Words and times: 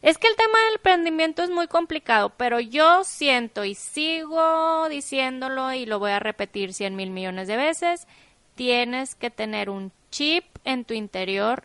Es 0.00 0.16
que 0.16 0.28
el 0.28 0.36
tema 0.36 0.58
del 0.66 0.74
emprendimiento 0.76 1.42
es 1.42 1.50
muy 1.50 1.66
complicado, 1.66 2.32
pero 2.36 2.60
yo 2.60 3.02
siento 3.02 3.64
y 3.64 3.74
sigo 3.74 4.88
diciéndolo 4.88 5.72
y 5.72 5.86
lo 5.86 5.98
voy 5.98 6.12
a 6.12 6.20
repetir 6.20 6.72
cien 6.72 6.94
mil 6.94 7.10
millones 7.10 7.48
de 7.48 7.56
veces, 7.56 8.06
tienes 8.54 9.16
que 9.16 9.30
tener 9.30 9.70
un 9.70 9.92
chip 10.10 10.44
en 10.64 10.84
tu 10.84 10.94
interior 10.94 11.64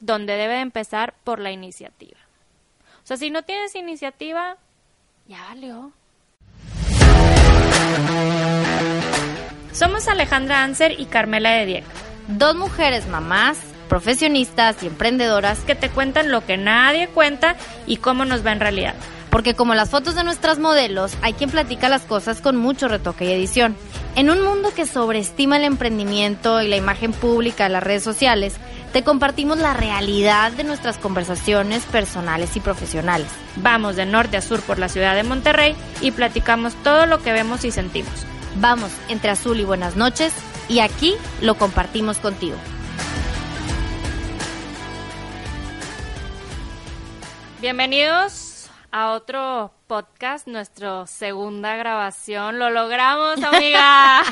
donde 0.00 0.34
debe 0.36 0.60
empezar 0.60 1.14
por 1.22 1.38
la 1.38 1.52
iniciativa. 1.52 2.18
O 3.02 3.06
sea, 3.06 3.16
si 3.16 3.30
no 3.30 3.42
tienes 3.42 3.74
iniciativa, 3.76 4.56
ya 5.26 5.42
valió. 5.44 5.92
Somos 9.72 10.08
Alejandra 10.08 10.62
Anser 10.62 10.98
y 10.98 11.06
Carmela 11.06 11.50
de 11.52 11.66
Diego. 11.66 11.86
Dos 12.28 12.56
mujeres 12.56 13.06
mamás, 13.06 13.58
profesionistas 13.94 14.82
y 14.82 14.88
emprendedoras 14.88 15.60
que 15.60 15.76
te 15.76 15.88
cuentan 15.88 16.32
lo 16.32 16.44
que 16.44 16.56
nadie 16.56 17.06
cuenta 17.06 17.54
y 17.86 17.98
cómo 17.98 18.24
nos 18.24 18.44
va 18.44 18.50
en 18.50 18.58
realidad. 18.58 18.96
Porque 19.30 19.54
como 19.54 19.76
las 19.76 19.90
fotos 19.90 20.16
de 20.16 20.24
nuestras 20.24 20.58
modelos, 20.58 21.12
hay 21.22 21.34
quien 21.34 21.48
platica 21.48 21.88
las 21.88 22.02
cosas 22.02 22.40
con 22.40 22.56
mucho 22.56 22.88
retoque 22.88 23.24
y 23.24 23.30
edición. 23.30 23.76
En 24.16 24.30
un 24.30 24.42
mundo 24.42 24.72
que 24.74 24.84
sobreestima 24.84 25.58
el 25.58 25.62
emprendimiento 25.62 26.60
y 26.60 26.66
la 26.66 26.74
imagen 26.74 27.12
pública 27.12 27.64
de 27.64 27.70
las 27.70 27.84
redes 27.84 28.02
sociales, 28.02 28.56
te 28.92 29.04
compartimos 29.04 29.58
la 29.58 29.74
realidad 29.74 30.50
de 30.50 30.64
nuestras 30.64 30.98
conversaciones 30.98 31.84
personales 31.84 32.56
y 32.56 32.60
profesionales. 32.60 33.28
Vamos 33.54 33.94
de 33.94 34.06
norte 34.06 34.36
a 34.36 34.42
sur 34.42 34.60
por 34.62 34.80
la 34.80 34.88
ciudad 34.88 35.14
de 35.14 35.22
Monterrey 35.22 35.76
y 36.00 36.10
platicamos 36.10 36.74
todo 36.82 37.06
lo 37.06 37.22
que 37.22 37.32
vemos 37.32 37.64
y 37.64 37.70
sentimos. 37.70 38.26
Vamos 38.56 38.90
entre 39.08 39.30
azul 39.30 39.60
y 39.60 39.64
buenas 39.64 39.94
noches 39.94 40.32
y 40.68 40.80
aquí 40.80 41.14
lo 41.40 41.54
compartimos 41.54 42.18
contigo. 42.18 42.56
Bienvenidos 47.64 48.70
a 48.90 49.12
otro 49.12 49.72
podcast, 49.86 50.46
nuestra 50.46 51.06
segunda 51.06 51.76
grabación. 51.76 52.58
Lo 52.58 52.68
logramos, 52.68 53.42
amiga. 53.42 54.22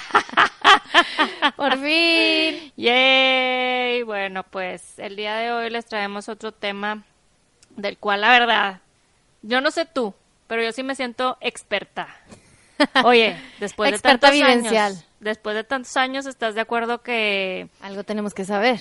Por 1.57 1.79
fin. 1.79 2.75
Yay. 2.77 4.03
Bueno, 4.03 4.43
pues 4.43 4.99
el 4.99 5.17
día 5.17 5.37
de 5.37 5.51
hoy 5.51 5.71
les 5.71 5.87
traemos 5.87 6.29
otro 6.29 6.53
tema 6.53 7.05
del 7.71 7.97
cual 7.97 8.21
la 8.21 8.29
verdad, 8.39 8.81
yo 9.41 9.63
no 9.63 9.71
sé 9.71 9.87
tú, 9.87 10.13
pero 10.47 10.63
yo 10.63 10.71
sí 10.73 10.83
me 10.83 10.95
siento 10.95 11.39
experta. 11.41 12.15
Oye, 13.03 13.41
después 13.61 13.93
de 13.93 13.97
Experta 13.97 14.29
tantos 14.29 14.37
vivencial. 14.39 14.93
años, 14.93 15.07
después 15.21 15.57
de 15.57 15.65
tantos 15.65 15.97
años, 15.97 16.27
¿estás 16.27 16.55
de 16.55 16.61
acuerdo 16.61 17.01
que 17.01 17.71
Algo 17.81 18.05
tenemos 18.05 18.35
que 18.35 18.45
saber. 18.45 18.79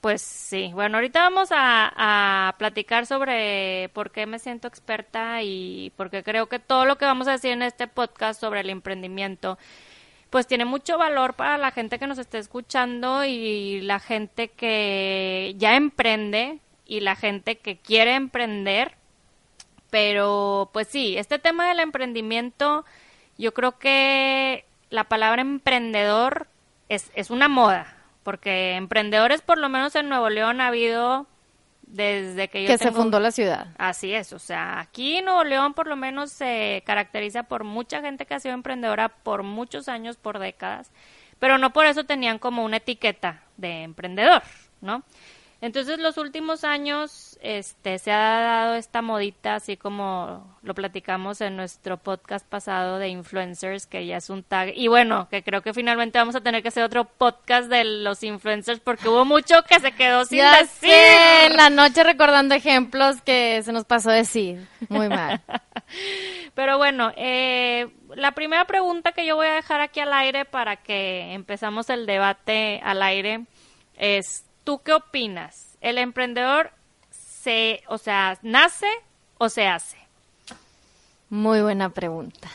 Pues 0.00 0.22
sí, 0.22 0.70
bueno, 0.72 0.96
ahorita 0.96 1.20
vamos 1.20 1.50
a, 1.52 2.48
a 2.48 2.56
platicar 2.58 3.06
sobre 3.06 3.90
por 3.92 4.10
qué 4.10 4.26
me 4.26 4.38
siento 4.38 4.66
experta 4.66 5.42
y 5.42 5.92
porque 5.96 6.22
creo 6.22 6.48
que 6.48 6.58
todo 6.58 6.86
lo 6.86 6.96
que 6.96 7.04
vamos 7.04 7.28
a 7.28 7.32
decir 7.32 7.50
en 7.50 7.62
este 7.62 7.86
podcast 7.86 8.40
sobre 8.40 8.60
el 8.60 8.70
emprendimiento, 8.70 9.58
pues 10.30 10.46
tiene 10.46 10.64
mucho 10.64 10.96
valor 10.96 11.34
para 11.34 11.58
la 11.58 11.70
gente 11.70 11.98
que 11.98 12.06
nos 12.06 12.18
está 12.18 12.38
escuchando 12.38 13.24
y 13.24 13.80
la 13.82 14.00
gente 14.00 14.48
que 14.48 15.54
ya 15.58 15.76
emprende 15.76 16.60
y 16.86 17.00
la 17.00 17.16
gente 17.16 17.58
que 17.58 17.76
quiere 17.76 18.14
emprender. 18.14 18.94
Pero 19.90 20.70
pues 20.72 20.88
sí, 20.88 21.16
este 21.18 21.38
tema 21.38 21.68
del 21.68 21.80
emprendimiento, 21.80 22.84
yo 23.38 23.52
creo 23.52 23.78
que 23.78 24.64
la 24.88 25.04
palabra 25.04 25.42
emprendedor 25.42 26.46
es, 26.88 27.10
es 27.14 27.30
una 27.30 27.48
moda, 27.48 27.99
porque 28.30 28.76
emprendedores 28.76 29.42
por 29.42 29.58
lo 29.58 29.68
menos 29.68 29.96
en 29.96 30.08
Nuevo 30.08 30.30
León 30.30 30.60
ha 30.60 30.68
habido 30.68 31.26
desde 31.82 32.46
que 32.46 32.62
yo 32.62 32.68
Que 32.68 32.78
se 32.78 32.92
fundó 32.92 33.18
la 33.18 33.32
ciudad. 33.32 33.74
Así 33.76 34.14
es, 34.14 34.32
o 34.32 34.38
sea, 34.38 34.78
aquí 34.78 35.20
Nuevo 35.20 35.42
León 35.42 35.74
por 35.74 35.88
lo 35.88 35.96
menos 35.96 36.30
se 36.30 36.84
caracteriza 36.86 37.42
por 37.42 37.64
mucha 37.64 38.00
gente 38.02 38.26
que 38.26 38.34
ha 38.34 38.38
sido 38.38 38.54
emprendedora 38.54 39.08
por 39.08 39.42
muchos 39.42 39.88
años, 39.88 40.16
por 40.16 40.38
décadas, 40.38 40.92
pero 41.40 41.58
no 41.58 41.72
por 41.72 41.86
eso 41.86 42.04
tenían 42.04 42.38
como 42.38 42.64
una 42.64 42.76
etiqueta 42.76 43.42
de 43.56 43.82
emprendedor, 43.82 44.42
¿no? 44.80 45.02
Entonces 45.62 45.98
los 45.98 46.16
últimos 46.16 46.64
años 46.64 47.38
este 47.42 47.98
se 47.98 48.10
ha 48.12 48.40
dado 48.40 48.74
esta 48.74 49.02
modita 49.02 49.56
así 49.56 49.76
como 49.76 50.56
lo 50.62 50.74
platicamos 50.74 51.40
en 51.42 51.56
nuestro 51.56 51.98
podcast 51.98 52.46
pasado 52.46 52.98
de 52.98 53.08
influencers 53.08 53.86
que 53.86 54.06
ya 54.06 54.16
es 54.16 54.30
un 54.30 54.42
tag 54.42 54.72
y 54.74 54.88
bueno, 54.88 55.28
que 55.30 55.42
creo 55.42 55.62
que 55.62 55.74
finalmente 55.74 56.18
vamos 56.18 56.34
a 56.34 56.40
tener 56.40 56.62
que 56.62 56.68
hacer 56.68 56.82
otro 56.84 57.04
podcast 57.04 57.68
de 57.68 57.84
los 57.84 58.22
influencers 58.22 58.80
porque 58.80 59.08
hubo 59.08 59.24
mucho 59.26 59.62
que 59.68 59.80
se 59.80 59.92
quedó 59.92 60.24
sin 60.24 60.38
Ya 60.38 60.58
decir. 60.60 60.90
sé, 60.90 61.46
en 61.46 61.56
la 61.56 61.68
noche 61.68 62.04
recordando 62.04 62.54
ejemplos 62.54 63.20
que 63.22 63.62
se 63.62 63.72
nos 63.72 63.84
pasó 63.84 64.10
decir. 64.10 64.66
Muy 64.88 65.08
mal. 65.08 65.40
Pero 66.54 66.78
bueno, 66.78 67.12
eh, 67.16 67.88
la 68.14 68.32
primera 68.32 68.64
pregunta 68.64 69.12
que 69.12 69.26
yo 69.26 69.36
voy 69.36 69.46
a 69.46 69.54
dejar 69.54 69.80
aquí 69.80 70.00
al 70.00 70.12
aire 70.12 70.44
para 70.44 70.76
que 70.76 71.32
empezamos 71.32 71.90
el 71.90 72.06
debate 72.06 72.80
al 72.82 73.02
aire 73.02 73.44
es, 73.96 74.44
¿tú 74.70 74.82
qué 74.84 74.92
opinas? 74.92 75.76
¿El 75.80 75.98
emprendedor 75.98 76.70
se, 77.10 77.82
o 77.88 77.98
sea, 77.98 78.38
nace 78.42 78.86
o 79.36 79.48
se 79.48 79.66
hace? 79.66 79.96
Muy 81.28 81.60
buena 81.60 81.90
pregunta. 81.90 82.48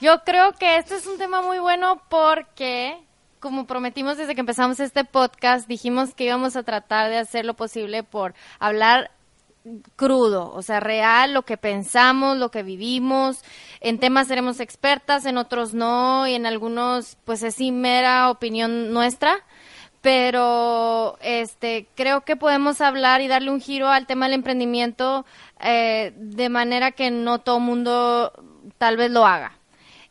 Yo 0.00 0.24
creo 0.24 0.54
que 0.54 0.78
este 0.78 0.96
es 0.96 1.06
un 1.06 1.16
tema 1.16 1.42
muy 1.42 1.60
bueno 1.60 2.02
porque, 2.08 2.98
como 3.38 3.68
prometimos 3.68 4.16
desde 4.16 4.34
que 4.34 4.40
empezamos 4.40 4.80
este 4.80 5.04
podcast, 5.04 5.68
dijimos 5.68 6.12
que 6.12 6.24
íbamos 6.24 6.56
a 6.56 6.64
tratar 6.64 7.08
de 7.08 7.18
hacer 7.18 7.44
lo 7.44 7.54
posible 7.54 8.02
por 8.02 8.34
hablar 8.58 9.12
crudo, 9.94 10.52
o 10.52 10.62
sea, 10.62 10.80
real, 10.80 11.34
lo 11.34 11.42
que 11.42 11.56
pensamos, 11.56 12.36
lo 12.36 12.50
que 12.50 12.64
vivimos. 12.64 13.44
En 13.80 14.00
temas 14.00 14.26
seremos 14.26 14.58
expertas, 14.58 15.24
en 15.24 15.38
otros 15.38 15.72
no, 15.72 16.26
y 16.26 16.34
en 16.34 16.46
algunos, 16.46 17.16
pues 17.24 17.44
es 17.44 17.54
sí 17.54 17.70
mera 17.70 18.28
opinión 18.28 18.92
nuestra. 18.92 19.44
Pero 20.06 21.18
este 21.20 21.88
creo 21.96 22.20
que 22.20 22.36
podemos 22.36 22.80
hablar 22.80 23.22
y 23.22 23.26
darle 23.26 23.50
un 23.50 23.60
giro 23.60 23.88
al 23.88 24.06
tema 24.06 24.26
del 24.26 24.34
emprendimiento 24.34 25.26
eh, 25.58 26.12
de 26.14 26.48
manera 26.48 26.92
que 26.92 27.10
no 27.10 27.40
todo 27.40 27.58
mundo 27.58 28.32
tal 28.78 28.96
vez 28.96 29.10
lo 29.10 29.26
haga. 29.26 29.58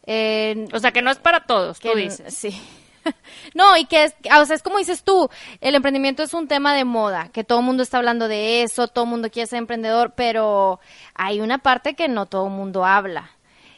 Eh, 0.06 0.68
O 0.74 0.80
sea, 0.80 0.92
que 0.92 1.02
no 1.02 1.12
es 1.12 1.18
para 1.20 1.46
todos, 1.46 1.80
tú 1.80 1.96
dices. 1.96 2.36
Sí. 2.36 2.62
No, 3.54 3.78
y 3.78 3.86
que 3.86 4.06
es, 4.06 4.16
o 4.38 4.46
sea, 4.46 4.56
es 4.56 4.64
como 4.64 4.80
dices 4.80 5.04
tú, 5.04 5.30
el 5.62 5.76
emprendimiento 5.76 6.24
es 6.24 6.34
un 6.34 6.48
tema 6.48 6.74
de 6.74 6.84
moda, 6.84 7.30
que 7.32 7.44
todo 7.44 7.60
el 7.60 7.66
mundo 7.66 7.84
está 7.84 8.00
hablando 8.00 8.28
de 8.28 8.64
eso, 8.64 8.88
todo 8.88 9.04
el 9.04 9.12
mundo 9.12 9.30
quiere 9.30 9.46
ser 9.48 9.60
emprendedor, 9.60 10.14
pero 10.16 10.80
hay 11.14 11.40
una 11.40 11.60
parte 11.60 11.94
que 11.94 12.08
no 12.08 12.26
todo 12.26 12.48
el 12.48 12.52
mundo 12.54 12.84
habla. 12.84 13.30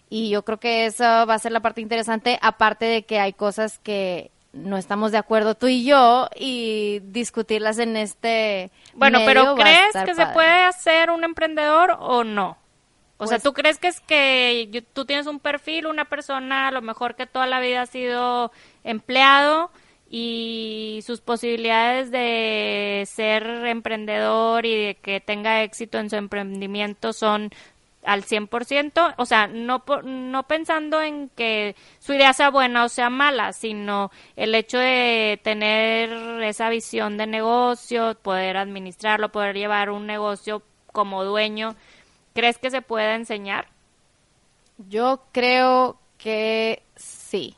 Y 0.09 0.29
yo 0.29 0.43
creo 0.45 0.59
que 0.59 0.85
esa 0.85 1.25
va 1.25 1.33
a 1.33 1.39
ser 1.39 1.51
la 1.51 1.59
parte 1.59 1.81
interesante, 1.81 2.39
aparte 2.41 2.85
de 2.85 3.03
que 3.03 3.19
hay 3.19 3.33
cosas 3.33 3.79
que 3.79 4.31
no 4.57 4.77
estamos 4.77 5.11
de 5.11 5.17
acuerdo 5.17 5.55
tú 5.55 5.67
y 5.67 5.83
yo 5.85 6.29
y 6.35 6.99
discutirlas 7.03 7.79
en 7.79 7.95
este 7.97 8.71
Bueno, 8.93 9.19
medio 9.19 9.27
pero 9.27 9.55
¿crees 9.55 9.93
que 10.05 10.15
se 10.15 10.25
puede 10.27 10.63
hacer 10.63 11.09
un 11.11 11.23
emprendedor 11.23 11.95
o 11.99 12.23
no? 12.23 12.57
O 13.19 13.25
sea, 13.25 13.37
Pues- 13.37 13.43
¿tú 13.43 13.53
crees 13.53 13.79
que 13.79 13.87
es 13.87 13.99
que 14.01 14.67
yo- 14.71 14.83
tú 14.83 15.05
tienes 15.05 15.25
un 15.27 15.39
perfil, 15.39 15.87
una 15.87 16.05
persona 16.05 16.67
a 16.67 16.71
lo 16.71 16.81
mejor 16.81 17.15
que 17.15 17.25
toda 17.25 17.47
la 17.47 17.59
vida 17.59 17.81
ha 17.81 17.85
sido 17.87 18.51
empleado 18.83 19.71
y 20.09 20.99
sus 21.05 21.19
posibilidades 21.21 22.11
de 22.11 23.03
ser 23.07 23.43
emprendedor 23.65 24.65
y 24.65 24.75
de 24.85 24.95
que 24.95 25.19
tenga 25.19 25.63
éxito 25.63 25.97
en 25.97 26.09
su 26.09 26.15
emprendimiento 26.15 27.11
son 27.11 27.51
al 28.07 28.23
100%? 28.23 29.15
O 29.17 29.25
sea, 29.25 29.47
no, 29.47 29.83
no 30.03 30.43
pensando 30.47 31.01
en 31.01 31.29
que 31.29 31.75
su 31.99 32.13
idea 32.13 32.33
sea 32.33 32.49
buena 32.49 32.85
o 32.85 32.89
sea 32.89 33.09
mala, 33.09 33.53
sino 33.53 34.11
el 34.35 34.55
hecho 34.55 34.77
de 34.77 35.39
tener 35.43 36.09
esa 36.43 36.69
visión 36.69 37.17
de 37.17 37.27
negocio, 37.27 38.17
poder 38.21 38.57
administrarlo, 38.57 39.31
poder 39.31 39.55
llevar 39.55 39.89
un 39.91 40.07
negocio 40.07 40.63
como 40.91 41.23
dueño. 41.25 41.75
¿Crees 42.33 42.57
que 42.57 42.71
se 42.71 42.81
puede 42.81 43.13
enseñar? 43.13 43.67
Yo 44.77 45.23
creo 45.31 45.99
que 46.17 46.83
sí, 46.95 47.55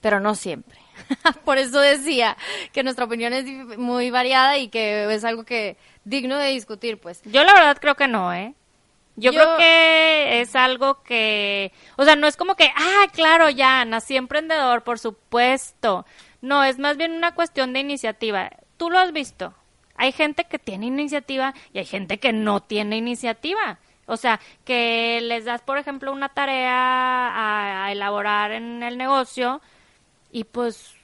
pero 0.00 0.20
no 0.20 0.34
siempre. 0.34 0.78
Por 1.44 1.58
eso 1.58 1.80
decía 1.80 2.36
que 2.72 2.82
nuestra 2.82 3.04
opinión 3.04 3.34
es 3.34 3.44
muy 3.76 4.10
variada 4.10 4.56
y 4.56 4.68
que 4.68 5.12
es 5.12 5.24
algo 5.24 5.44
que 5.44 5.76
digno 6.04 6.38
de 6.38 6.48
discutir, 6.48 6.98
pues. 6.98 7.20
Yo 7.24 7.44
la 7.44 7.52
verdad 7.52 7.76
creo 7.80 7.94
que 7.94 8.08
no, 8.08 8.32
¿eh? 8.32 8.54
Yo, 9.16 9.32
Yo- 9.32 9.40
creo 9.40 9.56
que 9.58 10.40
es 10.42 10.54
algo 10.54 11.02
que, 11.02 11.72
o 11.96 12.04
sea, 12.04 12.16
no 12.16 12.26
es 12.26 12.36
como 12.36 12.54
que, 12.54 12.70
ah, 12.76 13.06
claro, 13.12 13.48
ya, 13.50 13.84
nací 13.84 14.16
emprendedor, 14.16 14.82
por 14.84 14.98
supuesto. 14.98 16.04
No, 16.42 16.62
es 16.64 16.78
más 16.78 16.96
bien 16.96 17.12
una 17.12 17.34
cuestión 17.34 17.72
de 17.72 17.80
iniciativa. 17.80 18.50
Tú 18.76 18.90
lo 18.90 18.98
has 18.98 19.12
visto. 19.12 19.54
Hay 19.96 20.12
gente 20.12 20.44
que 20.44 20.58
tiene 20.58 20.86
iniciativa 20.86 21.54
y 21.72 21.78
hay 21.78 21.86
gente 21.86 22.18
que 22.18 22.32
no 22.34 22.60
tiene 22.62 22.98
iniciativa. 22.98 23.78
O 24.04 24.16
sea, 24.18 24.38
que 24.64 25.20
les 25.22 25.46
das, 25.46 25.62
por 25.62 25.78
ejemplo, 25.78 26.12
una 26.12 26.28
tarea 26.28 26.74
a, 26.74 27.86
a 27.86 27.92
elaborar 27.92 28.52
en 28.52 28.82
el 28.82 28.98
negocio 28.98 29.60
y 30.30 30.44
pues 30.44 30.94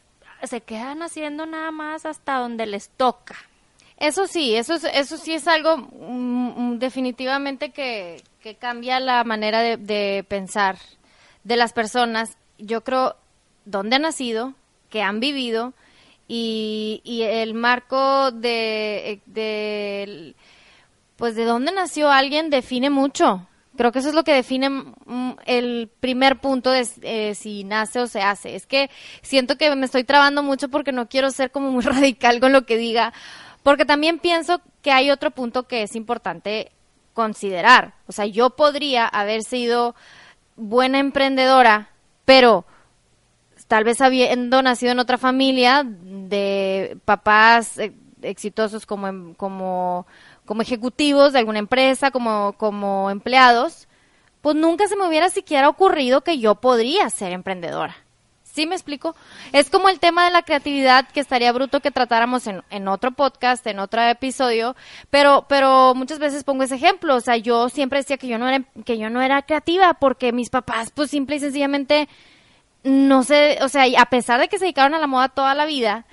se 0.42 0.60
quedan 0.60 1.02
haciendo 1.02 1.46
nada 1.46 1.70
más 1.70 2.04
hasta 2.04 2.36
donde 2.36 2.66
les 2.66 2.90
toca. 2.90 3.36
Eso 3.98 4.26
sí, 4.26 4.54
eso, 4.56 4.74
es- 4.74 4.84
eso 4.92 5.16
sí 5.16 5.32
es 5.34 5.46
algo 5.46 5.76
mm, 5.76 6.72
mm, 6.74 6.78
definitivamente 6.78 7.70
que, 7.70 8.22
que 8.40 8.56
cambia 8.56 8.98
la 9.00 9.22
manera 9.24 9.60
de, 9.60 9.76
de 9.76 10.24
pensar 10.28 10.76
de 11.44 11.56
las 11.56 11.72
personas. 11.72 12.36
Yo 12.58 12.82
creo 12.82 13.16
dónde 13.64 13.96
han 13.96 14.02
nacido, 14.02 14.54
que 14.90 15.02
han 15.02 15.20
vivido 15.20 15.72
y, 16.28 17.00
y 17.04 17.22
el 17.22 17.54
marco 17.54 18.30
de, 18.32 19.20
de 19.26 20.34
pues 21.16 21.34
de 21.36 21.44
dónde 21.44 21.72
nació 21.72 22.10
alguien 22.10 22.50
define 22.50 22.90
mucho. 22.90 23.46
Creo 23.76 23.90
que 23.90 24.00
eso 24.00 24.08
es 24.10 24.14
lo 24.14 24.24
que 24.24 24.34
define 24.34 24.68
mm, 24.68 25.32
el 25.46 25.88
primer 26.00 26.38
punto 26.40 26.70
de 26.70 26.86
eh, 27.02 27.34
si 27.34 27.64
nace 27.64 28.00
o 28.00 28.06
se 28.06 28.20
hace. 28.20 28.54
Es 28.54 28.66
que 28.66 28.90
siento 29.22 29.56
que 29.56 29.74
me 29.76 29.86
estoy 29.86 30.04
trabando 30.04 30.42
mucho 30.42 30.68
porque 30.68 30.92
no 30.92 31.08
quiero 31.08 31.30
ser 31.30 31.50
como 31.50 31.70
muy 31.70 31.82
radical 31.84 32.40
con 32.40 32.52
lo 32.52 32.66
que 32.66 32.76
diga, 32.76 33.12
porque 33.62 33.84
también 33.84 34.18
pienso 34.18 34.60
que 34.82 34.92
hay 34.92 35.10
otro 35.10 35.30
punto 35.30 35.64
que 35.64 35.82
es 35.82 35.94
importante 35.96 36.72
considerar. 37.14 37.94
O 38.06 38.12
sea, 38.12 38.26
yo 38.26 38.50
podría 38.50 39.06
haber 39.06 39.42
sido 39.42 39.94
buena 40.56 40.98
emprendedora, 40.98 41.90
pero 42.24 42.64
tal 43.68 43.84
vez 43.84 44.00
habiendo 44.00 44.62
nacido 44.62 44.92
en 44.92 44.98
otra 44.98 45.18
familia 45.18 45.82
de 45.86 46.98
papás 47.04 47.78
eh, 47.78 47.92
exitosos 48.22 48.86
como, 48.86 49.08
em- 49.08 49.34
como, 49.34 50.06
como 50.44 50.62
ejecutivos 50.62 51.32
de 51.32 51.38
alguna 51.38 51.58
empresa, 51.58 52.10
como, 52.10 52.54
como 52.58 53.10
empleados, 53.10 53.88
pues 54.40 54.56
nunca 54.56 54.88
se 54.88 54.96
me 54.96 55.06
hubiera 55.06 55.28
siquiera 55.30 55.68
ocurrido 55.68 56.22
que 56.22 56.38
yo 56.38 56.56
podría 56.56 57.08
ser 57.10 57.32
emprendedora. 57.32 57.96
¿Sí 58.52 58.66
me 58.66 58.74
explico? 58.74 59.16
Es 59.52 59.70
como 59.70 59.88
el 59.88 59.98
tema 59.98 60.26
de 60.26 60.30
la 60.30 60.42
creatividad 60.42 61.08
que 61.08 61.20
estaría 61.20 61.50
bruto 61.52 61.80
que 61.80 61.90
tratáramos 61.90 62.46
en, 62.46 62.62
en 62.68 62.86
otro 62.86 63.12
podcast, 63.12 63.66
en 63.66 63.78
otro 63.78 64.02
episodio, 64.02 64.76
pero, 65.08 65.46
pero 65.48 65.94
muchas 65.94 66.18
veces 66.18 66.44
pongo 66.44 66.62
ese 66.62 66.74
ejemplo. 66.74 67.16
O 67.16 67.20
sea, 67.22 67.38
yo 67.38 67.70
siempre 67.70 68.00
decía 68.00 68.18
que 68.18 68.28
yo 68.28 68.36
no 68.38 68.46
era, 68.46 68.62
que 68.84 68.98
yo 68.98 69.08
no 69.08 69.22
era 69.22 69.40
creativa 69.40 69.94
porque 69.94 70.32
mis 70.32 70.50
papás, 70.50 70.90
pues 70.94 71.08
simple 71.08 71.36
y 71.36 71.40
sencillamente, 71.40 72.10
no 72.84 73.22
sé, 73.22 73.58
o 73.62 73.70
sea, 73.70 73.84
a 73.98 74.06
pesar 74.06 74.38
de 74.38 74.48
que 74.48 74.58
se 74.58 74.66
dedicaron 74.66 74.94
a 74.94 74.98
la 74.98 75.06
moda 75.06 75.30
toda 75.30 75.54
la 75.54 75.64
vida, 75.64 76.04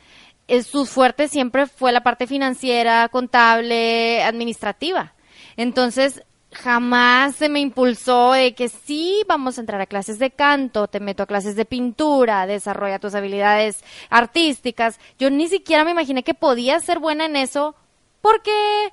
eh, 0.48 0.64
su 0.64 0.86
fuerte 0.86 1.28
siempre 1.28 1.68
fue 1.68 1.92
la 1.92 2.04
parte 2.04 2.26
financiera, 2.26 3.10
contable, 3.10 4.24
administrativa. 4.24 5.14
Entonces, 5.58 6.24
jamás 6.52 7.36
se 7.36 7.50
me 7.50 7.60
impulsó 7.60 8.34
de 8.34 8.56
que 8.56 8.70
sí, 8.70 9.24
vamos 9.28 9.58
a 9.58 9.62
entrar 9.62 9.82
a 9.82 9.86
clases 9.86 10.20
de 10.20 10.32
canto, 10.32 10.88
te 10.88 11.00
meto 11.00 11.24
a 11.24 11.28
clases 11.28 11.56
de 11.56 11.66
pintura, 11.66 12.48
desarrolla 12.48 13.00
tus 13.00 13.16
habilidades 13.16 13.84
artísticas. 14.10 15.00
Yo 15.18 15.30
ni 15.30 15.48
siquiera 15.48 15.84
me 15.84 15.92
imaginé 15.92 16.24
que 16.24 16.34
podía 16.34 16.80
ser 16.80 17.00
buena 17.00 17.26
en 17.26 17.36
eso 17.36 17.76
porque 18.22 18.92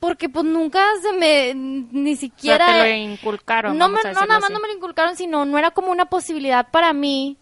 porque 0.00 0.28
pues 0.30 0.46
nunca 0.46 0.82
se 1.02 1.12
me 1.12 1.54
ni 1.54 2.12
O 2.12 2.16
sea, 2.16 2.20
siquiera 2.20 2.66
te 2.66 2.78
lo 2.78 2.94
inculcaron. 3.12 3.76
no, 3.76 3.88
me, 3.88 4.02
no 4.02 4.12
nada 4.12 4.26
más 4.26 4.44
así. 4.44 4.52
no 4.52 4.60
me 4.60 4.68
lo 4.68 4.74
inculcaron, 4.74 5.14
sino 5.14 5.44
no 5.44 5.58
era 5.58 5.70
como 5.70 5.92
una 5.92 6.06
posibilidad 6.06 6.68
para 6.70 6.92
mí. 6.92 7.36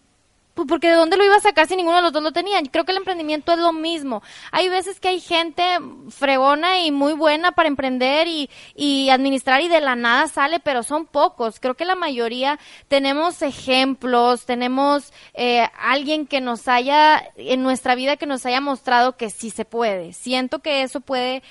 Pues 0.53 0.67
porque 0.67 0.89
de 0.89 0.95
dónde 0.95 1.15
lo 1.15 1.23
iba 1.23 1.35
a 1.35 1.39
sacar 1.39 1.67
si 1.67 1.75
ninguno 1.75 1.97
de 1.97 2.01
los 2.01 2.11
dos 2.11 2.21
lo 2.21 2.33
tenían. 2.33 2.65
Creo 2.65 2.83
que 2.83 2.91
el 2.91 2.97
emprendimiento 2.97 3.53
es 3.53 3.59
lo 3.59 3.71
mismo. 3.71 4.21
Hay 4.51 4.67
veces 4.67 4.99
que 4.99 5.07
hay 5.07 5.21
gente 5.21 5.63
fregona 6.09 6.79
y 6.79 6.91
muy 6.91 7.13
buena 7.13 7.53
para 7.53 7.69
emprender 7.69 8.27
y, 8.27 8.49
y 8.75 9.09
administrar 9.09 9.61
y 9.61 9.69
de 9.69 9.79
la 9.79 9.95
nada 9.95 10.27
sale, 10.27 10.59
pero 10.59 10.83
son 10.83 11.05
pocos. 11.05 11.59
Creo 11.61 11.75
que 11.75 11.85
la 11.85 11.95
mayoría 11.95 12.59
tenemos 12.89 13.41
ejemplos, 13.41 14.45
tenemos 14.45 15.13
eh, 15.33 15.69
alguien 15.79 16.27
que 16.27 16.41
nos 16.41 16.67
haya, 16.67 17.31
en 17.37 17.63
nuestra 17.63 17.95
vida 17.95 18.17
que 18.17 18.25
nos 18.25 18.45
haya 18.45 18.59
mostrado 18.59 19.15
que 19.15 19.29
sí 19.29 19.51
se 19.51 19.63
puede. 19.63 20.11
Siento 20.11 20.59
que 20.59 20.81
eso 20.81 20.99
puede 20.99 21.41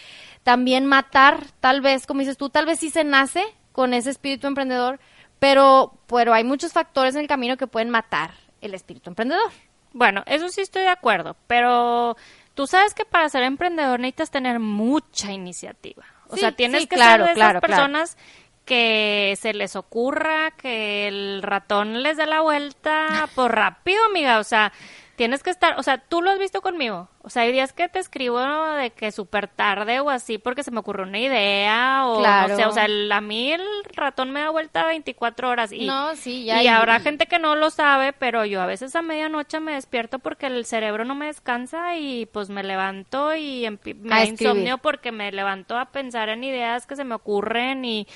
también 0.43 0.87
matar, 0.87 1.47
tal 1.61 1.81
vez, 1.81 2.07
como 2.07 2.21
dices 2.21 2.37
tú, 2.37 2.51
tal 2.51 2.67
vez 2.67 2.79
sí 2.79 2.91
se 2.91 3.05
nace 3.05 3.43
con 3.73 3.95
ese 3.95 4.11
espíritu 4.11 4.47
emprendedor, 4.47 5.01
pero, 5.39 5.95
pero 6.07 6.35
hay 6.35 6.45
muchos 6.45 6.73
factores 6.73 7.15
en 7.15 7.23
el 7.23 7.29
camino 7.29 7.57
que 7.57 7.67
pueden 7.67 7.91
matar 7.91 8.48
el 8.61 8.75
espíritu 8.75 9.11
emprendedor. 9.11 9.51
Bueno, 9.93 10.23
eso 10.27 10.49
sí 10.49 10.61
estoy 10.61 10.83
de 10.83 10.89
acuerdo, 10.89 11.37
pero 11.47 12.17
tú 12.55 12.67
sabes 12.67 12.95
que 12.95 13.05
para 13.05 13.29
ser 13.29 13.43
emprendedor 13.43 14.01
necesitas 14.01 14.31
tener 14.31 14.59
mucha 14.59 15.33
iniciativa. 15.33 16.05
O 16.29 16.35
Sí, 16.35 16.41
sea, 16.41 16.53
tienes 16.53 16.83
sí, 16.83 16.87
que 16.89 16.97
claro, 16.97 17.25
ser 17.25 17.35
de 17.35 17.41
esas 17.41 17.51
claro. 17.53 17.61
personas 17.61 18.19
que 18.67 19.35
se 19.41 19.55
les 19.55 19.77
ocurra, 19.77 20.51
que 20.51 21.09
el 21.09 21.41
ratón 21.43 22.03
les 22.03 22.19
dé 22.19 22.27
la 22.27 22.43
vuelta 22.43 23.29
por 23.35 23.55
rápido, 23.55 24.05
amiga. 24.05 24.39
O 24.39 24.45
sea, 24.45 24.73
tienes 25.19 25.43
que 25.43 25.51
estar, 25.51 25.79
o 25.79 25.83
sea, 25.83 25.99
tú 25.99 26.23
lo 26.23 26.31
has 26.31 26.39
visto 26.39 26.63
conmigo. 26.63 27.09
O 27.23 27.29
sea, 27.29 27.43
hay 27.43 27.53
días 27.53 27.73
que 27.75 27.89
te 27.89 27.99
escribo 27.99 28.39
de 28.77 28.91
que 28.91 29.11
súper 29.13 29.49
tarde 29.49 29.99
o 30.01 30.09
así 30.09 30.39
porque 30.39 30.63
se 30.63 30.71
me 30.71 30.79
ocurrió 30.79 31.05
una 31.05 31.19
idea 31.19 32.05
o 32.07 32.21
Claro. 32.21 32.49
no 32.49 32.57
sé, 32.57 32.65
o 32.67 32.73
sea, 32.73 32.85
el- 32.87 33.11
a 33.11 33.21
mí 33.21 33.53
el 33.53 33.61
ratón 33.95 34.31
me 34.31 34.41
da 34.41 34.51
vuelta 34.51 34.87
24 34.87 35.51
horas 35.51 35.73
y 35.73 35.87
no, 35.87 36.15
sí, 36.15 36.45
ya. 36.45 36.63
y 36.63 36.69
habrá 36.69 37.01
gente 37.01 37.27
que 37.27 37.39
no 37.41 37.57
lo 37.57 37.69
sabe, 37.71 38.13
pero 38.13 38.45
yo 38.47 38.63
a 38.63 38.67
veces 38.67 38.95
a 38.97 39.03
medianoche 39.03 39.59
me 39.61 39.75
despierto 39.75 40.21
porque 40.21 40.47
el 40.47 40.65
cerebro 40.65 41.05
no 41.05 41.17
me 41.17 41.27
descansa 41.27 41.97
y 41.97 42.27
pues 42.27 42.49
me 42.49 42.63
levanto 42.63 43.35
y 43.35 43.69
me 43.69 44.09
da 44.09 44.25
insomnio 44.25 44.79
porque 44.79 45.11
me 45.13 45.33
levanto 45.33 45.77
a 45.77 45.87
pensar 45.87 46.29
en 46.29 46.45
ideas 46.45 46.87
que 46.87 46.95
se 46.97 47.05
me 47.05 47.17
ocurren 47.17 47.85
y 47.85 48.07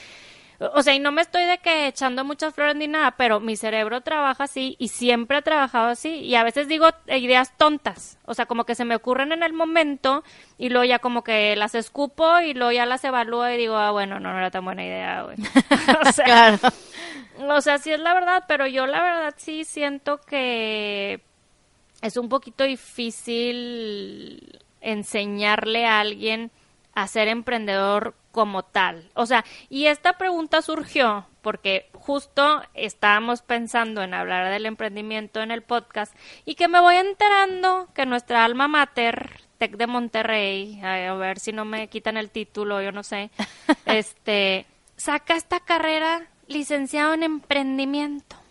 o 0.74 0.82
sea, 0.82 0.94
y 0.94 0.98
no 0.98 1.12
me 1.12 1.22
estoy 1.22 1.44
de 1.44 1.58
que 1.58 1.86
echando 1.86 2.24
muchas 2.24 2.54
flores 2.54 2.76
ni 2.76 2.86
nada, 2.88 3.12
pero 3.12 3.40
mi 3.40 3.56
cerebro 3.56 4.00
trabaja 4.00 4.44
así 4.44 4.76
y 4.78 4.88
siempre 4.88 5.38
ha 5.38 5.42
trabajado 5.42 5.88
así 5.88 6.16
y 6.20 6.34
a 6.34 6.44
veces 6.44 6.68
digo 6.68 6.88
ideas 7.08 7.56
tontas, 7.56 8.18
o 8.24 8.34
sea, 8.34 8.46
como 8.46 8.64
que 8.64 8.74
se 8.74 8.84
me 8.84 8.94
ocurren 8.96 9.32
en 9.32 9.42
el 9.42 9.52
momento 9.52 10.24
y 10.58 10.68
luego 10.68 10.84
ya 10.84 10.98
como 10.98 11.24
que 11.24 11.56
las 11.56 11.74
escupo 11.74 12.40
y 12.40 12.54
luego 12.54 12.72
ya 12.72 12.86
las 12.86 13.04
evalúo 13.04 13.48
y 13.50 13.56
digo, 13.56 13.76
ah, 13.76 13.90
bueno, 13.90 14.20
no, 14.20 14.32
no 14.32 14.38
era 14.38 14.50
tan 14.50 14.64
buena 14.64 14.84
idea, 14.84 15.22
güey. 15.22 15.36
o 16.08 16.12
sea, 16.12 16.24
Claro. 16.24 16.58
o 17.48 17.60
sea, 17.60 17.78
sí 17.78 17.90
es 17.92 18.00
la 18.00 18.14
verdad, 18.14 18.44
pero 18.46 18.66
yo 18.66 18.86
la 18.86 19.02
verdad 19.02 19.34
sí 19.36 19.64
siento 19.64 20.18
que 20.18 21.20
es 22.02 22.16
un 22.16 22.28
poquito 22.28 22.64
difícil 22.64 24.58
enseñarle 24.80 25.86
a 25.86 26.00
alguien 26.00 26.50
a 26.94 27.06
ser 27.06 27.28
emprendedor 27.28 28.14
como 28.32 28.64
tal. 28.64 29.10
O 29.14 29.26
sea, 29.26 29.44
y 29.68 29.86
esta 29.86 30.14
pregunta 30.14 30.62
surgió 30.62 31.26
porque 31.42 31.88
justo 31.92 32.62
estábamos 32.74 33.42
pensando 33.42 34.02
en 34.02 34.14
hablar 34.14 34.50
del 34.50 34.66
emprendimiento 34.66 35.40
en 35.40 35.50
el 35.50 35.62
podcast 35.62 36.14
y 36.44 36.54
que 36.54 36.68
me 36.68 36.80
voy 36.80 36.96
enterando 36.96 37.88
que 37.94 38.06
nuestra 38.06 38.44
alma 38.44 38.66
mater, 38.68 39.40
Tec 39.58 39.76
de 39.76 39.86
Monterrey, 39.86 40.80
a 40.82 41.14
ver 41.14 41.38
si 41.38 41.52
no 41.52 41.64
me 41.64 41.88
quitan 41.88 42.16
el 42.16 42.30
título, 42.30 42.82
yo 42.82 42.90
no 42.90 43.02
sé, 43.02 43.30
este, 43.86 44.66
saca 44.96 45.36
esta 45.36 45.60
carrera 45.60 46.26
licenciado 46.48 47.14
en 47.14 47.22
emprendimiento 47.22 48.42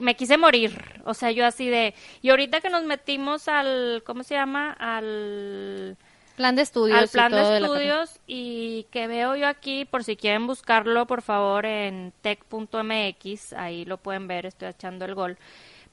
me 0.00 0.16
quise 0.16 0.36
morir. 0.38 1.00
O 1.04 1.14
sea, 1.14 1.30
yo 1.30 1.46
así 1.46 1.68
de... 1.68 1.94
Y 2.22 2.30
ahorita 2.30 2.60
que 2.60 2.70
nos 2.70 2.84
metimos 2.84 3.48
al... 3.48 4.02
¿Cómo 4.04 4.22
se 4.22 4.34
llama? 4.34 4.72
Al... 4.72 5.96
Plan 6.36 6.54
de 6.54 6.62
estudios. 6.62 6.98
al 6.98 7.08
plan 7.08 7.32
y 7.32 7.36
todo 7.36 7.50
de 7.50 7.58
estudios 7.58 8.20
y 8.26 8.86
que 8.90 9.06
veo 9.06 9.36
yo 9.36 9.48
aquí, 9.48 9.86
por 9.86 10.04
si 10.04 10.16
quieren 10.16 10.46
buscarlo, 10.46 11.06
por 11.06 11.22
favor, 11.22 11.64
en 11.64 12.12
tech.mx, 12.20 13.54
ahí 13.54 13.84
lo 13.86 13.96
pueden 13.96 14.28
ver, 14.28 14.44
estoy 14.44 14.68
echando 14.68 15.06
el 15.06 15.14
gol. 15.14 15.38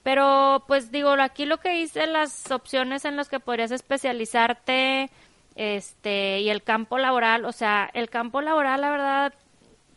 Pero, 0.04 0.66
pues 0.68 0.92
digo, 0.92 1.12
aquí 1.12 1.46
lo 1.46 1.60
que 1.60 1.80
hice, 1.80 2.08
las 2.08 2.52
opciones 2.52 3.06
en 3.06 3.16
las 3.16 3.30
que 3.30 3.40
podrías 3.40 3.72
especializarte, 3.72 5.10
este, 5.56 6.42
y 6.42 6.50
el 6.50 6.62
campo 6.62 6.98
laboral, 6.98 7.46
o 7.46 7.54
sea, 7.54 7.90
el 7.94 8.10
campo 8.10 8.42
laboral, 8.42 8.82
la 8.82 8.90
verdad, 8.90 9.34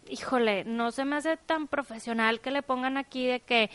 híjole, 0.08 0.64
no 0.64 0.92
se 0.92 1.04
me 1.04 1.16
hace 1.16 1.36
tan 1.36 1.66
profesional 1.66 2.40
que 2.40 2.52
le 2.52 2.62
pongan 2.62 2.98
aquí 2.98 3.26
de 3.26 3.40
que 3.40 3.70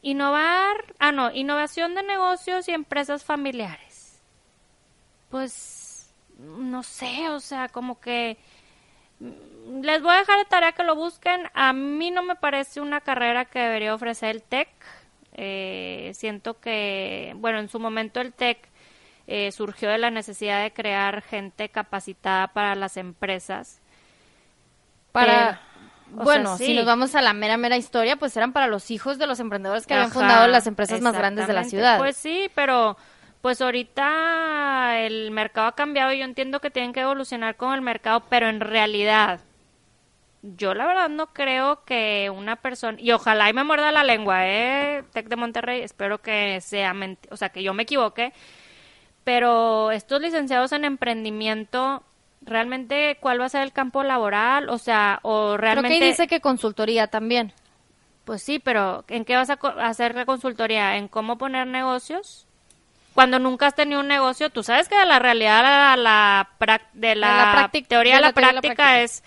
innovar, 0.00 0.94
ah, 0.98 1.12
no, 1.12 1.30
innovación 1.32 1.94
de 1.94 2.02
negocios 2.02 2.66
y 2.68 2.72
empresas 2.72 3.24
familiares. 3.24 4.22
Pues, 5.30 5.83
no 6.38 6.82
sé, 6.82 7.28
o 7.30 7.40
sea, 7.40 7.68
como 7.68 8.00
que 8.00 8.36
mm, 9.20 9.80
les 9.82 10.02
voy 10.02 10.14
a 10.14 10.18
dejar 10.18 10.38
de 10.38 10.44
tarea 10.44 10.72
que 10.72 10.82
lo 10.82 10.94
busquen. 10.94 11.48
A 11.54 11.72
mí 11.72 12.10
no 12.10 12.22
me 12.22 12.36
parece 12.36 12.80
una 12.80 13.00
carrera 13.00 13.44
que 13.44 13.58
debería 13.58 13.94
ofrecer 13.94 14.30
el 14.30 14.42
TEC. 14.42 14.68
Eh, 15.36 16.12
siento 16.14 16.60
que, 16.60 17.32
bueno, 17.36 17.58
en 17.58 17.68
su 17.68 17.80
momento 17.80 18.20
el 18.20 18.32
TEC 18.32 18.58
eh, 19.26 19.50
surgió 19.52 19.88
de 19.88 19.98
la 19.98 20.10
necesidad 20.10 20.62
de 20.62 20.72
crear 20.72 21.22
gente 21.22 21.68
capacitada 21.68 22.48
para 22.48 22.74
las 22.74 22.96
empresas. 22.96 23.80
Para, 25.12 25.60
o 26.16 26.24
bueno, 26.24 26.56
sea, 26.56 26.66
si 26.66 26.74
nos 26.74 26.84
vamos 26.84 27.14
a 27.14 27.22
la 27.22 27.32
mera, 27.32 27.56
mera 27.56 27.76
historia, 27.76 28.16
pues 28.16 28.36
eran 28.36 28.52
para 28.52 28.66
los 28.66 28.90
hijos 28.90 29.18
de 29.18 29.26
los 29.26 29.40
emprendedores 29.40 29.86
que 29.86 29.94
habían 29.94 30.10
fundado 30.10 30.46
las 30.48 30.66
empresas 30.66 31.00
más 31.00 31.16
grandes 31.16 31.46
de 31.46 31.52
la 31.52 31.64
ciudad. 31.64 31.98
Pues 31.98 32.16
sí, 32.16 32.50
pero 32.54 32.96
pues 33.44 33.60
ahorita 33.60 35.00
el 35.00 35.30
mercado 35.30 35.66
ha 35.66 35.74
cambiado 35.74 36.10
y 36.14 36.18
yo 36.20 36.24
entiendo 36.24 36.60
que 36.60 36.70
tienen 36.70 36.94
que 36.94 37.00
evolucionar 37.00 37.56
con 37.56 37.74
el 37.74 37.82
mercado, 37.82 38.22
pero 38.30 38.48
en 38.48 38.58
realidad 38.58 39.40
yo 40.40 40.72
la 40.72 40.86
verdad 40.86 41.10
no 41.10 41.26
creo 41.34 41.84
que 41.84 42.32
una 42.34 42.56
persona 42.56 42.96
y 42.98 43.12
ojalá 43.12 43.50
y 43.50 43.52
me 43.52 43.62
muerda 43.62 43.92
la 43.92 44.02
lengua, 44.02 44.48
eh, 44.48 45.04
Tec 45.12 45.28
de 45.28 45.36
Monterrey, 45.36 45.82
espero 45.82 46.22
que 46.22 46.62
sea 46.62 46.94
menti- 46.94 47.28
o 47.30 47.36
sea, 47.36 47.50
que 47.50 47.62
yo 47.62 47.74
me 47.74 47.82
equivoque, 47.82 48.32
pero 49.24 49.90
estos 49.90 50.22
licenciados 50.22 50.72
en 50.72 50.86
emprendimiento, 50.86 52.02
¿realmente 52.40 53.18
cuál 53.20 53.42
va 53.42 53.44
a 53.44 53.50
ser 53.50 53.60
el 53.60 53.74
campo 53.74 54.04
laboral? 54.04 54.70
O 54.70 54.78
sea, 54.78 55.18
o 55.20 55.58
realmente... 55.58 55.98
Creo 55.98 56.00
que 56.00 56.12
dice 56.12 56.26
que 56.28 56.40
consultoría 56.40 57.08
también. 57.08 57.52
Pues 58.24 58.42
sí, 58.42 58.58
pero 58.58 59.04
¿en 59.08 59.26
qué 59.26 59.36
vas 59.36 59.50
a 59.50 59.58
hacer 59.82 60.14
la 60.14 60.24
consultoría? 60.24 60.96
¿En 60.96 61.08
cómo 61.08 61.36
poner 61.36 61.66
negocios? 61.66 62.46
Cuando 63.14 63.38
nunca 63.38 63.68
has 63.68 63.74
tenido 63.74 64.00
un 64.00 64.08
negocio, 64.08 64.50
tú 64.50 64.62
sabes 64.64 64.88
que 64.88 64.98
de 64.98 65.06
la 65.06 65.20
realidad 65.20 65.92
a 65.92 65.96
la, 65.96 66.48
de 66.94 67.14
la, 67.14 67.70
teoría 67.88 68.16
a 68.16 68.20
la, 68.20 68.32
práctica 68.32 69.02
es 69.02 69.22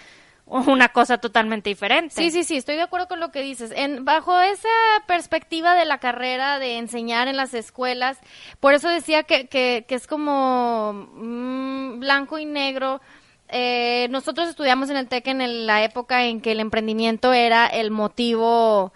una 0.45 0.89
cosa 0.89 1.17
totalmente 1.17 1.69
diferente. 1.69 2.15
Sí, 2.15 2.31
sí, 2.31 2.43
sí, 2.43 2.57
estoy 2.57 2.75
de 2.75 2.81
acuerdo 2.81 3.07
con 3.07 3.19
lo 3.19 3.31
que 3.31 3.41
dices. 3.41 3.71
En, 3.75 4.05
bajo 4.05 4.39
esa 4.41 4.67
perspectiva 5.05 5.75
de 5.75 5.85
la 5.85 5.99
carrera 5.99 6.59
de 6.59 6.77
enseñar 6.77 7.27
en 7.27 7.37
las 7.37 7.53
escuelas, 7.53 8.17
por 8.59 8.73
eso 8.73 8.89
decía 8.89 9.23
que, 9.23 9.47
que, 9.47 9.85
es 9.87 10.07
como 10.07 10.93
mm, 10.93 11.99
blanco 11.99 12.39
y 12.39 12.45
negro. 12.45 13.01
Eh, 13.49 14.07
nosotros 14.09 14.49
estudiamos 14.49 14.89
en 14.89 14.97
el 14.97 15.07
TEC 15.07 15.27
en 15.27 15.65
la 15.65 15.83
época 15.83 16.25
en 16.25 16.41
que 16.41 16.51
el 16.51 16.59
emprendimiento 16.59 17.31
era 17.31 17.67
el 17.67 17.91
motivo 17.91 18.91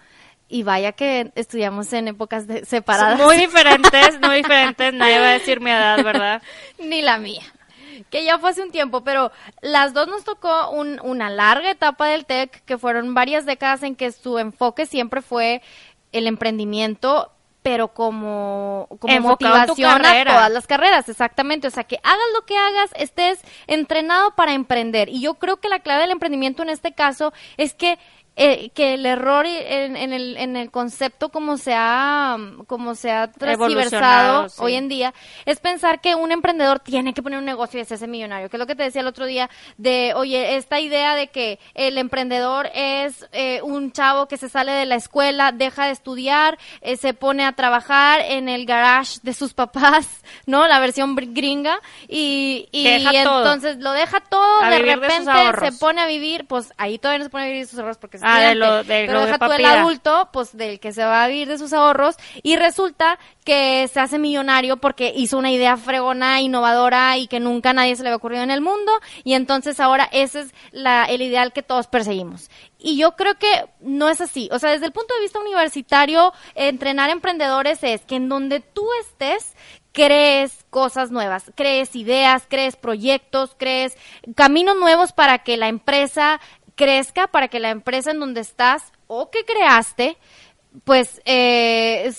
y 0.52 0.64
vaya 0.64 0.92
que 0.92 1.32
estudiamos 1.36 1.92
en 1.94 2.10
épocas 2.10 2.46
separadas. 2.68 3.20
Muy 3.20 3.38
diferentes, 3.46 4.20
muy 4.22 4.38
diferentes. 4.38 4.94
Nadie 4.94 5.20
va 5.20 5.30
a 5.30 5.34
decir 5.34 5.62
mi 5.62 5.72
edad, 5.72 6.04
¿verdad? 6.04 6.42
Ni 6.78 7.02
la 7.02 7.18
mía 7.18 7.42
que 8.10 8.26
ya 8.26 8.40
fue 8.40 8.50
hace 8.50 8.64
un 8.64 8.72
tiempo, 8.72 9.04
pero 9.04 9.32
las 9.62 9.94
dos 9.94 10.08
nos 10.08 10.24
tocó 10.24 10.72
una 10.72 11.30
larga 11.30 11.70
etapa 11.70 12.08
del 12.08 12.26
TEC, 12.26 12.64
que 12.66 12.78
fueron 12.78 13.14
varias 13.14 13.46
décadas 13.46 13.84
en 13.84 13.96
que 13.96 14.12
su 14.12 14.40
enfoque 14.40 14.86
siempre 14.86 15.22
fue 15.22 15.62
el 16.12 16.28
emprendimiento 16.28 17.32
pero 17.62 17.90
como, 17.90 18.88
como 19.00 19.20
motivación 19.20 20.04
a 20.04 20.26
todas 20.26 20.52
las 20.52 20.66
carreras, 20.66 21.08
exactamente. 21.10 21.68
O 21.68 21.72
sea, 21.72 21.84
que 21.84 22.00
hagas 22.04 22.26
lo 22.34 22.44
que 22.46 22.58
hagas, 22.58 22.90
estés 22.96 23.40
entrenado 23.68 24.36
para 24.36 24.54
emprender. 24.54 25.10
Y 25.10 25.22
yo 25.22 25.36
creo 25.36 25.58
que 25.58 25.70
la 25.70 25.80
clave 25.80 26.02
del 26.02 26.12
emprendimiento 26.12 26.64
en 26.64 26.70
este 26.70 26.94
caso 26.94 27.34
es 27.58 27.76
que 27.76 28.00
eh, 28.42 28.72
que 28.74 28.96
el 28.96 29.06
error 29.06 29.46
en, 29.46 29.96
en, 29.96 30.14
el, 30.14 30.38
en 30.38 30.56
el 30.56 30.72
concepto 30.72 31.30
como 31.30 31.58
se 31.58 31.74
ha, 31.76 32.38
como 32.68 32.96
se 32.96 33.12
ha 33.12 33.32
transversado 33.32 34.48
hoy 34.58 34.76
en 34.76 34.90
día 34.90 35.14
es 35.46 35.60
pensar 35.60 36.02
que 36.02 36.16
un 36.16 36.32
emprendedor 36.32 36.80
tiene 36.80 37.14
que 37.14 37.22
poner 37.22 37.40
un 37.40 37.46
negocio 37.46 37.80
y 37.80 37.84
hacerse 37.84 38.08
millonario, 38.08 38.50
que 38.50 38.58
es 38.58 38.60
lo 38.60 38.68
que 38.68 38.76
te 38.76 38.84
decía 38.84 39.02
el 39.02 39.08
otro 39.08 39.26
día 39.26 39.50
de, 39.78 40.14
oye, 40.16 40.56
esta 40.58 40.80
idea 40.80 41.16
de 41.16 41.28
que 41.28 41.60
el 41.74 41.98
emprendedor 41.98 42.70
es 42.74 43.28
eh, 43.32 43.62
un 43.64 43.92
chavo 43.92 44.28
que 44.28 44.38
se 44.38 44.50
sale 44.50 44.72
de 44.72 44.86
la 44.86 44.96
escuela, 44.96 45.52
deja 45.52 45.86
de 45.86 45.92
estudiar, 45.92 46.58
eh, 46.82 46.98
se 46.98 47.14
pone 47.14 47.46
a 47.46 47.54
trabajar 47.54 48.22
en 48.22 48.50
el 48.50 48.66
garage 48.66 49.20
de 49.24 49.34
sus 49.34 49.54
papás, 49.54 50.08
¿no? 50.46 50.68
La 50.68 50.80
versión 50.80 51.16
gringa 51.16 51.80
y, 52.08 52.68
y 52.72 52.88
entonces 52.88 53.78
lo 53.78 53.92
deja 53.92 54.20
todo, 54.20 54.62
de 54.62 54.80
repente 54.80 55.32
se 55.60 55.72
pone 55.74 56.02
a 56.02 56.08
vivir, 56.08 56.46
pues 56.46 56.74
ahí 56.78 56.98
todavía 56.98 57.20
no 57.20 57.26
se 57.26 57.30
pone 57.30 57.46
a 57.46 57.48
vivir 57.48 57.68
sus 57.68 57.80
ahorros 57.80 57.98
porque 57.98 58.18
Ah, 58.38 58.42
de 58.42 58.56
lo, 58.56 58.84
de 58.84 59.06
pero 59.08 59.26
deja 59.26 59.40
tú 59.40 59.52
el 59.52 59.66
adulto, 59.66 60.30
pues 60.32 60.56
del 60.56 60.80
que 60.80 60.92
se 60.92 61.04
va 61.04 61.24
a 61.24 61.28
vivir 61.28 61.48
de 61.48 61.58
sus 61.58 61.74
ahorros 61.74 62.16
y 62.44 62.56
resulta 62.56 63.20
que 63.44 63.88
se 63.88 64.00
hace 64.00 64.20
millonario 64.20 64.78
porque 64.78 65.14
hizo 65.16 65.38
una 65.38 65.52
idea 65.52 65.78
fregona, 65.78 66.42
innovadora 66.42 67.18
y 67.18 67.28
que 67.28 67.40
nunca 67.40 67.74
nadie 67.74 67.96
se 67.96 68.04
le 68.04 68.10
había 68.10 68.18
ocurrido 68.18 68.44
en 68.44 68.52
el 68.52 68.62
mundo 68.62 68.92
y 69.24 69.34
entonces 69.34 69.80
ahora 69.80 70.08
ese 70.12 70.42
es 70.42 70.54
la, 70.72 71.06
el 71.06 71.22
ideal 71.22 71.54
que 71.54 71.64
todos 71.64 71.88
perseguimos. 71.88 72.50
Y 72.84 72.98
yo 72.98 73.16
creo 73.16 73.36
que 73.36 73.66
no 73.80 74.10
es 74.10 74.22
así. 74.22 74.50
O 74.52 74.58
sea, 74.58 74.72
desde 74.72 74.88
el 74.88 74.92
punto 74.92 75.14
de 75.14 75.22
vista 75.22 75.40
universitario, 75.40 76.34
entrenar 76.56 77.12
emprendedores 77.12 77.84
es 77.84 78.02
que 78.02 78.16
en 78.16 78.28
donde 78.28 78.60
tú 78.60 78.88
estés, 79.02 79.54
crees 79.92 80.66
cosas 80.70 81.12
nuevas, 81.12 81.52
crees 81.56 81.96
ideas, 81.96 82.46
crees 82.48 82.76
proyectos, 82.76 83.56
crees 83.58 83.98
caminos 84.36 84.78
nuevos 84.78 85.12
para 85.12 85.40
que 85.40 85.58
la 85.58 85.68
empresa 85.68 86.40
crezca 86.82 87.28
para 87.28 87.48
que 87.48 87.60
la 87.60 87.70
empresa 87.70 88.10
en 88.10 88.20
donde 88.20 88.42
estás 88.42 88.92
o 89.06 89.30
que 89.30 89.46
creaste, 89.46 90.18
pues, 90.84 91.22
eh, 91.26 92.12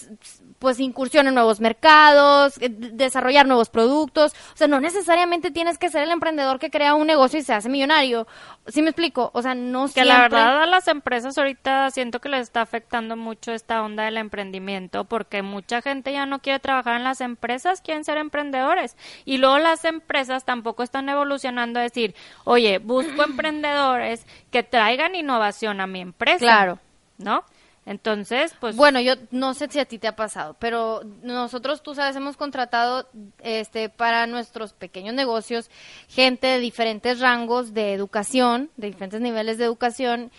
pues 0.63 0.79
incursione 0.79 1.31
en 1.31 1.35
nuevos 1.35 1.61
mercados, 1.61 2.57
eh, 2.61 2.69
desarrollar 2.71 3.49
nuevos 3.49 3.69
productos. 3.69 4.33
O 4.55 4.57
sea, 4.57 4.69
no 4.69 4.79
necesariamente 4.79 5.51
tienes 5.51 5.77
que 5.77 5.91
ser 5.91 6.05
el 6.05 6.13
emprendedor 6.13 6.61
que 6.61 6.71
crea 6.71 6.95
un 6.95 7.09
negocio 7.09 7.41
y 7.41 7.43
se 7.43 7.53
hace 7.53 7.69
millonario. 7.69 8.29
¿Sí 8.69 8.81
me 8.81 8.91
explico? 8.91 9.33
O 9.35 9.43
sea, 9.43 9.57
no 9.57 9.89
Que 9.89 10.05
la 10.05 10.21
verdad 10.21 10.63
a 10.63 10.67
las 10.67 10.87
empresas 10.87 11.37
ahorita 11.37 11.91
siento 11.91 12.21
que 12.21 12.29
les 12.29 12.43
está 12.43 12.61
afectando 12.61 13.17
mucho 13.17 13.51
esta 13.51 13.83
onda 13.83 14.05
del 14.05 14.17
emprendimiento 14.19 15.05
porque 15.05 15.43
mucha 15.43 15.83
gente 15.83 16.13
ya 16.13 16.27
no 16.27 16.39
quiere 16.39 16.61
trabajar 16.61 16.95
en 16.95 17.03
las 17.03 17.21
empresas, 17.21 17.81
quieren 17.81 18.05
ser 18.05 18.19
emprendedores. 18.19 18.97
Y 19.25 19.39
luego 19.39 19.59
las 19.59 19.85
empresas 19.85 20.45
tampoco 20.45 20.85
están 20.85 21.09
evolucionando 21.09 21.81
a 21.81 21.83
decir, 21.83 22.15
oye, 22.45 22.79
busco 22.79 23.23
emprendedores 23.25 24.25
que 24.53 24.63
traigan 24.63 25.17
innovación 25.17 25.81
a 25.81 25.89
mi 25.89 26.03
empresa. 26.03 26.39
Claro. 26.39 26.79
¿No? 27.19 27.43
Entonces, 27.85 28.55
pues... 28.61 28.77
Bueno, 28.77 29.01
yo 29.01 29.15
no 29.33 29.55
sé 29.55 29.69
si 29.69 29.81
a 29.81 29.85
ti 29.85 29.99
te 29.99 30.07
ha 30.07 30.15
pasado, 30.15 30.55
pero 30.61 31.03
nosotros, 31.23 31.83
tú 31.83 31.95
sabes, 31.95 32.15
hemos 32.15 32.37
contratado 32.37 33.09
este, 33.41 33.89
para 33.89 34.27
nuestros 34.27 34.73
pequeños 34.73 35.15
negocios 35.15 35.69
gente 36.09 36.47
de 36.47 36.59
diferentes 36.61 37.19
rangos 37.19 37.75
de 37.75 37.93
educación, 37.93 38.71
de 38.77 38.89
diferentes 38.89 39.21
niveles 39.21 39.59
de 39.59 39.65
educación, 39.65 40.31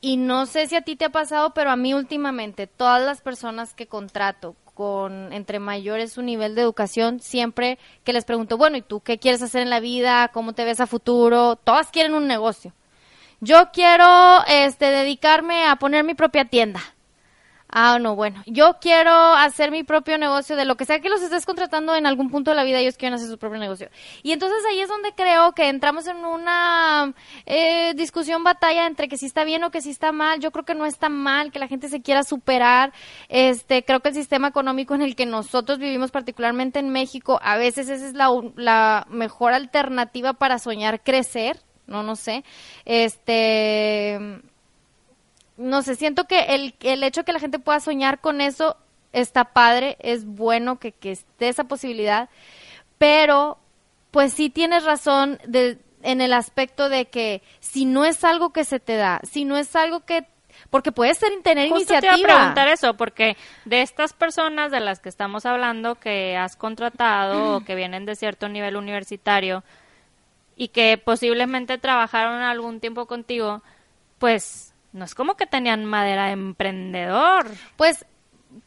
y 0.00 0.16
no 0.16 0.46
sé 0.46 0.66
si 0.66 0.76
a 0.76 0.82
ti 0.82 0.96
te 0.96 1.04
ha 1.04 1.10
pasado, 1.10 1.52
pero 1.54 1.70
a 1.70 1.76
mí 1.76 1.94
últimamente, 1.94 2.66
todas 2.66 3.02
las 3.02 3.20
personas 3.20 3.74
que 3.74 3.86
contrato 3.86 4.56
con 4.74 5.32
entre 5.32 5.58
mayores 5.58 6.12
su 6.12 6.22
nivel 6.22 6.54
de 6.54 6.62
educación, 6.62 7.20
siempre 7.20 7.78
que 8.02 8.14
les 8.14 8.24
pregunto, 8.24 8.56
bueno, 8.56 8.78
¿y 8.78 8.82
tú 8.82 9.00
qué 9.00 9.18
quieres 9.18 9.42
hacer 9.42 9.60
en 9.62 9.70
la 9.70 9.78
vida? 9.78 10.28
¿Cómo 10.28 10.54
te 10.54 10.64
ves 10.64 10.80
a 10.80 10.86
futuro? 10.86 11.56
Todas 11.56 11.90
quieren 11.90 12.14
un 12.14 12.26
negocio 12.26 12.72
yo 13.40 13.70
quiero 13.72 14.44
este 14.46 14.86
dedicarme 14.86 15.66
a 15.66 15.76
poner 15.76 16.04
mi 16.04 16.14
propia 16.14 16.44
tienda. 16.44 16.80
Ah, 17.72 18.00
no, 18.00 18.16
bueno, 18.16 18.42
yo 18.46 18.78
quiero 18.80 19.12
hacer 19.12 19.70
mi 19.70 19.84
propio 19.84 20.18
negocio 20.18 20.56
de 20.56 20.64
lo 20.64 20.76
que 20.76 20.84
sea 20.84 20.98
que 20.98 21.08
los 21.08 21.22
estés 21.22 21.46
contratando 21.46 21.94
en 21.94 22.04
algún 22.04 22.28
punto 22.28 22.50
de 22.50 22.56
la 22.56 22.64
vida, 22.64 22.80
ellos 22.80 22.96
quieren 22.96 23.14
hacer 23.14 23.28
su 23.28 23.38
propio 23.38 23.60
negocio. 23.60 23.88
Y 24.24 24.32
entonces 24.32 24.58
ahí 24.68 24.80
es 24.80 24.88
donde 24.88 25.12
creo 25.12 25.52
que 25.52 25.68
entramos 25.68 26.08
en 26.08 26.16
una 26.24 27.14
eh, 27.46 27.94
discusión, 27.94 28.42
batalla 28.42 28.86
entre 28.86 29.06
que 29.06 29.16
si 29.16 29.26
está 29.26 29.44
bien 29.44 29.62
o 29.62 29.70
que 29.70 29.82
si 29.82 29.90
está 29.90 30.10
mal. 30.10 30.40
Yo 30.40 30.50
creo 30.50 30.64
que 30.64 30.74
no 30.74 30.84
está 30.84 31.08
mal 31.08 31.52
que 31.52 31.60
la 31.60 31.68
gente 31.68 31.88
se 31.88 32.02
quiera 32.02 32.24
superar. 32.24 32.92
Este, 33.28 33.84
creo 33.84 34.00
que 34.00 34.08
el 34.08 34.14
sistema 34.16 34.48
económico 34.48 34.96
en 34.96 35.02
el 35.02 35.14
que 35.14 35.26
nosotros 35.26 35.78
vivimos, 35.78 36.10
particularmente 36.10 36.80
en 36.80 36.90
México, 36.90 37.38
a 37.40 37.56
veces 37.56 37.88
esa 37.88 38.04
es 38.04 38.14
la, 38.14 38.30
la 38.56 39.06
mejor 39.08 39.52
alternativa 39.52 40.32
para 40.32 40.58
soñar 40.58 41.04
crecer 41.04 41.60
no, 41.90 42.02
no 42.02 42.16
sé. 42.16 42.44
Este, 42.86 44.18
no 45.58 45.82
sé, 45.82 45.96
siento 45.96 46.24
que 46.24 46.40
el, 46.54 46.74
el 46.80 47.02
hecho 47.02 47.24
que 47.24 47.34
la 47.34 47.40
gente 47.40 47.58
pueda 47.58 47.80
soñar 47.80 48.20
con 48.20 48.40
eso 48.40 48.76
está 49.12 49.52
padre, 49.52 49.96
es 50.00 50.24
bueno 50.24 50.78
que, 50.78 50.92
que 50.92 51.10
esté 51.10 51.48
esa 51.48 51.64
posibilidad, 51.64 52.30
pero 52.96 53.58
pues 54.10 54.32
sí 54.32 54.50
tienes 54.50 54.84
razón 54.84 55.38
de, 55.46 55.78
en 56.02 56.20
el 56.20 56.32
aspecto 56.32 56.88
de 56.88 57.06
que 57.06 57.42
si 57.58 57.84
no 57.84 58.04
es 58.04 58.24
algo 58.24 58.50
que 58.50 58.64
se 58.64 58.80
te 58.80 58.96
da, 58.96 59.20
si 59.30 59.44
no 59.44 59.56
es 59.56 59.74
algo 59.76 60.00
que 60.00 60.26
porque 60.68 60.92
puede 60.92 61.14
ser 61.14 61.30
tener 61.42 61.68
Justo 61.68 61.94
iniciativa. 61.94 62.14
Te 62.14 62.20
iba 62.20 62.34
a 62.34 62.36
preguntar 62.36 62.68
eso, 62.68 62.94
porque 62.94 63.36
de 63.64 63.82
estas 63.82 64.12
personas 64.12 64.70
de 64.70 64.80
las 64.80 65.00
que 65.00 65.08
estamos 65.08 65.46
hablando 65.46 65.94
que 65.94 66.36
has 66.36 66.56
contratado 66.56 67.56
o 67.56 67.64
que 67.64 67.74
vienen 67.74 68.04
de 68.04 68.14
cierto 68.14 68.48
nivel 68.48 68.76
universitario, 68.76 69.64
y 70.56 70.68
que 70.68 70.98
posiblemente 70.98 71.78
trabajaron 71.78 72.42
algún 72.42 72.80
tiempo 72.80 73.06
contigo, 73.06 73.62
pues 74.18 74.74
no 74.92 75.04
es 75.04 75.14
como 75.14 75.36
que 75.36 75.46
tenían 75.46 75.84
madera 75.84 76.26
de 76.26 76.32
emprendedor. 76.32 77.46
Pues 77.76 78.04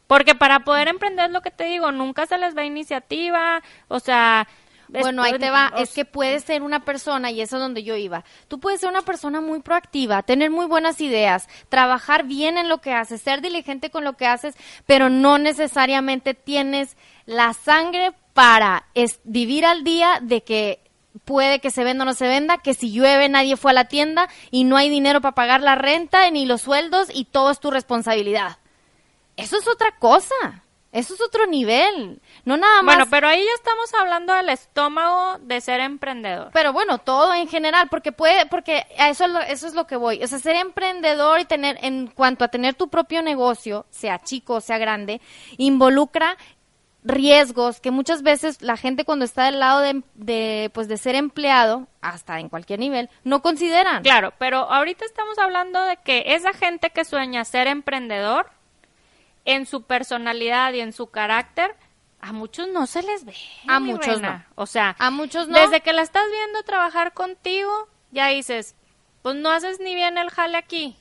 porque 0.07 0.35
para 0.35 0.61
poder 0.61 0.87
emprender 0.87 1.31
lo 1.31 1.41
que 1.41 1.51
te 1.51 1.65
digo, 1.65 1.91
nunca 1.91 2.25
se 2.25 2.37
les 2.37 2.55
va 2.55 2.63
iniciativa, 2.63 3.61
o 3.87 3.99
sea, 3.99 4.47
bueno, 4.87 5.23
ahí 5.23 5.33
te 5.37 5.49
va. 5.49 5.73
Es 5.77 5.93
que 5.93 6.05
puedes 6.05 6.43
ser 6.43 6.61
una 6.61 6.85
persona, 6.85 7.31
y 7.31 7.41
eso 7.41 7.57
es 7.57 7.61
donde 7.61 7.83
yo 7.83 7.95
iba. 7.95 8.23
Tú 8.47 8.59
puedes 8.59 8.81
ser 8.81 8.89
una 8.89 9.01
persona 9.01 9.41
muy 9.41 9.61
proactiva, 9.61 10.23
tener 10.23 10.51
muy 10.51 10.65
buenas 10.65 11.01
ideas, 11.01 11.47
trabajar 11.69 12.23
bien 12.23 12.57
en 12.57 12.69
lo 12.69 12.79
que 12.79 12.93
haces, 12.93 13.21
ser 13.21 13.41
diligente 13.41 13.89
con 13.89 14.03
lo 14.03 14.13
que 14.13 14.27
haces, 14.27 14.55
pero 14.85 15.09
no 15.09 15.37
necesariamente 15.37 16.33
tienes 16.33 16.95
la 17.25 17.53
sangre 17.53 18.13
para 18.33 18.85
vivir 19.23 19.65
al 19.65 19.83
día 19.83 20.19
de 20.21 20.43
que 20.43 20.82
puede 21.25 21.59
que 21.59 21.71
se 21.71 21.83
venda 21.83 22.03
o 22.03 22.05
no 22.05 22.13
se 22.13 22.27
venda, 22.27 22.57
que 22.57 22.73
si 22.73 22.91
llueve 22.91 23.29
nadie 23.29 23.57
fue 23.57 23.71
a 23.71 23.75
la 23.75 23.85
tienda 23.85 24.29
y 24.51 24.63
no 24.63 24.77
hay 24.77 24.89
dinero 24.89 25.21
para 25.21 25.35
pagar 25.35 25.61
la 25.61 25.75
renta 25.75 26.29
ni 26.29 26.45
los 26.45 26.61
sueldos 26.61 27.09
y 27.13 27.25
todo 27.25 27.51
es 27.51 27.59
tu 27.59 27.71
responsabilidad. 27.71 28.57
Eso 29.37 29.57
es 29.57 29.67
otra 29.67 29.97
cosa. 29.99 30.63
Eso 30.93 31.15
es 31.15 31.21
otro 31.21 31.47
nivel. 31.47 32.21
No 32.45 32.55
nada 32.55 32.83
más. 32.83 32.95
Bueno, 32.95 33.09
pero 33.09 33.27
ahí 33.27 33.43
ya 33.43 33.53
estamos 33.55 33.91
hablando 33.95 34.31
del 34.31 34.49
estómago 34.49 35.39
de 35.39 35.59
ser 35.59 35.79
emprendedor. 35.79 36.51
Pero 36.53 36.71
bueno, 36.71 36.99
todo 36.99 37.33
en 37.33 37.47
general, 37.47 37.87
porque 37.89 38.11
puede, 38.11 38.45
porque 38.45 38.85
a 38.99 39.09
eso, 39.09 39.25
eso 39.47 39.65
es 39.65 39.73
lo 39.73 39.87
que 39.87 39.95
voy. 39.95 40.23
O 40.23 40.27
sea, 40.27 40.37
ser 40.37 40.55
emprendedor 40.55 41.39
y 41.39 41.45
tener, 41.45 41.79
en 41.81 42.05
cuanto 42.05 42.45
a 42.45 42.49
tener 42.49 42.75
tu 42.75 42.89
propio 42.89 43.23
negocio, 43.23 43.87
sea 43.89 44.19
chico 44.19 44.53
o 44.53 44.61
sea 44.61 44.77
grande, 44.77 45.19
involucra 45.57 46.37
riesgos 47.03 47.79
que 47.79 47.91
muchas 47.91 48.23
veces 48.23 48.61
la 48.61 48.77
gente 48.77 49.05
cuando 49.05 49.25
está 49.25 49.45
del 49.45 49.59
lado 49.59 49.79
de, 49.81 50.03
de, 50.15 50.71
pues 50.73 50.87
de 50.87 50.97
ser 50.97 51.15
empleado, 51.15 51.87
hasta 52.01 52.39
en 52.39 52.49
cualquier 52.49 52.79
nivel, 52.79 53.09
no 53.23 53.41
consideran. 53.41 54.03
Claro, 54.03 54.33
pero 54.39 54.71
ahorita 54.71 55.05
estamos 55.05 55.37
hablando 55.37 55.81
de 55.83 55.97
que 55.97 56.23
esa 56.27 56.53
gente 56.53 56.89
que 56.91 57.05
sueña 57.05 57.43
ser 57.45 57.67
emprendedor, 57.67 58.49
en 59.45 59.65
su 59.65 59.83
personalidad 59.83 60.71
y 60.73 60.79
en 60.79 60.93
su 60.93 61.07
carácter, 61.07 61.75
a 62.21 62.31
muchos 62.31 62.69
no 62.69 62.87
se 62.87 63.03
les 63.03 63.25
ve. 63.25 63.35
A 63.67 63.81
muchos 63.81 64.21
no. 64.21 64.41
O 64.55 64.65
sea, 64.65 64.95
A 64.99 65.11
muchos 65.11 65.49
no. 65.49 65.59
desde 65.59 65.81
que 65.81 65.91
la 65.91 66.01
estás 66.01 66.23
viendo 66.31 66.63
trabajar 66.63 67.13
contigo, 67.13 67.89
ya 68.11 68.27
dices, 68.27 68.75
pues 69.21 69.35
no 69.35 69.49
haces 69.51 69.81
ni 69.81 69.93
bien 69.95 70.17
el 70.17 70.29
jale 70.29 70.57
aquí. 70.57 70.95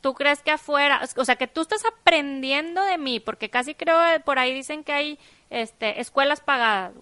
Tú 0.00 0.14
crees 0.14 0.42
que 0.42 0.50
afuera, 0.50 1.02
o 1.16 1.24
sea, 1.24 1.36
que 1.36 1.46
tú 1.46 1.60
estás 1.60 1.84
aprendiendo 1.84 2.82
de 2.82 2.96
mí, 2.96 3.20
porque 3.20 3.50
casi 3.50 3.74
creo 3.74 3.98
que 4.12 4.20
por 4.20 4.38
ahí 4.38 4.54
dicen 4.54 4.82
que 4.82 4.92
hay 4.92 5.18
este 5.50 6.00
escuelas 6.00 6.40
pagadas, 6.40 6.92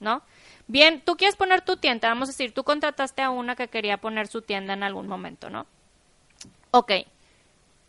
¿no? 0.00 0.22
Bien, 0.66 1.00
tú 1.00 1.16
quieres 1.16 1.36
poner 1.36 1.62
tu 1.62 1.76
tienda, 1.76 2.08
vamos 2.08 2.28
a 2.28 2.32
decir, 2.32 2.52
tú 2.52 2.64
contrataste 2.64 3.22
a 3.22 3.30
una 3.30 3.56
que 3.56 3.68
quería 3.68 3.98
poner 3.98 4.28
su 4.28 4.42
tienda 4.42 4.74
en 4.74 4.82
algún 4.82 5.08
momento, 5.08 5.50
¿no? 5.50 5.66
Ok. 6.70 6.92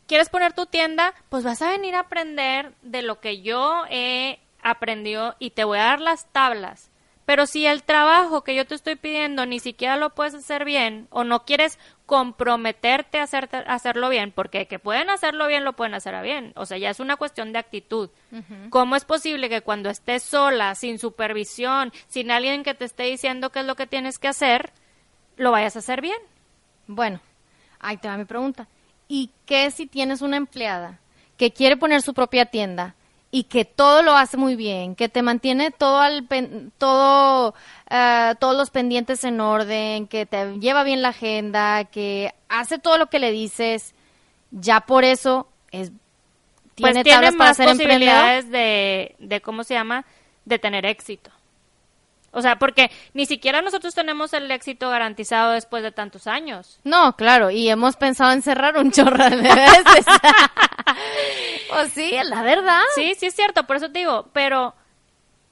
¿Quieres 0.08 0.30
poner 0.30 0.54
tu 0.54 0.66
tienda? 0.66 1.14
Pues 1.30 1.44
vas 1.44 1.62
a 1.62 1.70
venir 1.70 1.96
a 1.96 2.00
aprender 2.00 2.74
de 2.82 3.02
lo 3.02 3.20
que 3.20 3.42
yo 3.42 3.84
he 3.90 4.40
aprendido 4.62 5.36
y 5.40 5.52
te 5.52 5.64
voy 5.64 5.78
a 5.78 5.84
dar 5.84 6.02
las 6.02 6.26
tablas. 6.32 6.90
Pero 7.26 7.46
si 7.46 7.68
el 7.68 7.84
trabajo 7.84 8.44
que 8.44 8.56
yo 8.56 8.66
te 8.66 8.74
estoy 8.74 8.96
pidiendo 8.96 9.46
ni 9.46 9.60
siquiera 9.60 9.98
lo 9.98 10.16
puedes 10.16 10.34
hacer 10.34 10.66
bien 10.66 11.08
o 11.12 11.24
no 11.24 11.46
quieres 11.46 11.78
comprometerte 12.10 13.20
a, 13.20 13.24
hacerte- 13.24 13.64
a 13.68 13.76
hacerlo 13.76 14.10
bien, 14.10 14.32
porque 14.32 14.66
que 14.66 14.80
pueden 14.80 15.12
hacerlo 15.12 15.46
bien, 15.46 15.64
lo 15.64 15.74
pueden 15.74 15.94
hacer 15.94 16.20
bien. 16.24 16.54
O 16.56 16.66
sea, 16.66 16.80
ya 16.80 16.90
es 16.90 17.00
una 17.00 17.18
cuestión 17.18 17.54
de 17.54 17.60
actitud. 17.60 18.10
¿Cómo 18.72 18.96
es 18.96 19.06
posible 19.06 19.48
que 19.48 19.62
cuando 19.62 19.92
estés 19.92 20.24
sola, 20.24 20.74
sin 20.74 20.98
supervisión, 20.98 21.94
sin 22.08 22.32
alguien 22.32 22.64
que 22.64 22.74
te 22.74 22.86
esté 22.86 23.04
diciendo 23.04 23.52
qué 23.52 23.60
es 23.60 23.66
lo 23.68 23.76
que 23.76 23.86
tienes 23.86 24.18
que 24.18 24.28
hacer, 24.28 24.72
lo 25.38 25.52
vayas 25.52 25.76
a 25.76 25.80
hacer 25.80 26.02
bien? 26.02 26.18
Bueno, 26.88 27.20
ahí 27.80 27.98
te 27.98 28.08
va 28.08 28.18
mi 28.18 28.26
pregunta. 28.26 28.68
¿Y 29.08 29.30
qué 29.46 29.70
si 29.70 29.86
tienes 29.86 30.24
una 30.24 30.38
empleada 30.38 30.98
que 31.38 31.54
quiere 31.54 31.78
poner 31.78 32.02
su 32.02 32.16
propia 32.16 32.48
tienda 32.48 32.96
y 33.32 33.44
que 33.44 33.66
todo 33.66 34.02
lo 34.02 34.16
hace 34.16 34.38
muy 34.38 34.56
bien, 34.56 34.96
que 34.96 35.10
te 35.10 35.22
mantiene 35.22 35.72
todo 35.72 36.00
al 36.02 36.24
pen- 36.26 36.72
todo 36.78 37.54
eh, 37.90 38.34
todos 38.40 38.58
los 38.58 38.72
pendientes 38.72 39.24
en 39.24 39.40
orden, 39.42 40.08
que 40.08 40.26
te 40.26 40.58
lleva 40.60 40.84
bien 40.84 41.02
la 41.02 41.10
agenda, 41.10 41.86
que 41.86 42.34
hace 42.50 42.80
todo 42.80 42.98
lo 42.98 43.08
que 43.08 43.20
le 43.20 43.32
dices, 43.32 43.94
ya 44.52 44.82
por 44.82 45.04
eso 45.04 45.48
es 45.72 45.92
pues 46.80 46.94
tiene 46.94 47.04
tiene 47.04 47.20
tablas 47.22 47.36
para 47.36 47.50
más 47.50 47.58
ser 47.58 47.68
emprendedor? 47.70 48.36
posibilidades 48.36 48.50
de, 48.52 49.16
de, 49.20 49.42
¿cómo 49.42 49.64
se 49.64 49.74
llama? 49.76 50.06
De 50.46 50.60
tener 50.60 50.86
éxito. 50.86 51.32
O 52.32 52.42
sea, 52.42 52.58
porque 52.58 52.92
ni 53.14 53.26
siquiera 53.26 53.62
nosotros 53.62 53.96
tenemos 53.96 54.34
el 54.34 54.50
éxito 54.52 54.90
garantizado 54.90 55.52
después 55.52 55.84
de 55.84 55.92
tantos 55.92 56.28
años. 56.28 56.80
No, 56.84 57.16
claro, 57.16 57.50
y 57.50 57.70
hemos 57.70 57.96
pensado 57.96 58.32
en 58.32 58.42
cerrar 58.42 58.78
un 58.78 58.92
chorro 58.92 59.30
de 59.30 59.38
veces. 59.38 60.06
pues 61.70 61.92
sí, 61.94 62.12
la 62.24 62.44
verdad. 62.44 62.82
Sí, 62.96 63.16
sí 63.18 63.28
es 63.28 63.36
cierto, 63.36 63.66
por 63.66 63.78
eso 63.78 63.92
te 63.92 64.00
digo, 64.00 64.30
pero 64.34 64.76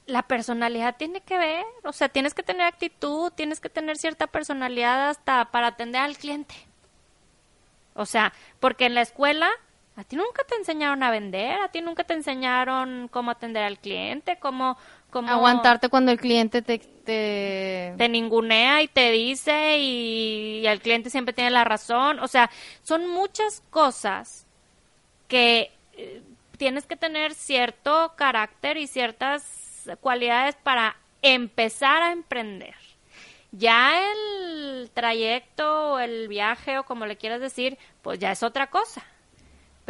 la 0.06 0.22
personalidad 0.22 0.96
tiene 0.96 1.20
que 1.20 1.36
ver, 1.36 1.64
o 1.84 1.92
sea, 1.92 2.08
tienes 2.08 2.32
que 2.32 2.42
tener 2.42 2.66
actitud, 2.66 3.30
tienes 3.32 3.60
que 3.60 3.68
tener 3.68 3.98
cierta 3.98 4.26
personalidad 4.26 5.10
hasta 5.10 5.46
para 5.46 5.68
atender 5.68 6.00
al 6.00 6.16
cliente. 6.16 6.54
O 7.94 8.06
sea, 8.06 8.32
porque 8.60 8.86
en 8.86 8.94
la 8.94 9.02
escuela 9.02 9.50
a 9.96 10.04
ti 10.04 10.14
nunca 10.14 10.44
te 10.44 10.54
enseñaron 10.54 11.02
a 11.02 11.10
vender, 11.10 11.60
a 11.60 11.68
ti 11.68 11.80
nunca 11.80 12.04
te 12.04 12.14
enseñaron 12.14 13.08
cómo 13.08 13.32
atender 13.32 13.64
al 13.64 13.78
cliente, 13.78 14.38
cómo, 14.38 14.78
Aguantarte 15.12 15.88
cuando 15.88 16.12
el 16.12 16.20
cliente 16.20 16.62
te, 16.62 16.78
te... 16.78 17.94
te 17.96 18.08
ningunea 18.08 18.82
y 18.82 18.88
te 18.88 19.10
dice 19.10 19.78
y, 19.78 20.60
y 20.62 20.66
el 20.66 20.80
cliente 20.80 21.10
siempre 21.10 21.32
tiene 21.32 21.50
la 21.50 21.64
razón. 21.64 22.18
O 22.20 22.28
sea, 22.28 22.50
son 22.82 23.08
muchas 23.08 23.62
cosas 23.70 24.46
que 25.28 25.70
eh, 25.94 26.22
tienes 26.56 26.86
que 26.86 26.96
tener 26.96 27.34
cierto 27.34 28.12
carácter 28.16 28.76
y 28.76 28.86
ciertas 28.86 29.88
cualidades 30.00 30.56
para 30.56 30.96
empezar 31.22 32.02
a 32.02 32.12
emprender. 32.12 32.74
Ya 33.50 34.02
el 34.12 34.90
trayecto 34.92 35.92
o 35.92 35.98
el 35.98 36.28
viaje 36.28 36.78
o 36.78 36.84
como 36.84 37.06
le 37.06 37.16
quieras 37.16 37.40
decir, 37.40 37.78
pues 38.02 38.18
ya 38.18 38.32
es 38.32 38.42
otra 38.42 38.68
cosa. 38.68 39.02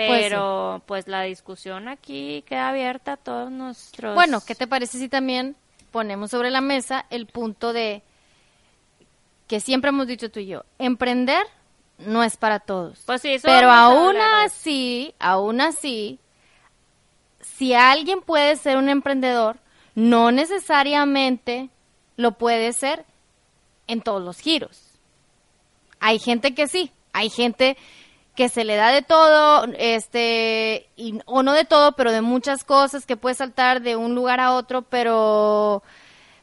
Pues 0.07 0.25
sí. 0.25 0.29
Pero 0.29 0.83
pues, 0.87 1.09
la 1.09 1.23
discusión 1.23 1.89
aquí 1.89 2.43
queda 2.47 2.69
abierta 2.69 3.13
a 3.13 3.17
todos 3.17 3.51
nuestros... 3.51 4.15
Bueno, 4.15 4.41
¿qué 4.47 4.55
te 4.55 4.67
parece 4.67 4.99
si 4.99 5.09
también 5.09 5.57
ponemos 5.91 6.31
sobre 6.31 6.51
la 6.51 6.61
mesa 6.61 7.07
el 7.11 7.27
punto 7.27 7.73
de 7.73 8.03
que 9.49 9.61
siempre 9.61 9.89
hemos 9.89 10.07
dicho 10.07 10.31
tú 10.31 10.41
y 10.41 10.47
yo, 10.47 10.65
emprender 10.79 11.45
no 11.99 12.23
es 12.23 12.37
para 12.37 12.61
todos. 12.61 13.01
Pues 13.07 13.23
sí, 13.23 13.33
eso 13.33 13.49
Pero 13.49 13.71
aún 13.71 14.17
así, 14.17 15.15
aún 15.19 15.61
así, 15.61 16.19
si 17.41 17.75
alguien 17.75 18.21
puede 18.21 18.57
ser 18.57 18.77
un 18.77 18.89
emprendedor, 18.89 19.59
no 19.95 20.31
necesariamente 20.31 21.71
lo 22.17 22.33
puede 22.33 22.73
ser 22.73 23.05
en 23.89 24.01
todos 24.01 24.23
los 24.23 24.39
giros. 24.39 24.81
Hay 25.99 26.19
gente 26.19 26.55
que 26.55 26.69
sí, 26.69 26.93
hay 27.13 27.31
gente 27.31 27.77
que 28.39 28.49
se 28.49 28.65
le 28.65 28.77
da 28.77 28.93
de 28.93 29.03
todo, 29.03 29.67
este, 29.79 30.87
y, 30.97 31.19
o 31.27 31.43
no 31.43 31.53
de 31.55 31.65
todo, 31.65 31.91
pero 31.97 32.13
de 32.13 32.23
muchas 32.23 32.63
cosas 32.63 33.05
que 33.05 33.17
puede 33.17 33.35
saltar 33.35 33.83
de 33.83 33.97
un 33.97 34.15
lugar 34.15 34.39
a 34.39 34.53
otro, 34.55 34.83
pero, 34.83 35.83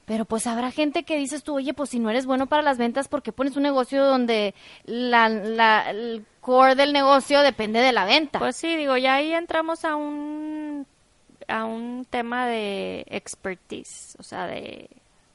pero 0.05 0.25
pues 0.25 0.45
habrá 0.47 0.71
gente 0.71 1.03
que 1.03 1.17
dices 1.17 1.43
tú, 1.43 1.55
oye, 1.55 1.73
pues 1.73 1.91
si 1.91 1.99
no 1.99 2.09
eres 2.09 2.25
bueno 2.25 2.47
para 2.47 2.63
las 2.63 2.77
ventas, 2.77 3.07
¿por 3.07 3.23
qué 3.23 3.31
pones 3.31 3.55
un 3.55 3.63
negocio 3.63 4.05
donde 4.05 4.53
la, 4.85 5.29
la- 5.29 5.89
el 5.91 6.25
core 6.41 6.75
del 6.75 6.91
negocio 6.93 7.41
depende 7.43 7.79
de 7.79 7.93
la 7.93 8.05
venta? 8.05 8.39
Pues 8.39 8.57
sí, 8.57 8.75
digo, 8.75 8.97
ya 8.97 9.15
ahí 9.15 9.33
entramos 9.33 9.85
a 9.85 9.95
un 9.95 10.85
a 11.47 11.65
un 11.65 12.05
tema 12.09 12.47
de 12.47 13.05
expertise, 13.09 14.17
o 14.19 14.23
sea, 14.23 14.47
de, 14.47 14.89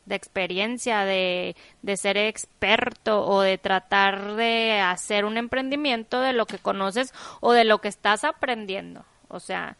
de 0.07 0.15
experiencia, 0.15 1.05
de, 1.05 1.57
de 1.83 1.97
ser 1.97 2.17
experto 2.17 3.25
o 3.27 3.41
de 3.41 3.59
tratar 3.59 4.35
de 4.35 4.81
hacer 4.81 5.25
un 5.25 5.37
emprendimiento 5.37 6.21
de 6.21 6.33
lo 6.33 6.47
que 6.47 6.59
conoces 6.59 7.13
o 7.41 7.53
de 7.53 7.65
lo 7.65 7.81
que 7.81 7.89
estás 7.89 8.25
aprendiendo. 8.25 9.05
O 9.29 9.41
sea, 9.41 9.77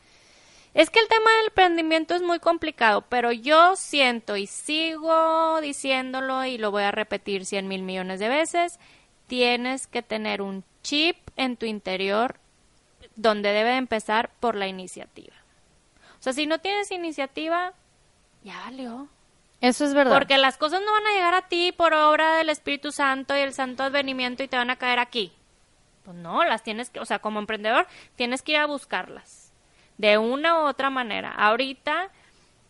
es 0.73 0.89
que 0.91 1.01
el 1.01 1.09
tema 1.09 1.31
del 1.39 1.47
emprendimiento 1.47 2.15
es 2.15 2.23
muy 2.23 2.39
complicado, 2.39 3.05
pero 3.09 3.33
yo 3.33 3.75
siento 3.75 4.37
y 4.37 4.47
sigo 4.47 5.61
diciéndolo 5.61 6.45
y 6.45 6.59
lo 6.59 6.71
voy 6.71 6.85
a 6.85 6.93
repetir 6.93 7.45
cien 7.45 7.67
mil 7.67 7.83
millones 7.83 8.21
de 8.21 8.29
veces, 8.29 8.79
tienes 9.27 9.87
que 9.89 10.03
tener 10.03 10.43
un 10.43 10.65
chip 10.83 11.17
en 11.37 11.57
tu 11.57 11.67
interior 11.67 12.37
donde 13.17 13.51
debe 13.53 13.71
de 13.71 13.77
empezar 13.77 14.31
por 14.39 14.55
la 14.55 14.69
iniciativa. 14.69 15.35
O 16.21 16.23
sea, 16.23 16.33
si 16.33 16.47
no 16.47 16.59
tienes 16.59 16.91
iniciativa, 16.91 17.73
ya 18.45 18.61
valió. 18.61 19.09
Eso 19.61 19.85
es 19.85 19.93
verdad. 19.95 20.13
Porque 20.15 20.39
las 20.39 20.57
cosas 20.57 20.81
no 20.85 20.91
van 20.93 21.07
a 21.07 21.13
llegar 21.13 21.35
a 21.35 21.49
ti 21.49 21.73
por 21.73 21.93
obra 21.95 22.37
del 22.37 22.49
Espíritu 22.49 22.93
Santo 22.93 23.37
y 23.37 23.41
el 23.41 23.53
santo 23.53 23.83
advenimiento 23.83 24.43
y 24.43 24.49
te 24.49 24.57
van 24.57 24.71
a 24.71 24.77
caer 24.77 24.99
aquí. 24.99 25.33
Pues 26.05 26.17
no, 26.17 26.45
las 26.45 26.63
tienes 26.63 26.89
que, 26.91 26.99
o 27.01 27.05
sea, 27.05 27.19
como 27.19 27.39
emprendedor, 27.41 27.87
tienes 28.17 28.41
que 28.43 28.53
ir 28.53 28.59
a 28.59 28.67
buscarlas. 28.67 29.53
De 29.99 30.17
una 30.17 30.61
u 30.63 30.67
otra 30.67 30.89
manera. 30.89 31.31
Ahorita, 31.31 32.09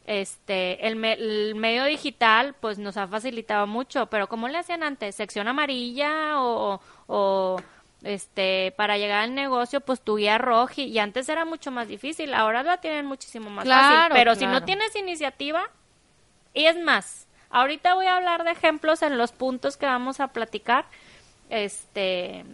este, 0.04 0.86
el, 0.88 0.96
me- 0.96 1.12
el 1.12 1.54
medio 1.54 1.84
digital, 1.84 2.54
pues 2.58 2.78
nos 2.78 2.96
ha 2.96 3.06
facilitado 3.06 3.66
mucho, 3.68 4.06
pero 4.06 4.28
¿cómo 4.28 4.48
le 4.48 4.58
hacían 4.58 4.82
antes? 4.82 5.14
¿Sección 5.14 5.46
amarilla 5.46 6.40
o, 6.42 6.80
o 7.06 7.56
este, 8.02 8.74
para 8.76 8.98
llegar 8.98 9.22
al 9.22 9.34
negocio, 9.34 9.80
pues 9.80 10.00
tu 10.00 10.16
guía 10.16 10.38
roja? 10.38 10.80
Y 10.80 10.98
antes 10.98 11.28
era 11.28 11.44
mucho 11.44 11.70
más 11.70 11.86
difícil, 11.86 12.34
ahora 12.34 12.64
la 12.64 12.78
tienen 12.78 13.06
muchísimo 13.06 13.48
más 13.48 13.68
fácil. 13.68 13.90
Claro, 13.96 14.14
Pero 14.14 14.34
si 14.34 14.46
no 14.46 14.64
tienes 14.64 14.96
iniciativa, 14.96 15.70
y 16.54 16.66
es 16.66 16.78
más, 16.78 17.26
ahorita 17.50 17.94
voy 17.94 18.06
a 18.06 18.16
hablar 18.16 18.44
de 18.44 18.52
ejemplos 18.52 19.02
en 19.02 19.18
los 19.18 19.32
puntos 19.32 19.76
que 19.76 19.86
vamos 19.86 20.20
a 20.20 20.28
platicar, 20.28 20.84
este, 21.48 22.44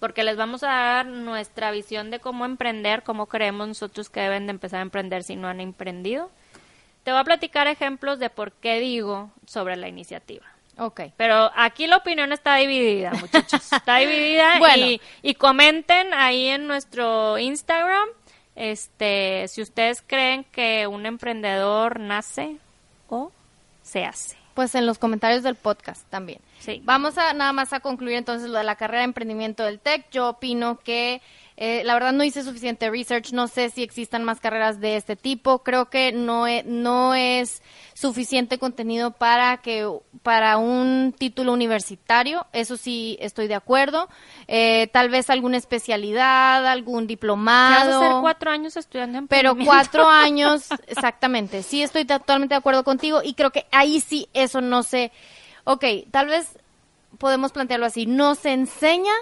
porque 0.00 0.24
les 0.24 0.36
vamos 0.36 0.62
a 0.62 0.68
dar 0.68 1.06
nuestra 1.06 1.70
visión 1.70 2.10
de 2.10 2.20
cómo 2.20 2.44
emprender, 2.44 3.02
cómo 3.02 3.26
creemos 3.26 3.68
nosotros 3.68 4.10
que 4.10 4.20
deben 4.20 4.46
de 4.46 4.50
empezar 4.52 4.80
a 4.80 4.82
emprender 4.82 5.22
si 5.22 5.36
no 5.36 5.48
han 5.48 5.60
emprendido. 5.60 6.30
Te 7.04 7.10
voy 7.10 7.20
a 7.20 7.24
platicar 7.24 7.66
ejemplos 7.66 8.18
de 8.18 8.30
por 8.30 8.52
qué 8.52 8.80
digo 8.80 9.30
sobre 9.46 9.76
la 9.76 9.88
iniciativa. 9.88 10.46
Ok. 10.78 11.02
Pero 11.16 11.50
aquí 11.54 11.86
la 11.86 11.98
opinión 11.98 12.32
está 12.32 12.56
dividida, 12.56 13.12
muchachos. 13.12 13.60
Está 13.72 13.98
dividida 13.98 14.58
Bueno. 14.58 14.86
y, 14.86 15.00
y 15.22 15.34
comenten 15.34 16.12
ahí 16.14 16.48
en 16.48 16.66
nuestro 16.66 17.38
Instagram 17.38 18.08
este, 18.56 19.48
si 19.48 19.62
ustedes 19.62 20.02
creen 20.06 20.44
que 20.44 20.86
un 20.86 21.06
emprendedor 21.06 21.98
nace 21.98 22.56
se 23.84 24.04
hace. 24.04 24.36
Pues 24.54 24.74
en 24.74 24.86
los 24.86 24.98
comentarios 24.98 25.42
del 25.42 25.56
podcast 25.56 26.08
también. 26.10 26.40
Sí. 26.60 26.80
Vamos 26.84 27.18
a 27.18 27.32
nada 27.32 27.52
más 27.52 27.72
a 27.72 27.80
concluir 27.80 28.16
entonces 28.16 28.48
lo 28.48 28.58
de 28.58 28.64
la 28.64 28.76
carrera 28.76 29.00
de 29.00 29.06
emprendimiento 29.06 29.64
del 29.64 29.80
TEC. 29.80 30.10
Yo 30.10 30.30
opino 30.30 30.78
que 30.78 31.20
eh, 31.56 31.82
la 31.84 31.94
verdad 31.94 32.12
no 32.12 32.24
hice 32.24 32.42
suficiente 32.42 32.90
research, 32.90 33.32
no 33.32 33.46
sé 33.46 33.70
si 33.70 33.84
existan 33.84 34.24
más 34.24 34.40
carreras 34.40 34.80
de 34.80 34.96
este 34.96 35.14
tipo. 35.14 35.60
Creo 35.60 35.88
que 35.88 36.10
no 36.10 36.48
es, 36.48 36.64
no 36.64 37.14
es 37.14 37.62
suficiente 37.94 38.58
contenido 38.58 39.12
para 39.12 39.58
que 39.58 39.88
para 40.24 40.56
un 40.56 41.14
título 41.16 41.52
universitario. 41.52 42.44
Eso 42.52 42.76
sí 42.76 43.16
estoy 43.20 43.46
de 43.46 43.54
acuerdo. 43.54 44.08
Eh, 44.48 44.88
tal 44.88 45.10
vez 45.10 45.30
alguna 45.30 45.56
especialidad, 45.56 46.66
algún 46.66 47.06
diplomado. 47.06 47.86
Vas 47.86 47.88
a 47.88 47.98
hacer 47.98 48.20
cuatro 48.20 48.50
años 48.50 48.76
estudiando 48.76 49.18
en 49.18 49.28
Pero 49.28 49.56
cuatro 49.56 50.08
años, 50.08 50.66
exactamente. 50.88 51.62
Sí 51.62 51.82
estoy 51.82 52.04
totalmente 52.04 52.54
de 52.54 52.58
acuerdo 52.58 52.82
contigo 52.82 53.20
y 53.22 53.34
creo 53.34 53.50
que 53.50 53.66
ahí 53.70 54.00
sí 54.00 54.28
eso 54.34 54.60
no 54.60 54.82
se. 54.82 55.12
Ok, 55.62 55.84
tal 56.10 56.26
vez 56.26 56.58
podemos 57.18 57.52
plantearlo 57.52 57.86
así. 57.86 58.06
No 58.06 58.34
se 58.34 58.52
enseña 58.52 59.12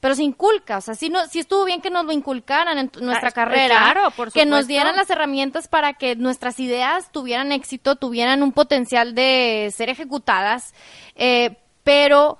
pero 0.00 0.14
se 0.14 0.22
inculca, 0.22 0.78
o 0.78 0.80
sea, 0.80 0.94
si, 0.94 1.10
no, 1.10 1.26
si 1.26 1.40
estuvo 1.40 1.64
bien 1.64 1.82
que 1.82 1.90
nos 1.90 2.06
lo 2.06 2.12
inculcaran 2.12 2.78
en 2.78 2.90
nuestra 3.02 3.28
Ah, 3.28 3.32
carrera, 3.32 3.76
claro, 3.76 4.10
por 4.12 4.32
que 4.32 4.46
nos 4.46 4.66
dieran 4.66 4.96
las 4.96 5.10
herramientas 5.10 5.68
para 5.68 5.92
que 5.92 6.16
nuestras 6.16 6.58
ideas 6.58 7.12
tuvieran 7.12 7.52
éxito, 7.52 7.96
tuvieran 7.96 8.42
un 8.42 8.52
potencial 8.52 9.14
de 9.14 9.70
ser 9.74 9.90
ejecutadas, 9.90 10.74
eh, 11.16 11.58
pero 11.84 12.38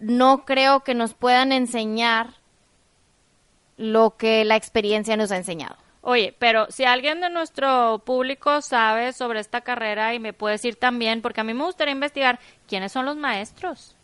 no 0.00 0.44
creo 0.44 0.80
que 0.80 0.94
nos 0.94 1.14
puedan 1.14 1.52
enseñar 1.52 2.34
lo 3.76 4.16
que 4.16 4.44
la 4.44 4.56
experiencia 4.56 5.16
nos 5.16 5.30
ha 5.30 5.36
enseñado. 5.36 5.76
Oye, 6.00 6.34
pero 6.38 6.66
si 6.70 6.84
alguien 6.84 7.20
de 7.20 7.30
nuestro 7.30 8.00
público 8.04 8.62
sabe 8.62 9.12
sobre 9.12 9.40
esta 9.40 9.62
carrera 9.62 10.14
y 10.14 10.20
me 10.20 10.32
puede 10.32 10.52
decir 10.54 10.76
también, 10.76 11.20
porque 11.20 11.40
a 11.40 11.44
mí 11.44 11.52
me 11.52 11.64
gustaría 11.64 11.92
investigar 11.92 12.38
quiénes 12.68 12.92
son 12.92 13.06
los 13.06 13.16
maestros. 13.16 13.95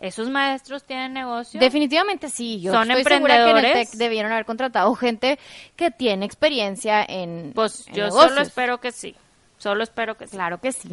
¿Esos 0.00 0.30
maestros 0.30 0.82
tienen 0.84 1.12
negocio? 1.12 1.60
Definitivamente 1.60 2.30
sí, 2.30 2.60
yo 2.60 2.72
¿Son 2.72 2.90
estoy 2.90 3.04
segura 3.04 3.34
que 3.34 3.40
en 3.42 3.48
el 3.48 3.54
emprendedores? 3.56 3.90
TEC 3.90 3.98
debieron 3.98 4.32
haber 4.32 4.46
contratado 4.46 4.94
gente 4.94 5.38
que 5.76 5.90
tiene 5.90 6.24
experiencia 6.24 7.04
en 7.06 7.52
Pues 7.54 7.86
en 7.88 7.94
yo 7.94 8.04
negocios. 8.06 8.28
solo 8.30 8.40
espero 8.40 8.80
que 8.80 8.92
sí. 8.92 9.14
Solo 9.58 9.82
espero 9.82 10.16
que 10.16 10.26
sí. 10.26 10.32
Claro 10.32 10.58
que 10.58 10.72
sí. 10.72 10.88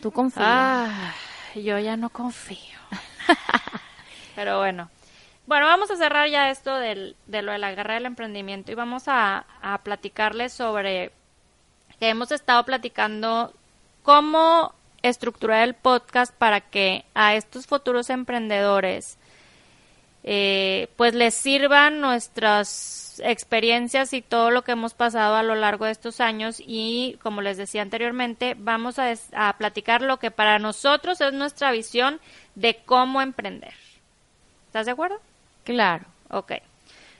Tú 0.00 0.12
confías. 0.12 0.46
Ah, 0.48 1.12
yo 1.56 1.78
ya 1.80 1.96
no 1.96 2.10
confío. 2.10 2.78
Pero 4.36 4.58
bueno. 4.58 4.88
Bueno, 5.46 5.66
vamos 5.66 5.90
a 5.90 5.96
cerrar 5.96 6.28
ya 6.28 6.50
esto 6.50 6.76
del, 6.76 7.16
de 7.26 7.42
lo 7.42 7.52
de 7.52 7.58
la 7.58 7.72
guerra 7.74 7.94
del 7.94 8.06
emprendimiento 8.06 8.70
y 8.70 8.74
vamos 8.74 9.04
a, 9.08 9.46
a 9.62 9.78
platicarles 9.78 10.52
sobre 10.52 11.10
que 11.98 12.10
hemos 12.10 12.30
estado 12.30 12.64
platicando 12.64 13.52
cómo 14.02 14.72
estructurar 15.02 15.62
el 15.62 15.74
podcast 15.74 16.34
para 16.34 16.60
que 16.60 17.04
a 17.14 17.34
estos 17.34 17.66
futuros 17.66 18.10
emprendedores 18.10 19.18
eh, 20.24 20.88
pues 20.96 21.14
les 21.14 21.34
sirvan 21.34 22.00
nuestras 22.00 23.20
experiencias 23.24 24.12
y 24.12 24.22
todo 24.22 24.50
lo 24.50 24.62
que 24.62 24.72
hemos 24.72 24.94
pasado 24.94 25.36
a 25.36 25.42
lo 25.42 25.54
largo 25.54 25.84
de 25.84 25.92
estos 25.92 26.20
años 26.20 26.62
y 26.64 27.18
como 27.22 27.40
les 27.40 27.56
decía 27.56 27.82
anteriormente 27.82 28.54
vamos 28.58 28.98
a, 28.98 29.12
a 29.34 29.56
platicar 29.56 30.02
lo 30.02 30.18
que 30.18 30.30
para 30.30 30.58
nosotros 30.58 31.20
es 31.20 31.32
nuestra 31.32 31.70
visión 31.70 32.20
de 32.54 32.76
cómo 32.84 33.22
emprender. 33.22 33.74
¿Estás 34.66 34.86
de 34.86 34.92
acuerdo? 34.92 35.20
Claro. 35.64 36.04
Ok. 36.30 36.52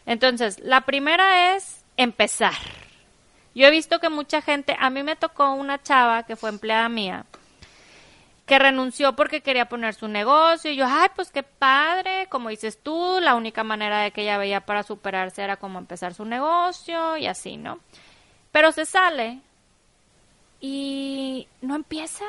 Entonces, 0.07 0.59
la 0.61 0.83
primera 0.83 1.57
es 1.57 1.85
empezar. 1.97 2.55
Yo 3.55 3.67
he 3.67 3.71
visto 3.71 3.99
que 3.99 4.09
mucha 4.09 4.41
gente, 4.41 4.77
a 4.79 4.91
mí 4.91 5.03
me 5.03 5.17
tocó 5.17 5.53
una 5.53 5.83
chava 5.83 6.23
que 6.23 6.37
fue 6.37 6.51
empleada 6.51 6.89
mía, 6.89 7.25
que 8.49 8.59
renunció 8.59 9.15
porque 9.15 9.43
quería 9.43 9.69
poner 9.69 9.95
su 9.95 10.09
negocio 10.09 10.73
y 10.73 10.77
yo, 10.77 10.87
ay, 10.89 11.09
pues 11.15 11.31
qué 11.31 11.43
padre, 11.43 12.29
como 12.31 12.49
dices 12.49 12.79
tú, 12.83 13.19
la 13.21 13.35
única 13.35 13.63
manera 13.63 14.01
de 14.01 14.11
que 14.11 14.23
ella 14.23 14.39
veía 14.39 14.65
para 14.65 14.83
superarse 14.83 15.43
era 15.43 15.59
como 15.59 15.79
empezar 15.79 16.15
su 16.15 16.25
negocio 16.25 17.19
y 17.19 17.27
así, 17.27 17.59
¿no? 17.59 17.79
Pero 18.51 18.73
se 18.73 18.87
sale 18.87 19.41
y 20.61 21.47
no 21.61 21.77
empieza. 21.77 22.25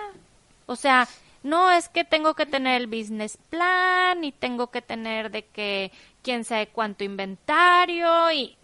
O 0.65 0.75
sea, 0.75 1.07
no 1.41 1.71
es 1.71 1.87
que 1.87 2.03
tengo 2.03 2.33
que 2.33 2.45
tener 2.45 2.81
el 2.81 2.87
business 2.87 3.37
plan 3.49 4.21
y 4.25 4.33
tengo 4.33 4.67
que 4.67 4.81
tener 4.81 5.31
de 5.31 5.45
que 5.45 5.93
quién 6.21 6.43
sabe 6.43 6.67
cuánto 6.67 7.05
inventario 7.05 8.29
y 8.33 8.57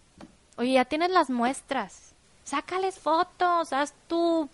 oye, 0.56 0.72
ya 0.72 0.84
tienes 0.84 1.10
las 1.10 1.30
muestras. 1.30 2.12
Sácales 2.44 2.98
fotos, 2.98 3.72
haz 3.72 3.94
tu 4.08 4.50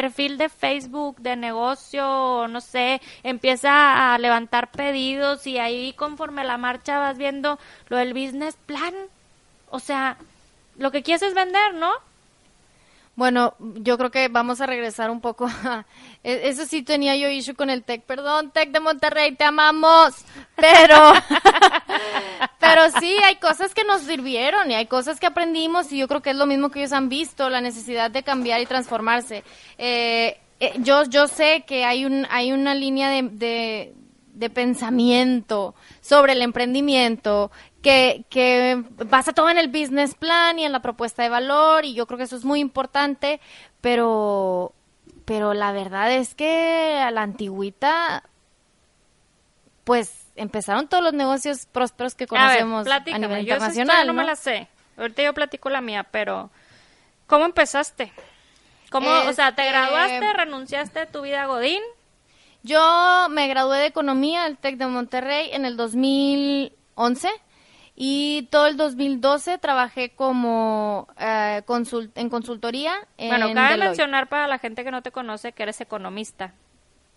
perfil 0.00 0.38
de 0.38 0.48
Facebook 0.48 1.16
de 1.18 1.34
negocio, 1.34 2.46
no 2.46 2.60
sé, 2.60 3.00
empieza 3.24 4.14
a 4.14 4.18
levantar 4.18 4.70
pedidos 4.70 5.44
y 5.48 5.58
ahí 5.58 5.92
conforme 5.94 6.44
la 6.44 6.56
marcha 6.56 7.00
vas 7.00 7.18
viendo 7.18 7.58
lo 7.88 7.96
del 7.96 8.14
business 8.14 8.56
plan. 8.66 8.94
O 9.70 9.80
sea, 9.80 10.16
lo 10.76 10.92
que 10.92 11.02
quieres 11.02 11.22
es 11.22 11.34
vender, 11.34 11.74
¿no? 11.74 11.90
Bueno, 13.18 13.56
yo 13.58 13.98
creo 13.98 14.12
que 14.12 14.28
vamos 14.28 14.60
a 14.60 14.66
regresar 14.66 15.10
un 15.10 15.20
poco 15.20 15.46
a... 15.64 15.84
e- 16.22 16.42
Eso 16.44 16.64
sí 16.66 16.84
tenía 16.84 17.16
yo 17.16 17.28
issue 17.28 17.56
con 17.56 17.68
el 17.68 17.82
TEC. 17.82 18.04
Perdón, 18.04 18.52
TEC 18.52 18.70
de 18.70 18.78
Monterrey, 18.78 19.34
te 19.34 19.42
amamos. 19.42 20.14
Pero... 20.54 20.96
Pero 22.60 22.82
sí, 23.00 23.16
hay 23.24 23.34
cosas 23.36 23.74
que 23.74 23.82
nos 23.82 24.02
sirvieron 24.02 24.70
y 24.70 24.74
hay 24.76 24.86
cosas 24.86 25.18
que 25.18 25.26
aprendimos 25.26 25.90
y 25.92 25.98
yo 25.98 26.06
creo 26.06 26.22
que 26.22 26.30
es 26.30 26.36
lo 26.36 26.46
mismo 26.46 26.70
que 26.70 26.78
ellos 26.78 26.92
han 26.92 27.08
visto, 27.08 27.48
la 27.50 27.60
necesidad 27.60 28.08
de 28.12 28.22
cambiar 28.22 28.60
y 28.60 28.66
transformarse. 28.66 29.42
Eh, 29.78 30.38
eh, 30.60 30.74
yo, 30.78 31.02
yo 31.04 31.26
sé 31.26 31.64
que 31.66 31.84
hay, 31.84 32.04
un, 32.04 32.24
hay 32.30 32.52
una 32.52 32.76
línea 32.76 33.10
de, 33.10 33.22
de, 33.32 33.94
de 34.32 34.50
pensamiento 34.50 35.74
sobre 36.00 36.34
el 36.34 36.42
emprendimiento 36.42 37.50
que, 37.82 38.24
que 38.28 38.82
basa 39.06 39.32
todo 39.32 39.48
en 39.50 39.58
el 39.58 39.68
business 39.68 40.14
plan 40.14 40.58
y 40.58 40.64
en 40.64 40.72
la 40.72 40.80
propuesta 40.82 41.22
de 41.22 41.28
valor 41.28 41.84
y 41.84 41.94
yo 41.94 42.06
creo 42.06 42.18
que 42.18 42.24
eso 42.24 42.36
es 42.36 42.44
muy 42.44 42.60
importante, 42.60 43.40
pero, 43.80 44.72
pero 45.24 45.54
la 45.54 45.72
verdad 45.72 46.12
es 46.12 46.34
que 46.34 46.98
a 46.98 47.10
la 47.10 47.22
antigüita, 47.22 48.24
pues 49.84 50.26
empezaron 50.36 50.88
todos 50.88 51.02
los 51.02 51.12
negocios 51.14 51.66
prósperos 51.66 52.14
que 52.14 52.24
A 52.24 52.48
ver, 52.48 52.64
conocemos 52.64 52.86
a, 52.88 53.00
nivel 53.18 53.44
Yo 53.46 53.54
internacional. 53.54 54.06
no, 54.06 54.12
me 54.12 54.24
la 54.24 54.36
sé. 54.36 54.68
Ahorita 54.96 55.22
yo 55.22 55.32
platico 55.34 55.70
la 55.70 55.80
mía, 55.80 56.04
pero 56.10 56.50
¿cómo 57.26 57.44
empezaste? 57.44 58.12
¿Cómo, 58.90 59.08
o 59.10 59.32
sea, 59.32 59.54
te 59.54 59.62
Este- 59.62 59.72
graduaste, 59.72 60.32
renunciaste 60.32 61.00
a 61.00 61.06
tu 61.06 61.22
vida 61.22 61.46
Godín? 61.46 61.82
Yo 62.62 63.28
me 63.30 63.46
gradué 63.48 63.78
de 63.78 63.86
Economía 63.86 64.44
del 64.44 64.56
TEC 64.58 64.76
de 64.76 64.86
Monterrey 64.88 65.50
en 65.52 65.64
el 65.64 65.76
2011 65.76 67.28
y 68.00 68.46
todo 68.52 68.68
el 68.68 68.76
2012 68.76 69.58
trabajé 69.58 70.10
como 70.10 71.08
eh, 71.18 71.62
consult- 71.66 72.12
en 72.14 72.28
consultoría 72.30 72.94
en 73.16 73.28
bueno, 73.30 73.46
cabe 73.54 73.70
Deloitte. 73.72 73.84
mencionar 73.88 74.28
para 74.28 74.46
la 74.46 74.58
gente 74.58 74.84
que 74.84 74.92
no 74.92 75.02
te 75.02 75.10
conoce 75.10 75.50
que 75.52 75.64
eres 75.64 75.80
economista. 75.80 76.54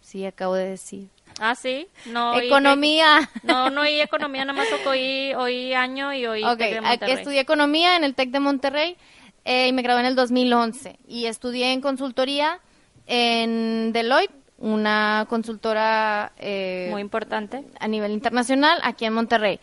Sí, 0.02 0.26
acabo 0.26 0.56
de 0.56 0.66
decir. 0.72 1.08
Ah, 1.40 1.54
sí. 1.54 1.88
No 2.08 2.36
Economía. 2.40 3.30
no, 3.44 3.70
no 3.70 3.82
oí 3.82 4.02
economía, 4.02 4.44
nada 4.44 4.58
más 4.58 4.68
oí, 4.88 5.34
oí 5.36 5.74
año 5.76 6.12
y 6.14 6.26
oí 6.26 6.44
Ok, 6.44 6.58
Tec 6.58 6.74
de 6.74 6.82
Monterrey. 6.82 7.14
estudié 7.16 7.40
economía 7.42 7.96
en 7.96 8.04
el 8.04 8.16
TEC 8.16 8.32
de 8.32 8.40
Monterrey 8.40 8.98
eh, 9.46 9.68
y 9.68 9.74
me 9.74 9.84
gradué 9.84 10.00
en 10.02 10.08
el 10.08 10.16
2011 10.16 10.98
y 11.08 11.28
estudié 11.28 11.72
en 11.74 11.82
consultoría 11.82 12.60
en 13.08 13.92
Deloitte, 13.94 14.34
una 14.58 15.26
consultora 15.30 16.32
eh, 16.38 16.88
Muy 16.92 17.02
importante. 17.02 17.64
a 17.80 17.88
nivel 17.88 18.12
internacional 18.12 18.80
aquí 18.84 19.06
en 19.06 19.14
Monterrey. 19.14 19.60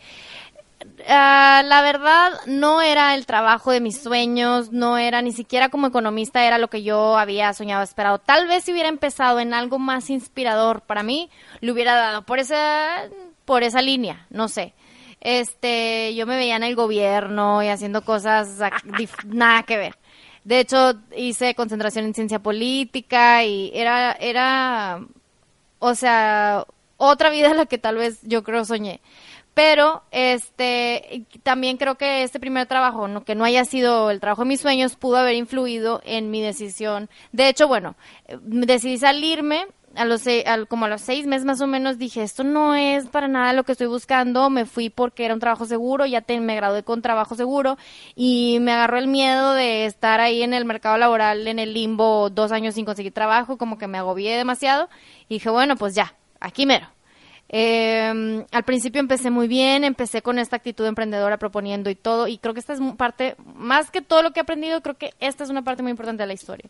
Ah, 1.07 1.61
la 1.65 1.81
verdad 1.81 2.31
no 2.45 2.81
era 2.81 3.13
el 3.15 3.25
trabajo 3.25 3.71
de 3.71 3.81
mis 3.81 4.01
sueños, 4.01 4.71
no 4.71 4.97
era 4.97 5.21
ni 5.21 5.31
siquiera 5.31 5.69
como 5.69 5.87
economista, 5.87 6.45
era 6.45 6.57
lo 6.57 6.69
que 6.69 6.83
yo 6.83 7.17
había 7.17 7.51
soñado, 7.53 7.83
esperado. 7.83 8.19
Tal 8.19 8.47
vez 8.47 8.63
si 8.63 8.71
hubiera 8.71 8.89
empezado 8.89 9.39
en 9.39 9.53
algo 9.53 9.77
más 9.77 10.09
inspirador 10.09 10.81
para 10.81 11.03
mí, 11.03 11.29
le 11.59 11.71
hubiera 11.71 11.95
dado 11.95 12.21
por 12.23 12.39
esa, 12.39 13.09
por 13.45 13.63
esa 13.63 13.81
línea, 13.81 14.25
no 14.29 14.47
sé. 14.47 14.73
Este, 15.21 16.15
yo 16.15 16.25
me 16.25 16.37
veía 16.37 16.55
en 16.55 16.63
el 16.63 16.75
gobierno 16.75 17.61
y 17.61 17.67
haciendo 17.67 18.03
cosas 18.05 18.59
nada 19.25 19.63
que 19.63 19.77
ver. 19.77 19.95
De 20.45 20.59
hecho, 20.61 20.93
hice 21.15 21.55
concentración 21.55 22.05
en 22.05 22.13
ciencia 22.13 22.39
política 22.39 23.43
y 23.43 23.71
era, 23.73 24.13
era, 24.13 25.01
o 25.79 25.93
sea, 25.95 26.65
otra 26.97 27.29
vida 27.29 27.53
la 27.53 27.65
que 27.65 27.77
tal 27.77 27.97
vez 27.97 28.19
yo 28.23 28.43
creo 28.43 28.63
soñé. 28.65 29.01
Pero 29.61 30.03
este 30.11 31.25
también 31.43 31.75
creo 31.75 31.95
que 31.95 32.23
este 32.23 32.39
primer 32.39 32.65
trabajo, 32.65 33.09
no, 33.09 33.25
que 33.25 33.35
no 33.35 33.43
haya 33.43 33.65
sido 33.65 34.09
el 34.09 34.21
trabajo 34.21 34.43
de 34.43 34.47
mis 34.47 34.61
sueños, 34.61 34.95
pudo 34.95 35.17
haber 35.17 35.35
influido 35.35 35.99
en 36.05 36.31
mi 36.31 36.41
decisión. 36.41 37.09
De 37.33 37.49
hecho, 37.49 37.67
bueno, 37.67 37.97
decidí 38.41 38.97
salirme 38.97 39.67
a 39.95 40.05
los 40.05 40.25
al- 40.45 40.69
como 40.69 40.85
a 40.85 40.87
los 40.87 41.01
seis 41.01 41.27
meses 41.27 41.43
más 41.43 41.59
o 41.59 41.67
menos 41.67 41.97
dije 41.97 42.23
esto 42.23 42.45
no 42.45 42.73
es 42.73 43.07
para 43.07 43.27
nada 43.27 43.51
lo 43.51 43.65
que 43.65 43.73
estoy 43.73 43.87
buscando. 43.87 44.49
Me 44.49 44.65
fui 44.65 44.89
porque 44.89 45.25
era 45.25 45.33
un 45.33 45.41
trabajo 45.41 45.65
seguro, 45.65 46.05
ya 46.05 46.23
me 46.39 46.55
gradué 46.55 46.83
con 46.83 47.01
trabajo 47.01 47.35
seguro 47.35 47.77
y 48.15 48.59
me 48.61 48.71
agarró 48.71 48.97
el 48.97 49.07
miedo 49.07 49.55
de 49.55 49.83
estar 49.87 50.21
ahí 50.21 50.41
en 50.41 50.53
el 50.53 50.63
mercado 50.63 50.97
laboral 50.97 51.45
en 51.49 51.59
el 51.59 51.73
limbo 51.73 52.29
dos 52.29 52.53
años 52.53 52.75
sin 52.75 52.85
conseguir 52.85 53.11
trabajo, 53.13 53.57
como 53.57 53.77
que 53.77 53.87
me 53.87 53.97
agobié 53.97 54.37
demasiado 54.37 54.87
y 55.27 55.33
dije 55.33 55.49
bueno 55.49 55.75
pues 55.75 55.95
ya 55.95 56.13
aquí 56.39 56.65
mero. 56.65 56.87
Eh, 57.51 58.45
al 58.51 58.63
principio 58.63 58.99
empecé 58.99 59.31
muy 59.31 59.47
bien, 59.47 59.83
empecé 59.83 60.21
con 60.21 60.37
esta 60.37 60.55
actitud 60.55 60.85
emprendedora 60.85 61.37
proponiendo 61.37 61.89
y 61.89 61.95
todo, 61.95 62.27
y 62.27 62.37
creo 62.37 62.53
que 62.53 62.59
esta 62.59 62.73
es 62.73 62.79
parte, 62.95 63.35
más 63.55 63.89
que 63.89 64.01
todo 64.01 64.21
lo 64.21 64.31
que 64.31 64.39
he 64.39 64.43
aprendido, 64.43 64.81
creo 64.81 64.97
que 64.97 65.13
esta 65.19 65.43
es 65.43 65.49
una 65.49 65.63
parte 65.63 65.81
muy 65.81 65.89
importante 65.89 66.23
de 66.23 66.27
la 66.27 66.33
historia. 66.33 66.69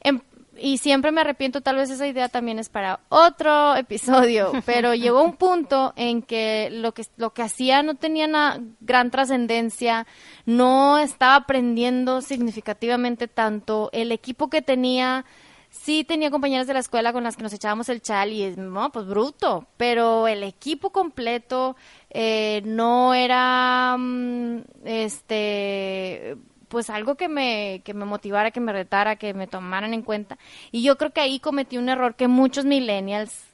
Em, 0.00 0.20
y 0.58 0.76
siempre 0.78 1.12
me 1.12 1.22
arrepiento, 1.22 1.62
tal 1.62 1.76
vez 1.76 1.88
esa 1.88 2.06
idea 2.06 2.28
también 2.28 2.58
es 2.58 2.68
para 2.68 3.00
otro 3.08 3.74
episodio, 3.76 4.52
pero 4.66 4.94
llegó 4.94 5.22
un 5.22 5.36
punto 5.36 5.94
en 5.96 6.20
que 6.20 6.68
lo 6.70 6.92
que, 6.92 7.04
lo 7.16 7.32
que 7.32 7.42
hacía 7.42 7.82
no 7.82 7.94
tenía 7.94 8.26
una 8.26 8.60
gran 8.80 9.10
trascendencia, 9.10 10.06
no 10.44 10.98
estaba 10.98 11.36
aprendiendo 11.36 12.20
significativamente 12.20 13.28
tanto, 13.28 13.88
el 13.92 14.12
equipo 14.12 14.50
que 14.50 14.60
tenía 14.60 15.24
sí 15.72 16.04
tenía 16.04 16.30
compañeras 16.30 16.66
de 16.66 16.74
la 16.74 16.80
escuela 16.80 17.12
con 17.12 17.24
las 17.24 17.36
que 17.36 17.42
nos 17.42 17.52
echábamos 17.52 17.88
el 17.88 18.02
chal 18.02 18.30
y 18.30 18.42
es, 18.42 18.56
no, 18.56 18.92
pues 18.92 19.06
bruto, 19.06 19.66
pero 19.76 20.28
el 20.28 20.42
equipo 20.44 20.90
completo 20.90 21.76
eh, 22.10 22.62
no 22.64 23.14
era, 23.14 23.96
mm, 23.98 24.58
este, 24.84 26.36
pues 26.68 26.90
algo 26.90 27.16
que 27.16 27.28
me, 27.28 27.82
que 27.84 27.94
me 27.94 28.04
motivara, 28.04 28.50
que 28.52 28.60
me 28.60 28.72
retara, 28.72 29.16
que 29.16 29.34
me 29.34 29.46
tomaran 29.46 29.94
en 29.94 30.02
cuenta. 30.02 30.38
Y 30.70 30.82
yo 30.82 30.96
creo 30.96 31.12
que 31.12 31.20
ahí 31.20 31.40
cometí 31.40 31.78
un 31.78 31.88
error 31.88 32.14
que 32.14 32.28
muchos 32.28 32.64
millennials 32.64 33.44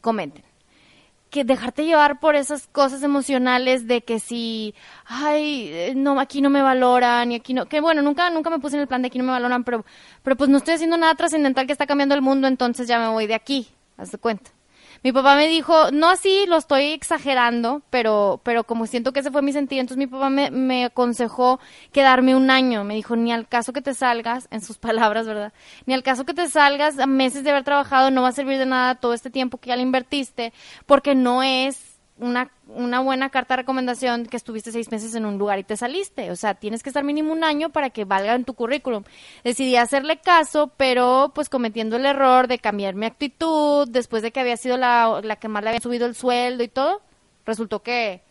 cometen 0.00 0.51
que 1.32 1.44
dejarte 1.44 1.86
llevar 1.86 2.20
por 2.20 2.36
esas 2.36 2.66
cosas 2.66 3.02
emocionales 3.02 3.88
de 3.88 4.02
que 4.02 4.20
si, 4.20 4.74
ay, 5.06 5.70
eh, 5.72 5.94
no, 5.96 6.20
aquí 6.20 6.42
no 6.42 6.50
me 6.50 6.60
valoran 6.60 7.32
y 7.32 7.36
aquí 7.36 7.54
no, 7.54 7.64
que 7.64 7.80
bueno, 7.80 8.02
nunca, 8.02 8.28
nunca 8.28 8.50
me 8.50 8.58
puse 8.58 8.76
en 8.76 8.82
el 8.82 8.86
plan 8.86 9.00
de 9.00 9.08
aquí 9.08 9.16
no 9.16 9.24
me 9.24 9.30
valoran, 9.30 9.64
pero, 9.64 9.86
pero 10.22 10.36
pues 10.36 10.50
no 10.50 10.58
estoy 10.58 10.74
haciendo 10.74 10.98
nada 10.98 11.14
trascendental 11.14 11.66
que 11.66 11.72
está 11.72 11.86
cambiando 11.86 12.14
el 12.14 12.20
mundo, 12.20 12.48
entonces 12.48 12.86
ya 12.86 12.98
me 12.98 13.08
voy 13.08 13.26
de 13.26 13.34
aquí, 13.34 13.66
haz 13.96 14.12
de 14.12 14.18
cuenta. 14.18 14.50
Mi 15.04 15.10
papá 15.10 15.34
me 15.34 15.48
dijo, 15.48 15.90
no 15.90 16.08
así, 16.08 16.46
lo 16.46 16.56
estoy 16.56 16.92
exagerando, 16.92 17.82
pero, 17.90 18.40
pero 18.44 18.62
como 18.62 18.86
siento 18.86 19.12
que 19.12 19.20
ese 19.20 19.32
fue 19.32 19.42
mi 19.42 19.52
sentido, 19.52 19.80
entonces 19.80 19.98
mi 19.98 20.06
papá 20.06 20.30
me, 20.30 20.52
me 20.52 20.84
aconsejó 20.84 21.58
quedarme 21.90 22.36
un 22.36 22.50
año. 22.50 22.84
Me 22.84 22.94
dijo, 22.94 23.16
ni 23.16 23.32
al 23.32 23.48
caso 23.48 23.72
que 23.72 23.82
te 23.82 23.94
salgas, 23.94 24.46
en 24.50 24.60
sus 24.60 24.78
palabras, 24.78 25.26
¿verdad? 25.26 25.52
Ni 25.86 25.94
al 25.94 26.04
caso 26.04 26.24
que 26.24 26.34
te 26.34 26.48
salgas 26.48 26.98
a 27.00 27.06
meses 27.06 27.42
de 27.42 27.50
haber 27.50 27.64
trabajado, 27.64 28.10
no 28.12 28.22
va 28.22 28.28
a 28.28 28.32
servir 28.32 28.58
de 28.58 28.66
nada 28.66 28.94
todo 28.94 29.12
este 29.12 29.30
tiempo 29.30 29.58
que 29.58 29.68
ya 29.68 29.76
le 29.76 29.82
invertiste, 29.82 30.52
porque 30.86 31.14
no 31.16 31.42
es 31.42 31.91
una, 32.22 32.50
una 32.68 33.00
buena 33.00 33.30
carta 33.30 33.54
de 33.54 33.62
recomendación 33.62 34.26
que 34.26 34.36
estuviste 34.36 34.72
seis 34.72 34.90
meses 34.90 35.14
en 35.14 35.26
un 35.26 35.38
lugar 35.38 35.58
y 35.58 35.64
te 35.64 35.76
saliste. 35.76 36.30
O 36.30 36.36
sea, 36.36 36.54
tienes 36.54 36.82
que 36.82 36.90
estar 36.90 37.04
mínimo 37.04 37.32
un 37.32 37.44
año 37.44 37.70
para 37.70 37.90
que 37.90 38.04
valga 38.04 38.34
en 38.34 38.44
tu 38.44 38.54
currículum. 38.54 39.04
Decidí 39.44 39.76
hacerle 39.76 40.18
caso, 40.18 40.72
pero 40.76 41.32
pues 41.34 41.48
cometiendo 41.48 41.96
el 41.96 42.06
error 42.06 42.48
de 42.48 42.58
cambiar 42.58 42.94
mi 42.94 43.06
actitud 43.06 43.88
después 43.88 44.22
de 44.22 44.30
que 44.30 44.40
había 44.40 44.56
sido 44.56 44.76
la, 44.76 45.20
la 45.22 45.36
que 45.36 45.48
más 45.48 45.62
le 45.62 45.70
había 45.70 45.80
subido 45.80 46.06
el 46.06 46.14
sueldo 46.14 46.62
y 46.62 46.68
todo. 46.68 47.02
Resultó 47.44 47.82
que 47.82 48.22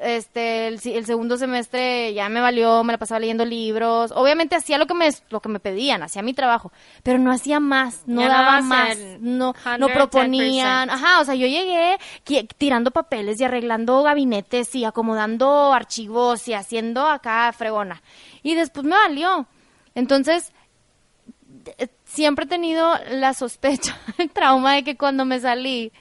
este 0.00 0.68
el, 0.68 0.80
el, 0.84 1.06
segundo 1.06 1.36
semestre 1.36 2.12
ya 2.14 2.28
me 2.28 2.40
valió, 2.40 2.82
me 2.84 2.92
la 2.92 2.98
pasaba 2.98 3.20
leyendo 3.20 3.44
libros. 3.44 4.12
Obviamente 4.14 4.56
hacía 4.56 4.78
lo 4.78 4.86
que 4.86 4.94
me 4.94 5.08
lo 5.30 5.40
que 5.40 5.48
me 5.48 5.60
pedían, 5.60 6.02
hacía 6.02 6.22
mi 6.22 6.34
trabajo, 6.34 6.72
pero 7.02 7.18
no 7.18 7.30
hacía 7.32 7.60
más, 7.60 8.02
no 8.06 8.20
Ya 8.20 8.28
daba 8.28 8.60
más, 8.60 8.98
no 9.20 9.54
no 9.78 9.88
proponían. 9.88 10.90
Ajá, 10.90 11.20
o 11.20 11.24
sea, 11.24 11.34
yo 11.34 11.46
llegué 11.46 11.98
tirando 12.58 12.90
papeles 12.90 13.40
y 13.40 13.44
arreglando 13.44 14.02
gabinetes 14.02 14.74
y 14.74 14.84
acomodando 14.84 15.72
archivos 15.72 16.46
y 16.48 16.54
haciendo 16.54 17.06
acá 17.08 17.52
fregona. 17.52 18.02
Y 18.42 18.54
después 18.54 18.84
me 18.84 18.96
valió. 18.96 19.46
Entonces, 19.94 20.52
eh, 21.78 21.88
siempre 22.04 22.46
he 22.46 22.48
tenido 22.48 22.94
la 23.10 23.32
sospecha, 23.34 23.96
el 24.18 24.30
trauma 24.30 24.74
de 24.74 24.84
que 24.84 24.96
cuando 24.96 25.24
me 25.24 25.40
salí 25.40 25.92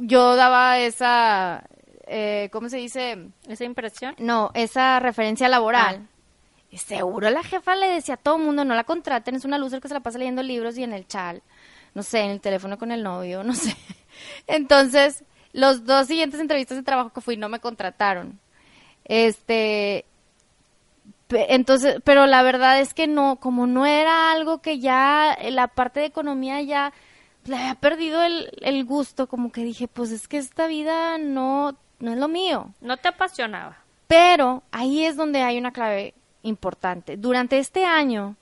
yo 0.00 0.36
daba 0.36 0.78
esa 0.78 1.64
eh, 2.08 2.48
¿cómo 2.52 2.68
se 2.68 2.78
dice? 2.78 3.28
Esa 3.46 3.64
impresión. 3.64 4.14
No, 4.18 4.50
esa 4.54 5.00
referencia 5.00 5.48
laboral. 5.48 6.08
Y 6.70 6.78
seguro 6.78 7.30
la 7.30 7.42
jefa 7.42 7.76
le 7.76 7.88
decía 7.88 8.14
a 8.14 8.18
todo 8.18 8.36
el 8.36 8.42
mundo, 8.42 8.64
no 8.64 8.74
la 8.74 8.84
contraten, 8.84 9.34
es 9.34 9.44
una 9.44 9.58
loser 9.58 9.80
que 9.80 9.88
se 9.88 9.94
la 9.94 10.00
pasa 10.00 10.18
leyendo 10.18 10.42
libros 10.42 10.76
y 10.76 10.82
en 10.82 10.92
el 10.92 11.06
chal, 11.06 11.42
no 11.94 12.02
sé, 12.02 12.20
en 12.20 12.30
el 12.30 12.40
teléfono 12.40 12.76
con 12.78 12.92
el 12.92 13.02
novio, 13.02 13.42
no 13.42 13.54
sé. 13.54 13.74
Entonces, 14.46 15.24
los 15.52 15.84
dos 15.86 16.06
siguientes 16.06 16.40
entrevistas 16.40 16.76
de 16.76 16.82
trabajo 16.82 17.10
que 17.10 17.20
fui 17.20 17.36
no 17.36 17.48
me 17.48 17.60
contrataron. 17.60 18.38
Este, 19.04 20.04
entonces, 21.30 22.00
pero 22.04 22.26
la 22.26 22.42
verdad 22.42 22.80
es 22.80 22.92
que 22.92 23.06
no, 23.06 23.36
como 23.36 23.66
no 23.66 23.86
era 23.86 24.30
algo 24.32 24.60
que 24.60 24.78
ya, 24.78 25.32
eh, 25.32 25.50
la 25.50 25.68
parte 25.68 26.00
de 26.00 26.06
economía 26.06 26.60
ya 26.60 26.92
le 27.46 27.56
había 27.56 27.74
perdido 27.76 28.22
el, 28.22 28.50
el 28.60 28.84
gusto, 28.84 29.26
como 29.26 29.52
que 29.52 29.64
dije, 29.64 29.88
pues 29.88 30.10
es 30.10 30.28
que 30.28 30.36
esta 30.36 30.66
vida 30.66 31.16
no, 31.16 31.76
no 31.98 32.12
es 32.12 32.18
lo 32.18 32.28
mío. 32.28 32.72
No 32.80 32.96
te 32.96 33.08
apasionaba. 33.08 33.78
Pero 34.06 34.62
ahí 34.72 35.04
es 35.04 35.16
donde 35.16 35.42
hay 35.42 35.58
una 35.58 35.72
clave 35.72 36.14
importante. 36.42 37.16
Durante 37.16 37.58
este 37.58 37.84
año 37.84 38.36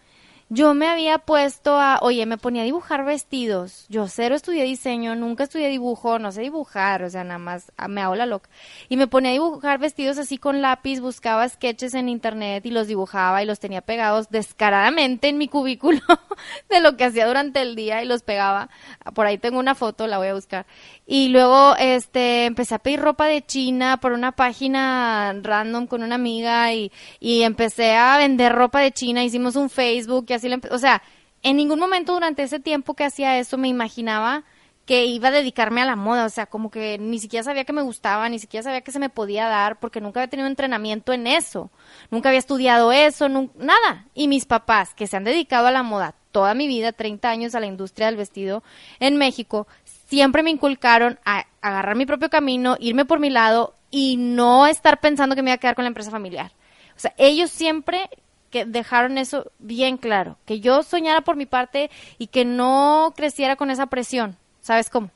yo 0.49 0.75
me 0.75 0.87
había 0.87 1.19
puesto 1.19 1.77
a, 1.77 1.99
oye, 2.03 2.25
me 2.25 2.39
ponía 2.39 2.63
a 2.63 2.65
dibujar 2.65 3.05
vestidos. 3.05 3.85
Yo 3.89 4.07
cero 4.07 4.37
estudié 4.37 4.63
diseño, 4.63 5.17
nunca 5.17 5.43
estudié 5.43 5.69
dibujo, 5.69 6.21
no 6.21 6.31
sé 6.31 6.43
dibujar, 6.43 7.03
o 7.03 7.11
sea, 7.11 7.25
nada 7.25 7.39
más 7.39 7.73
ah, 7.77 7.89
me 7.89 8.01
hago 8.01 8.15
la 8.15 8.27
loca. 8.27 8.49
Y 8.89 8.97
me 8.97 9.09
ponía 9.09 9.31
a 9.31 9.33
dibujar 9.33 9.81
vestidos 9.81 10.19
así 10.19 10.39
con 10.39 10.63
lápiz, 10.63 11.01
buscaba 11.01 11.49
sketches 11.49 11.95
en 11.95 12.09
internet 12.09 12.65
y 12.65 12.71
los 12.71 12.87
dibujaba 12.87 13.43
y 13.43 13.47
los 13.47 13.59
tenía 13.59 13.81
pegados 13.81 14.29
descaradamente 14.31 15.29
en 15.29 15.37
mi 15.37 15.49
cubículo 15.49 16.01
de 16.71 16.81
lo 16.81 16.97
que 16.97 17.07
hacía 17.07 17.27
durante 17.27 17.61
el 17.61 17.75
día 17.75 18.05
y 18.05 18.07
los 18.07 18.23
pegaba. 18.23 18.71
Por 19.15 19.27
ahí 19.27 19.39
tengo 19.39 19.59
una 19.59 19.75
foto, 19.75 20.07
la 20.07 20.19
voy 20.19 20.29
a 20.29 20.35
buscar. 20.35 20.65
Y 21.07 21.29
luego 21.29 21.77
este 21.79 22.47
empecé 22.47 22.75
a 22.75 22.81
pedir 22.81 23.01
ropa 23.01 23.27
de 23.27 23.45
China 23.47 23.99
por 23.99 24.13
una 24.13 24.33
página 24.33 25.33
random 25.41 25.87
con 25.87 26.03
una 26.03 26.17
amiga 26.17 26.73
y, 26.73 26.91
y 27.21 27.43
empecé 27.43 27.95
a 27.95 28.19
vender 28.19 28.53
ropa 28.53 28.81
de 28.81 28.91
China, 28.91 29.23
hicimos 29.23 29.55
un 29.55 29.71
Facebook 29.71 30.27
y 30.29 30.33
así 30.33 30.49
le 30.49 30.59
o 30.71 30.79
sea, 30.79 31.03
en 31.43 31.57
ningún 31.57 31.79
momento 31.79 32.13
durante 32.13 32.43
ese 32.43 32.59
tiempo 32.59 32.95
que 32.95 33.05
hacía 33.05 33.39
eso 33.39 33.57
me 33.57 33.69
imaginaba 33.69 34.45
que 34.87 35.05
iba 35.05 35.29
a 35.29 35.33
dedicarme 35.33 35.83
a 35.83 35.85
la 35.85 35.97
moda, 35.97 36.25
o 36.25 36.29
sea, 36.29 36.47
como 36.47 36.71
que 36.71 36.97
ni 36.97 37.19
siquiera 37.19 37.43
sabía 37.43 37.65
que 37.65 37.73
me 37.73 37.83
gustaba, 37.83 38.29
ni 38.29 38.39
siquiera 38.39 38.63
sabía 38.63 38.83
que 38.83 38.93
se 38.93 39.01
me 39.01 39.11
podía 39.11 39.49
dar, 39.49 39.81
porque 39.81 40.01
nunca 40.01 40.21
había 40.21 40.31
tenido 40.31 40.47
entrenamiento 40.47 41.13
en 41.13 41.27
eso, 41.27 41.71
nunca 42.13 42.29
había 42.29 42.39
estudiado 42.39 42.93
eso, 42.93 43.29
nada. 43.29 44.07
Y 44.15 44.29
mis 44.29 44.47
papás, 44.47 44.95
que 44.95 45.09
se 45.09 45.17
han 45.17 45.25
dedicado 45.25 45.67
a 45.67 45.73
la 45.73 45.83
moda 45.83 46.15
toda 46.31 46.55
mi 46.55 46.69
vida, 46.69 46.93
30 46.93 47.29
años 47.29 47.55
a 47.55 47.61
la 47.61 47.67
industria 47.67 48.07
del 48.07 48.17
vestido 48.17 48.63
en 49.01 49.17
México, 49.17 49.67
siempre 50.07 50.43
me 50.43 50.51
inculcaron 50.51 51.19
a 51.25 51.47
agarrar 51.61 51.97
mi 51.97 52.07
propio 52.07 52.31
camino, 52.31 52.77
irme 52.81 53.05
por 53.05 53.21
mi 53.21 53.31
lado 53.31 53.75
y 53.91 54.17
no 54.17 54.67
estar 54.67 55.01
pensando 55.01 55.35
que 55.35 55.43
me 55.43 55.51
iba 55.51 55.57
a 55.57 55.59
quedar 55.59 55.75
con 55.75 55.85
la 55.85 55.89
empresa 55.89 56.11
familiar. 56.11 56.53
O 56.97 56.99
sea, 56.99 57.13
ellos 57.19 57.51
siempre 57.51 58.09
que 58.51 58.65
dejaron 58.65 59.19
eso 59.19 59.51
bien 59.59 59.99
claro, 59.99 60.39
que 60.47 60.61
yo 60.61 60.83
soñara 60.83 61.21
por 61.21 61.37
mi 61.37 61.47
parte 61.47 61.91
y 62.19 62.29
que 62.29 62.45
no 62.45 63.13
creciera 63.17 63.57
con 63.57 63.71
esa 63.71 63.87
presión, 63.87 64.37
¿sabes 64.61 64.89
cómo? 64.89 65.11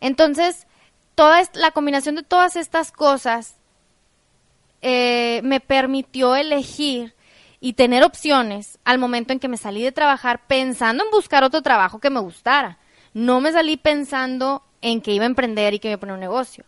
Entonces, 0.00 0.66
toda 1.14 1.42
la 1.54 1.70
combinación 1.70 2.16
de 2.16 2.22
todas 2.22 2.56
estas 2.56 2.90
cosas 2.90 3.56
eh, 4.82 5.40
me 5.44 5.60
permitió 5.60 6.34
elegir 6.34 7.14
y 7.60 7.74
tener 7.74 8.04
opciones 8.04 8.78
al 8.84 8.98
momento 8.98 9.32
en 9.32 9.38
que 9.38 9.48
me 9.48 9.56
salí 9.56 9.82
de 9.82 9.92
trabajar 9.92 10.46
pensando 10.46 11.04
en 11.04 11.10
buscar 11.10 11.44
otro 11.44 11.62
trabajo 11.62 12.00
que 12.00 12.10
me 12.10 12.20
gustara. 12.20 12.78
No 13.14 13.40
me 13.40 13.52
salí 13.52 13.76
pensando 13.76 14.62
en 14.82 15.00
que 15.00 15.12
iba 15.12 15.24
a 15.24 15.26
emprender 15.26 15.72
y 15.72 15.78
que 15.78 15.88
iba 15.88 15.96
a 15.96 16.00
poner 16.00 16.14
un 16.14 16.20
negocio. 16.20 16.64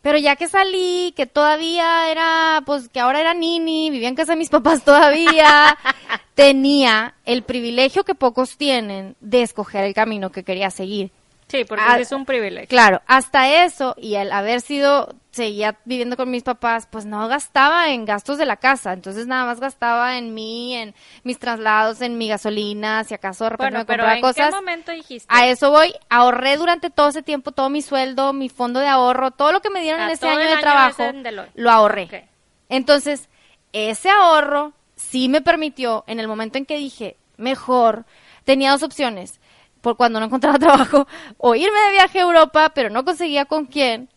Pero 0.00 0.18
ya 0.18 0.36
que 0.36 0.48
salí, 0.48 1.12
que 1.16 1.26
todavía 1.26 2.10
era, 2.10 2.62
pues 2.66 2.88
que 2.88 3.00
ahora 3.00 3.20
era 3.20 3.32
nini, 3.32 3.90
vivía 3.90 4.08
en 4.08 4.14
casa 4.14 4.32
de 4.32 4.38
mis 4.38 4.50
papás 4.50 4.84
todavía, 4.84 5.78
tenía 6.34 7.14
el 7.24 7.42
privilegio 7.42 8.04
que 8.04 8.14
pocos 8.14 8.56
tienen 8.56 9.16
de 9.20 9.42
escoger 9.42 9.84
el 9.84 9.94
camino 9.94 10.30
que 10.30 10.44
quería 10.44 10.70
seguir. 10.70 11.10
Sí, 11.48 11.64
porque 11.64 11.84
Ah, 11.86 11.96
sí 11.96 12.02
es 12.02 12.12
un 12.12 12.24
privilegio. 12.24 12.68
Claro, 12.68 13.02
hasta 13.06 13.64
eso 13.64 13.94
y 13.98 14.14
el 14.16 14.32
haber 14.32 14.60
sido, 14.60 15.14
seguía 15.30 15.78
viviendo 15.84 16.16
con 16.16 16.30
mis 16.30 16.42
papás, 16.42 16.88
pues 16.90 17.04
no 17.04 17.28
gastaba 17.28 17.90
en 17.90 18.04
gastos 18.06 18.38
de 18.38 18.46
la 18.46 18.56
casa, 18.56 18.92
entonces 18.92 19.26
nada 19.26 19.44
más 19.44 19.60
gastaba 19.60 20.16
en 20.16 20.32
mí, 20.34 20.74
en 20.74 20.94
mis 21.22 21.38
traslados, 21.38 22.00
en 22.00 22.16
mi 22.18 22.28
gasolina, 22.28 23.04
si 23.04 23.14
acaso 23.14 23.44
de 23.44 23.50
repente 23.50 23.64
Bueno, 23.72 23.78
me 23.80 23.84
pero 23.84 23.98
compraba 24.04 24.14
¿en 24.16 24.22
cosas. 24.22 24.48
qué 24.48 24.54
momento 24.54 24.92
dijiste? 24.92 25.26
A 25.32 25.46
eso 25.46 25.70
voy, 25.70 25.94
ahorré 26.08 26.56
durante 26.56 26.88
todo 26.90 27.08
ese 27.08 27.22
tiempo 27.22 27.52
todo 27.52 27.68
mi 27.68 27.82
sueldo, 27.82 28.32
mi 28.32 28.48
fondo 28.48 28.80
de 28.80 28.88
ahorro, 28.88 29.30
todo 29.30 29.52
lo 29.52 29.60
que 29.60 29.70
me 29.70 29.80
dieron 29.82 30.00
Ah, 30.00 30.06
en 30.06 30.10
ese 30.12 30.28
año 30.28 30.48
de 30.48 30.56
trabajo, 30.56 31.12
lo 31.54 31.70
ahorré. 31.70 32.28
Entonces, 32.68 33.28
ese 33.72 34.08
ahorro 34.10 34.72
sí 34.96 35.28
me 35.28 35.40
permitió, 35.42 36.04
en 36.06 36.20
el 36.20 36.26
momento 36.28 36.58
en 36.58 36.64
que 36.66 36.76
dije, 36.76 37.16
mejor, 37.36 38.06
tenía 38.44 38.70
dos 38.70 38.82
opciones, 38.82 39.40
por 39.84 39.96
cuando 39.96 40.18
no 40.18 40.26
encontraba 40.26 40.58
trabajo, 40.66 41.06
o 41.36 41.54
irme 41.54 41.78
de 41.78 41.92
viaje 41.92 42.18
a 42.18 42.22
Europa, 42.22 42.72
pero 42.74 42.90
no 42.90 43.04
conseguía 43.04 43.44
con 43.44 43.66
quién, 43.66 44.08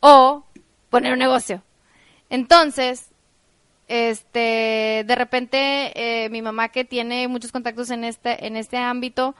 o 0.00 0.46
poner 0.88 1.12
un 1.12 1.18
negocio. 1.18 1.62
Entonces, 2.30 3.10
este, 3.88 5.04
de 5.06 5.14
repente, 5.16 5.92
eh, 5.94 6.30
mi 6.30 6.42
mamá 6.42 6.68
que 6.70 6.84
tiene 6.84 7.28
muchos 7.28 7.52
contactos 7.52 7.90
en 7.90 8.04
este, 8.04 8.46
en 8.46 8.56
este 8.56 8.78
ámbito, 8.78 9.34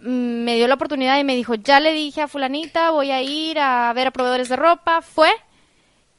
mm, 0.00 0.44
me 0.44 0.56
dio 0.56 0.68
la 0.68 0.74
oportunidad 0.74 1.18
y 1.18 1.24
me 1.24 1.34
dijo, 1.34 1.54
ya 1.54 1.80
le 1.80 1.92
dije 1.92 2.20
a 2.20 2.28
fulanita, 2.28 2.90
voy 2.90 3.10
a 3.10 3.22
ir 3.22 3.58
a 3.58 3.92
ver 3.94 4.08
a 4.08 4.10
proveedores 4.10 4.50
de 4.50 4.56
ropa, 4.56 5.00
fue, 5.00 5.30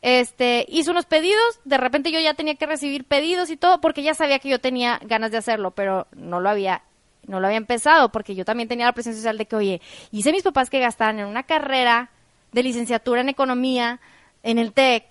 este, 0.02 0.65
hizo 0.70 0.89
unos 0.89 1.06
pedidos, 1.06 1.60
de 1.65 1.78
repente 1.78 2.12
yo 2.12 2.20
ya 2.20 2.34
tenía 2.34 2.56
que 2.56 2.65
recibir 2.65 3.06
pedidos 3.06 3.52
y 3.52 3.58
todo, 3.58 3.80
porque 3.80 4.02
ya 4.02 4.15
sabía 4.15 4.39
que 4.39 4.50
yo 4.50 4.60
tenía 4.60 5.00
ganas 5.04 5.30
de 5.32 5.38
hacerlo, 5.38 5.72
pero 5.72 6.08
no 6.13 6.39
lo 6.39 6.50
había, 6.50 6.84
no 7.28 7.40
lo 7.40 7.48
había 7.48 7.58
empezado, 7.58 8.12
porque 8.12 8.36
yo 8.36 8.46
también 8.46 8.70
tenía 8.70 8.86
la 8.86 8.94
presión 8.94 9.16
social 9.16 9.38
de 9.38 9.46
que, 9.46 9.56
oye, 9.56 9.82
hice 10.12 10.32
mis 10.32 10.44
papás 10.44 10.70
que 10.70 10.80
gastaban 10.80 11.20
en 11.20 11.26
una 11.26 11.44
carrera 11.44 12.10
de 12.52 12.64
licenciatura 12.64 13.22
en 13.22 13.30
economía, 13.30 14.00
en 14.44 14.58
el 14.58 14.74
TEC, 14.74 15.06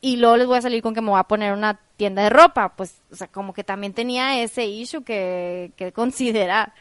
y 0.00 0.16
luego 0.16 0.36
les 0.36 0.46
voy 0.46 0.58
a 0.58 0.62
salir 0.62 0.82
con 0.82 0.94
que 0.94 1.00
me 1.00 1.10
voy 1.10 1.20
a 1.20 1.24
poner 1.24 1.52
una 1.52 1.80
tienda 1.96 2.22
de 2.22 2.30
ropa, 2.30 2.74
pues, 2.76 3.00
o 3.10 3.16
sea, 3.16 3.28
como 3.28 3.54
que 3.54 3.64
también 3.64 3.94
tenía 3.94 4.40
ese 4.40 4.66
issue 4.66 5.02
que, 5.02 5.72
que 5.76 5.92
considerar. 5.92 6.74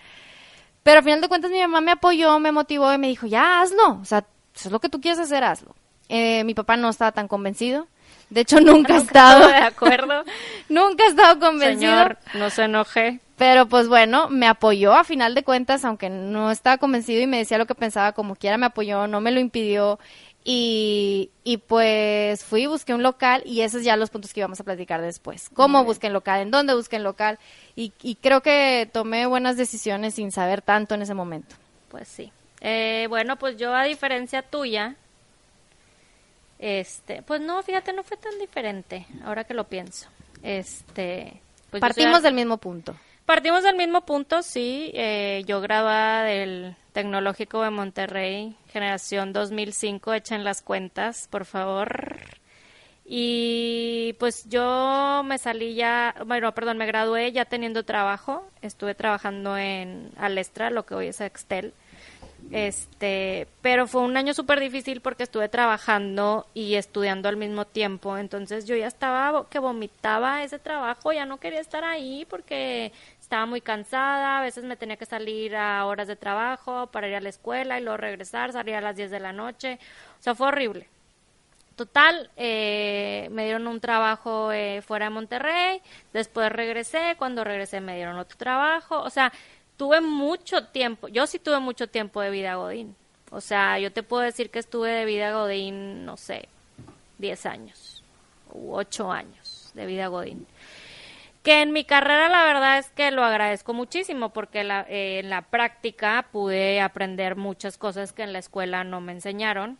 Pero 0.84 0.98
al 0.98 1.04
final 1.04 1.22
de 1.22 1.30
cuentas 1.30 1.50
mi 1.50 1.60
mamá 1.60 1.80
me 1.80 1.92
apoyó, 1.92 2.38
me 2.40 2.52
motivó 2.52 2.92
y 2.94 2.98
me 2.98 3.08
dijo, 3.08 3.26
ya 3.26 3.62
hazlo, 3.62 4.00
o 4.02 4.06
sea, 4.06 4.26
eso 4.54 4.68
es 4.68 4.72
lo 4.72 4.80
que 4.80 4.90
tú 4.90 5.00
quieres 5.00 5.20
hacer, 5.20 5.44
hazlo. 5.44 5.76
Eh, 6.10 6.44
mi 6.44 6.54
papá 6.54 6.78
no 6.78 6.90
estaba 6.90 7.12
tan 7.12 7.28
convencido. 7.28 7.88
De 8.30 8.42
hecho, 8.42 8.60
nunca 8.62 8.96
ha 8.96 8.98
estado. 8.98 9.48
de 9.48 9.56
acuerdo. 9.56 10.24
nunca 10.70 11.06
ha 11.06 11.08
estado 11.08 11.40
convencido. 11.40 11.92
Señor, 11.92 12.18
no 12.34 12.50
se 12.50 12.64
enoje. 12.64 13.20
Pero 13.38 13.68
pues 13.68 13.88
bueno, 13.88 14.30
me 14.30 14.48
apoyó 14.48 14.94
a 14.94 15.04
final 15.04 15.34
de 15.34 15.44
cuentas, 15.44 15.84
aunque 15.86 16.10
no 16.10 16.52
estaba 16.52 16.78
convencido 16.78 17.22
y 17.22 17.28
me 17.28 17.38
decía 17.38 17.58
lo 17.58 17.66
que 17.66 17.76
pensaba, 17.76 18.12
como 18.12 18.36
quiera 18.36 18.58
me 18.58 18.68
apoyó, 18.68 19.08
no 19.08 19.22
me 19.22 19.32
lo 19.32 19.40
impidió. 19.40 20.00
Y, 20.46 21.32
y 21.46 21.58
pues 21.58 22.44
fui, 22.44 22.66
busqué 22.66 22.94
un 22.94 23.02
local 23.02 23.44
y 23.46 23.62
esos 23.62 23.84
ya 23.84 23.96
los 23.96 24.10
puntos 24.10 24.34
que 24.34 24.42
íbamos 24.42 24.60
a 24.60 24.66
platicar 24.66 25.02
después. 25.02 25.50
¿Cómo 25.54 25.86
busqué 25.86 26.08
en 26.08 26.14
local? 26.14 26.42
¿En 26.42 26.52
dónde 26.52 26.76
busqué 26.76 26.98
en 26.98 27.04
local? 27.04 27.40
Y, 27.76 27.94
y 28.02 28.16
creo 28.16 28.42
que 28.42 28.90
tomé 28.92 29.26
buenas 29.26 29.56
decisiones 29.56 30.16
sin 30.16 30.32
saber 30.32 30.62
tanto 30.62 30.96
en 30.96 31.02
ese 31.02 31.14
momento. 31.14 31.56
Pues 31.90 32.10
sí. 32.10 32.32
Eh, 32.60 33.08
bueno, 33.10 33.38
pues 33.38 33.58
yo 33.58 33.74
a 33.74 33.84
diferencia 33.84 34.42
tuya, 34.42 34.96
este, 36.60 37.22
pues 37.22 37.42
no, 37.42 37.62
fíjate, 37.64 37.94
no 37.94 38.04
fue 38.04 38.18
tan 38.18 38.38
diferente, 38.38 39.06
ahora 39.24 39.46
que 39.46 39.54
lo 39.54 39.66
pienso. 39.66 40.08
Este, 40.44 41.42
pues 41.70 41.82
Partimos 41.82 42.22
del 42.22 42.34
mismo 42.34 42.58
punto. 42.58 42.96
Partimos 43.26 43.64
del 43.64 43.78
mismo 43.78 44.06
punto, 44.06 44.44
sí. 44.44 44.92
Eh, 44.94 45.44
yo 45.46 45.62
grababa 45.62 46.24
del 46.24 46.76
Tecnológico 46.92 47.64
de 47.64 47.70
Monterrey, 47.70 48.56
generación 48.68 49.32
2005, 49.32 50.14
echen 50.14 50.44
las 50.44 50.62
cuentas, 50.62 51.28
por 51.32 51.46
favor. 51.46 52.18
Y 53.06 54.16
pues 54.20 54.48
yo 54.50 55.24
me 55.26 55.38
salí 55.38 55.76
ya, 55.76 56.16
bueno, 56.26 56.54
perdón, 56.54 56.78
me 56.78 56.86
gradué 56.86 57.32
ya 57.32 57.46
teniendo 57.46 57.84
trabajo. 57.84 58.46
Estuve 58.62 58.94
trabajando 58.94 59.58
en 59.58 60.12
Alestra, 60.18 60.70
lo 60.70 60.86
que 60.86 60.96
hoy 60.96 61.08
es 61.08 61.22
Excel. 61.22 61.74
Este, 62.52 63.48
pero 63.62 63.88
fue 63.88 64.02
un 64.02 64.18
año 64.18 64.34
súper 64.34 64.60
difícil 64.60 65.02
porque 65.02 65.24
estuve 65.24 65.50
trabajando 65.50 66.48
y 66.54 66.76
estudiando 66.76 67.30
al 67.30 67.38
mismo 67.38 67.66
tiempo. 67.66 68.18
Entonces 68.18 68.66
yo 68.66 68.76
ya 68.76 68.88
estaba 68.88 69.48
que 69.50 69.60
vomitaba 69.60 70.44
ese 70.44 70.60
trabajo, 70.60 71.14
ya 71.14 71.26
no 71.26 71.40
quería 71.40 71.62
estar 71.62 71.84
ahí 71.84 72.26
porque 72.30 72.92
estaba 73.34 73.48
muy 73.48 73.62
cansada. 73.62 74.38
A 74.38 74.42
veces 74.44 74.64
me 74.64 74.78
tenía 74.78 74.96
que 74.96 75.08
salir 75.08 75.56
a 75.56 75.88
horas 75.88 76.08
de 76.08 76.16
trabajo 76.16 76.86
para 76.92 77.08
ir 77.08 77.16
a 77.16 77.20
la 77.20 77.30
escuela 77.30 77.80
y 77.80 77.84
luego 77.84 77.98
regresar, 77.98 78.54
salir 78.54 78.76
a 78.76 78.82
las 78.82 78.96
10 78.96 79.10
de 79.10 79.20
la 79.20 79.34
noche. 79.34 79.80
O 80.20 80.22
sea, 80.22 80.36
fue 80.36 80.50
horrible. 80.50 80.88
Total, 81.76 82.30
eh, 82.38 83.28
me 83.32 83.46
dieron 83.46 83.66
un 83.66 83.80
trabajo 83.80 84.52
eh, 84.52 84.84
fuera 84.84 85.06
de 85.06 85.10
Monterrey, 85.10 85.82
después 86.14 86.52
regresé, 86.52 87.16
cuando 87.18 87.44
regresé 87.44 87.82
me 87.82 87.96
dieron 87.96 88.20
otro 88.20 88.38
trabajo, 88.38 89.02
o 89.02 89.10
sea, 89.10 89.34
tuve 89.76 90.00
mucho 90.00 90.68
tiempo, 90.68 91.08
yo 91.08 91.26
sí 91.26 91.40
tuve 91.40 91.60
mucho 91.60 91.88
tiempo 91.88 92.22
de 92.22 92.30
vida 92.30 92.54
Godín. 92.54 92.96
O 93.32 93.42
sea, 93.42 93.80
yo 93.80 93.92
te 93.92 94.04
puedo 94.04 94.22
decir 94.22 94.52
que 94.52 94.60
estuve 94.60 94.92
de 94.92 95.06
vida 95.06 95.34
Godín, 95.34 96.06
no 96.06 96.16
sé, 96.18 96.48
10 97.18 97.46
años 97.48 98.04
u 98.52 98.76
8 98.76 99.12
años 99.12 99.72
de 99.74 99.88
vida 99.88 100.06
Godín. 100.10 100.46
Que 101.44 101.62
en 101.62 101.74
mi 101.74 101.84
carrera 101.84 102.30
la 102.30 102.46
verdad 102.46 102.78
es 102.80 102.90
que 102.92 103.12
lo 103.12 103.24
agradezco 103.24 103.74
muchísimo 103.74 104.30
porque 104.30 104.64
la, 104.64 104.86
eh, 104.90 105.20
en 105.20 105.30
la 105.30 105.42
práctica 105.42 106.28
pude 106.32 106.80
aprender 106.80 107.36
muchas 107.36 107.78
cosas 107.78 108.14
que 108.14 108.24
en 108.24 108.32
la 108.32 108.40
escuela 108.40 108.86
no 108.86 109.02
me 109.02 109.12
enseñaron. 109.12 109.78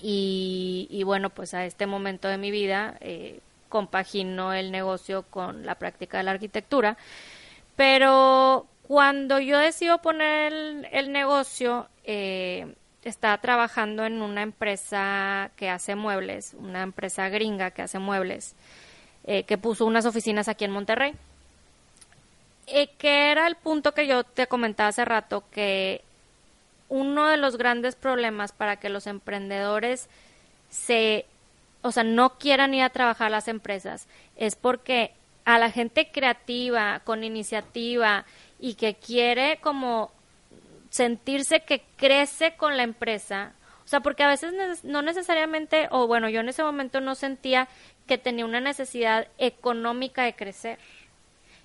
Y, 0.00 1.02
bueno, 1.04 1.30
pues 1.30 1.54
a 1.54 1.64
este 1.64 1.86
momento 1.86 2.28
de 2.28 2.38
mi 2.38 2.52
vida 2.52 2.96
eh, 3.00 3.40
compagino 3.68 4.52
el 4.52 4.70
negocio 4.70 5.24
con 5.24 5.66
la 5.66 5.74
práctica 5.74 6.18
de 6.18 6.24
la 6.24 6.30
arquitectura. 6.30 6.96
Pero 7.74 8.66
cuando 8.86 9.40
yo 9.40 9.58
decido 9.58 9.98
poner 9.98 10.52
el, 10.92 11.12
negocio, 11.12 11.88
eh, 12.04 12.74
estaba 13.02 13.38
trabajando 13.38 14.04
en 14.04 14.22
una 14.22 14.42
empresa 14.42 15.50
que 15.56 15.68
hace 15.68 15.96
muebles, 15.96 16.54
una 16.58 16.82
empresa 16.82 17.28
gringa 17.28 17.72
que 17.72 17.82
hace 17.82 17.98
muebles, 17.98 18.54
eh, 19.30 19.42
que 19.42 19.58
puso 19.58 19.84
unas 19.84 20.06
oficinas 20.06 20.48
aquí 20.48 20.64
en 20.64 20.70
Monterrey. 20.70 21.14
Eh, 22.66 22.88
que 22.96 23.30
era 23.30 23.46
el 23.46 23.56
punto 23.56 23.92
que 23.92 24.06
yo 24.06 24.24
te 24.24 24.46
comentaba 24.46 24.88
hace 24.88 25.04
rato, 25.04 25.44
que 25.50 26.02
uno 26.88 27.28
de 27.28 27.36
los 27.36 27.58
grandes 27.58 27.94
problemas 27.94 28.52
para 28.52 28.76
que 28.76 28.88
los 28.88 29.06
emprendedores 29.06 30.08
se, 30.70 31.26
o 31.82 31.92
sea, 31.92 32.04
no 32.04 32.38
quieran 32.38 32.72
ir 32.72 32.82
a 32.82 32.88
trabajar 32.88 33.26
a 33.26 33.30
las 33.30 33.48
empresas 33.48 34.08
es 34.36 34.56
porque 34.56 35.12
a 35.44 35.58
la 35.58 35.70
gente 35.70 36.10
creativa, 36.10 37.00
con 37.04 37.22
iniciativa 37.22 38.24
y 38.58 38.74
que 38.74 38.94
quiere 38.94 39.58
como 39.60 40.10
sentirse 40.88 41.60
que 41.60 41.82
crece 41.96 42.56
con 42.56 42.78
la 42.78 42.82
empresa. 42.82 43.52
O 43.88 43.90
sea, 43.90 44.00
porque 44.00 44.22
a 44.22 44.28
veces 44.28 44.52
no 44.84 45.00
necesariamente, 45.00 45.88
o 45.90 46.06
bueno, 46.06 46.28
yo 46.28 46.40
en 46.40 46.50
ese 46.50 46.62
momento 46.62 47.00
no 47.00 47.14
sentía 47.14 47.68
que 48.06 48.18
tenía 48.18 48.44
una 48.44 48.60
necesidad 48.60 49.28
económica 49.38 50.24
de 50.24 50.36
crecer. 50.36 50.78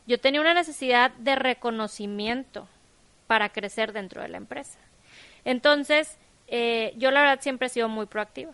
Yo 0.07 0.17
tenía 0.17 0.39
una 0.39 0.53
necesidad 0.53 1.11
de 1.15 1.35
reconocimiento 1.35 2.65
para 3.27 3.49
crecer 3.49 3.91
dentro 3.91 4.21
de 4.21 4.29
la 4.29 4.37
empresa. 4.37 4.79
Entonces, 5.43 6.17
eh, 6.47 6.93
yo 6.95 7.11
la 7.11 7.23
verdad 7.23 7.41
siempre 7.41 7.67
he 7.67 7.69
sido 7.69 7.89
muy 7.89 8.05
proactiva. 8.05 8.53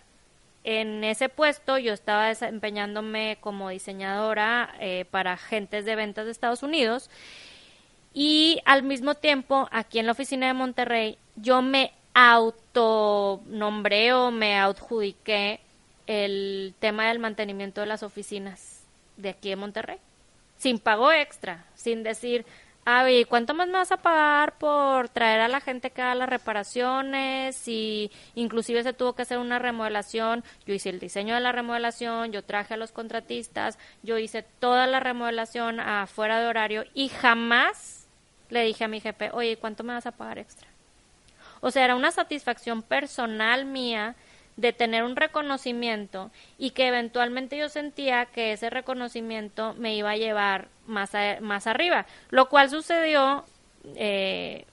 En 0.64 1.04
ese 1.04 1.30
puesto 1.30 1.78
yo 1.78 1.94
estaba 1.94 2.26
desempeñándome 2.26 3.38
como 3.40 3.70
diseñadora 3.70 4.74
eh, 4.80 5.06
para 5.12 5.34
agentes 5.34 5.86
de 5.86 5.96
ventas 5.96 6.26
de 6.26 6.32
Estados 6.32 6.64
Unidos 6.64 7.12
y 8.16 8.62
al 8.66 8.82
mismo 8.82 9.14
tiempo, 9.14 9.70
aquí 9.72 10.00
en 10.00 10.08
la 10.08 10.14
oficina 10.14 10.48
de 10.48 10.54
Monterrey, 10.54 11.20
yo 11.36 11.62
me 11.62 11.94
autonombré 12.20 14.12
o 14.14 14.30
me 14.30 14.58
adjudiqué 14.58 15.62
el 16.06 16.74
tema 16.80 17.08
del 17.08 17.20
mantenimiento 17.20 17.80
de 17.82 17.88
las 17.88 18.04
oficinas 18.04 18.84
de 19.16 19.30
aquí 19.30 19.50
de 19.50 19.56
Monterrey. 19.56 20.00
Sin 20.58 20.80
pago 20.80 21.14
extra, 21.14 21.64
sin 21.76 22.04
decir, 22.04 22.46
ah, 22.86 23.06
¿cuánto 23.30 23.54
más 23.54 23.68
me 23.68 23.74
vas 23.74 23.94
a 23.94 23.98
pagar 24.02 24.58
por 24.58 25.08
traer 25.08 25.40
a 25.40 25.48
la 25.48 25.62
gente 25.62 25.92
que 25.92 26.02
haga 26.02 26.16
las 26.16 26.28
reparaciones? 26.28 27.66
Y 27.70 28.12
inclusive 28.36 28.84
se 28.84 28.92
tuvo 28.92 29.14
que 29.14 29.22
hacer 29.22 29.38
una 29.38 29.60
remodelación. 29.60 30.44
Yo 30.66 30.74
hice 30.74 30.90
el 30.90 31.00
diseño 31.00 31.36
de 31.36 31.42
la 31.42 31.54
remodelación, 31.54 32.34
yo 32.34 32.44
traje 32.44 32.74
a 32.74 32.78
los 32.78 32.92
contratistas, 32.92 33.80
yo 34.04 34.18
hice 34.18 34.44
toda 34.44 34.88
la 34.88 35.00
remodelación 35.00 35.80
afuera 35.80 36.42
de 36.42 36.48
horario 36.48 36.84
y 36.94 37.08
jamás 37.08 38.08
le 38.50 38.64
dije 38.64 38.84
a 38.84 38.90
mi 38.90 39.00
jefe, 39.00 39.30
oye, 39.32 39.56
¿cuánto 39.56 39.86
me 39.86 39.94
vas 39.94 40.06
a 40.06 40.12
pagar 40.12 40.40
extra? 40.40 40.69
O 41.62 41.72
sea, 41.72 41.86
era 41.86 41.96
una 41.96 42.12
satisfacción 42.12 42.82
personal 42.82 43.66
mía 43.66 44.16
de 44.60 44.74
tener 44.74 45.04
un 45.04 45.16
reconocimiento 45.16 46.32
y 46.58 46.72
que 46.72 46.88
eventualmente 46.88 47.58
yo 47.58 47.70
sentía 47.70 48.26
que 48.26 48.52
ese 48.52 48.70
reconocimiento 48.70 49.74
me 49.76 49.96
iba 49.96 50.12
a 50.12 50.18
llevar 50.18 50.68
más, 50.86 51.12
más 51.42 51.66
arriba, 51.66 52.06
lo 52.30 52.50
cual 52.50 52.70
sucedió, 52.70 53.46
eh, 53.96 54.66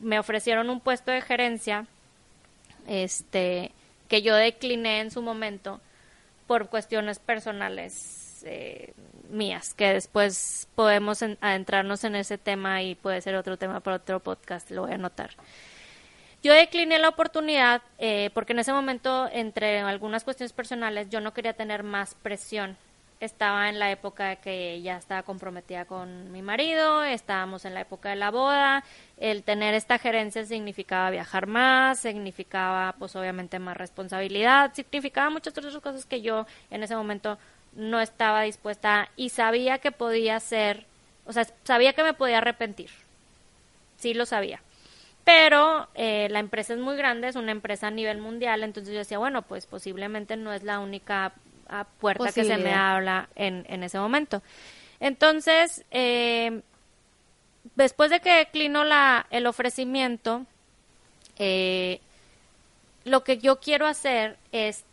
me 0.00 0.18
ofrecieron 0.18 0.70
un 0.70 0.80
puesto 0.80 1.12
de 1.12 1.22
gerencia, 1.22 1.86
este, 2.88 3.70
que 4.08 4.22
yo 4.22 4.34
decliné 4.34 5.00
en 5.00 5.12
su 5.12 5.22
momento 5.22 5.80
por 6.48 6.68
cuestiones 6.68 7.20
personales 7.20 8.42
eh, 8.44 8.92
mías, 9.30 9.72
que 9.74 9.92
después 9.92 10.68
podemos 10.74 11.22
adentrarnos 11.40 12.02
en 12.04 12.16
ese 12.16 12.38
tema 12.38 12.82
y 12.82 12.96
puede 12.96 13.20
ser 13.20 13.36
otro 13.36 13.56
tema 13.56 13.80
para 13.80 13.96
otro 13.96 14.18
podcast, 14.20 14.70
lo 14.70 14.82
voy 14.82 14.92
a 14.92 14.96
anotar. 14.96 15.30
Yo 16.42 16.52
decliné 16.52 16.98
la 16.98 17.08
oportunidad 17.08 17.82
eh, 17.98 18.30
porque 18.34 18.52
en 18.52 18.58
ese 18.58 18.72
momento, 18.72 19.28
entre 19.32 19.78
algunas 19.78 20.24
cuestiones 20.24 20.52
personales, 20.52 21.08
yo 21.08 21.20
no 21.20 21.32
quería 21.32 21.52
tener 21.52 21.84
más 21.84 22.16
presión. 22.16 22.76
Estaba 23.20 23.68
en 23.68 23.78
la 23.78 23.92
época 23.92 24.30
de 24.30 24.36
que 24.38 24.82
ya 24.82 24.96
estaba 24.96 25.22
comprometida 25.22 25.84
con 25.84 26.32
mi 26.32 26.42
marido, 26.42 27.04
estábamos 27.04 27.64
en 27.64 27.74
la 27.74 27.82
época 27.82 28.08
de 28.08 28.16
la 28.16 28.32
boda, 28.32 28.82
el 29.18 29.44
tener 29.44 29.74
esta 29.74 29.98
gerencia 29.98 30.44
significaba 30.44 31.10
viajar 31.10 31.46
más, 31.46 32.00
significaba 32.00 32.96
pues 32.98 33.14
obviamente 33.14 33.60
más 33.60 33.76
responsabilidad, 33.76 34.74
significaba 34.74 35.30
muchas 35.30 35.56
otras 35.56 35.76
cosas 35.76 36.04
que 36.04 36.22
yo 36.22 36.46
en 36.72 36.82
ese 36.82 36.96
momento 36.96 37.38
no 37.76 38.00
estaba 38.00 38.42
dispuesta 38.42 39.08
y 39.14 39.28
sabía 39.28 39.78
que 39.78 39.92
podía 39.92 40.40
ser, 40.40 40.86
o 41.24 41.32
sea, 41.32 41.46
sabía 41.62 41.92
que 41.92 42.02
me 42.02 42.14
podía 42.14 42.38
arrepentir. 42.38 42.90
Sí 43.98 44.14
lo 44.14 44.26
sabía. 44.26 44.60
Pero 45.24 45.88
eh, 45.94 46.28
la 46.30 46.40
empresa 46.40 46.74
es 46.74 46.80
muy 46.80 46.96
grande, 46.96 47.28
es 47.28 47.36
una 47.36 47.52
empresa 47.52 47.88
a 47.88 47.90
nivel 47.90 48.18
mundial, 48.18 48.64
entonces 48.64 48.92
yo 48.92 48.98
decía, 48.98 49.18
bueno, 49.18 49.42
pues 49.42 49.66
posiblemente 49.66 50.36
no 50.36 50.52
es 50.52 50.64
la 50.64 50.80
única 50.80 51.32
ah, 51.68 51.86
puerta 52.00 52.32
que 52.32 52.44
se 52.44 52.58
me 52.58 52.74
habla 52.74 53.28
en, 53.36 53.64
en 53.68 53.84
ese 53.84 53.98
momento. 53.98 54.42
Entonces, 54.98 55.84
eh, 55.90 56.62
después 57.76 58.10
de 58.10 58.20
que 58.20 58.32
declino 58.34 58.84
la, 58.84 59.26
el 59.30 59.46
ofrecimiento, 59.46 60.44
eh, 61.38 62.00
lo 63.04 63.24
que 63.24 63.38
yo 63.38 63.60
quiero 63.60 63.86
hacer 63.86 64.36
es 64.52 64.84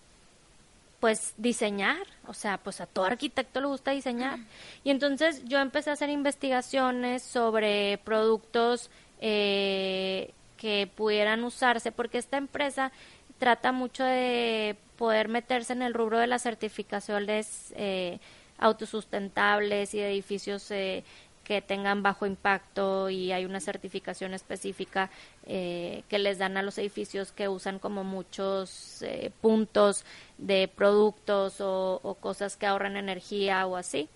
pues 1.00 1.34
diseñar, 1.38 2.06
o 2.28 2.34
sea, 2.34 2.58
pues 2.58 2.82
a 2.82 2.86
todo 2.86 3.06
arquitecto 3.06 3.62
le 3.62 3.68
gusta 3.68 3.92
diseñar. 3.92 4.40
Y 4.84 4.90
entonces 4.90 5.44
yo 5.46 5.60
empecé 5.60 5.92
a 5.92 5.94
hacer 5.94 6.10
investigaciones 6.10 7.24
sobre 7.24 8.00
productos 8.04 8.90
eh, 9.20 10.32
que 10.58 10.90
pudieran 10.94 11.44
usarse, 11.44 11.92
porque 11.92 12.18
esta 12.18 12.38
empresa 12.38 12.92
trata 13.38 13.72
mucho 13.72 14.04
de 14.04 14.76
poder 14.98 15.30
meterse 15.30 15.74
en 15.74 15.82
el 15.82 15.94
rubro 15.94 16.20
de 16.20 16.28
las 16.28 16.44
certificaciones 16.44 17.74
eh, 17.78 18.20
autosustentables 18.58 19.94
y 19.94 20.02
edificios 20.02 20.70
eh, 20.72 21.04
que 21.44 21.62
tengan 21.62 22.04
bajo 22.04 22.28
impacto 22.28 23.10
y 23.10 23.32
hay 23.32 23.46
una 23.46 23.60
certificación 23.60 24.36
específica 24.36 25.10
eh, 25.48 26.04
que 26.08 26.20
les 26.20 26.38
dan 26.38 26.58
a 26.58 26.62
los 26.62 26.78
edificios 26.78 27.32
que 27.32 27.48
usan 27.48 27.80
como 27.80 28.04
muchos 28.04 29.02
eh, 29.02 29.32
puntos 29.42 30.06
de 30.38 30.68
productos 30.68 31.56
o 31.60 32.18
cosas 32.20 32.56
que 32.56 32.68
ahorran 32.68 32.98
energía 32.98 33.66
o 33.66 33.78
así. 33.78 34.10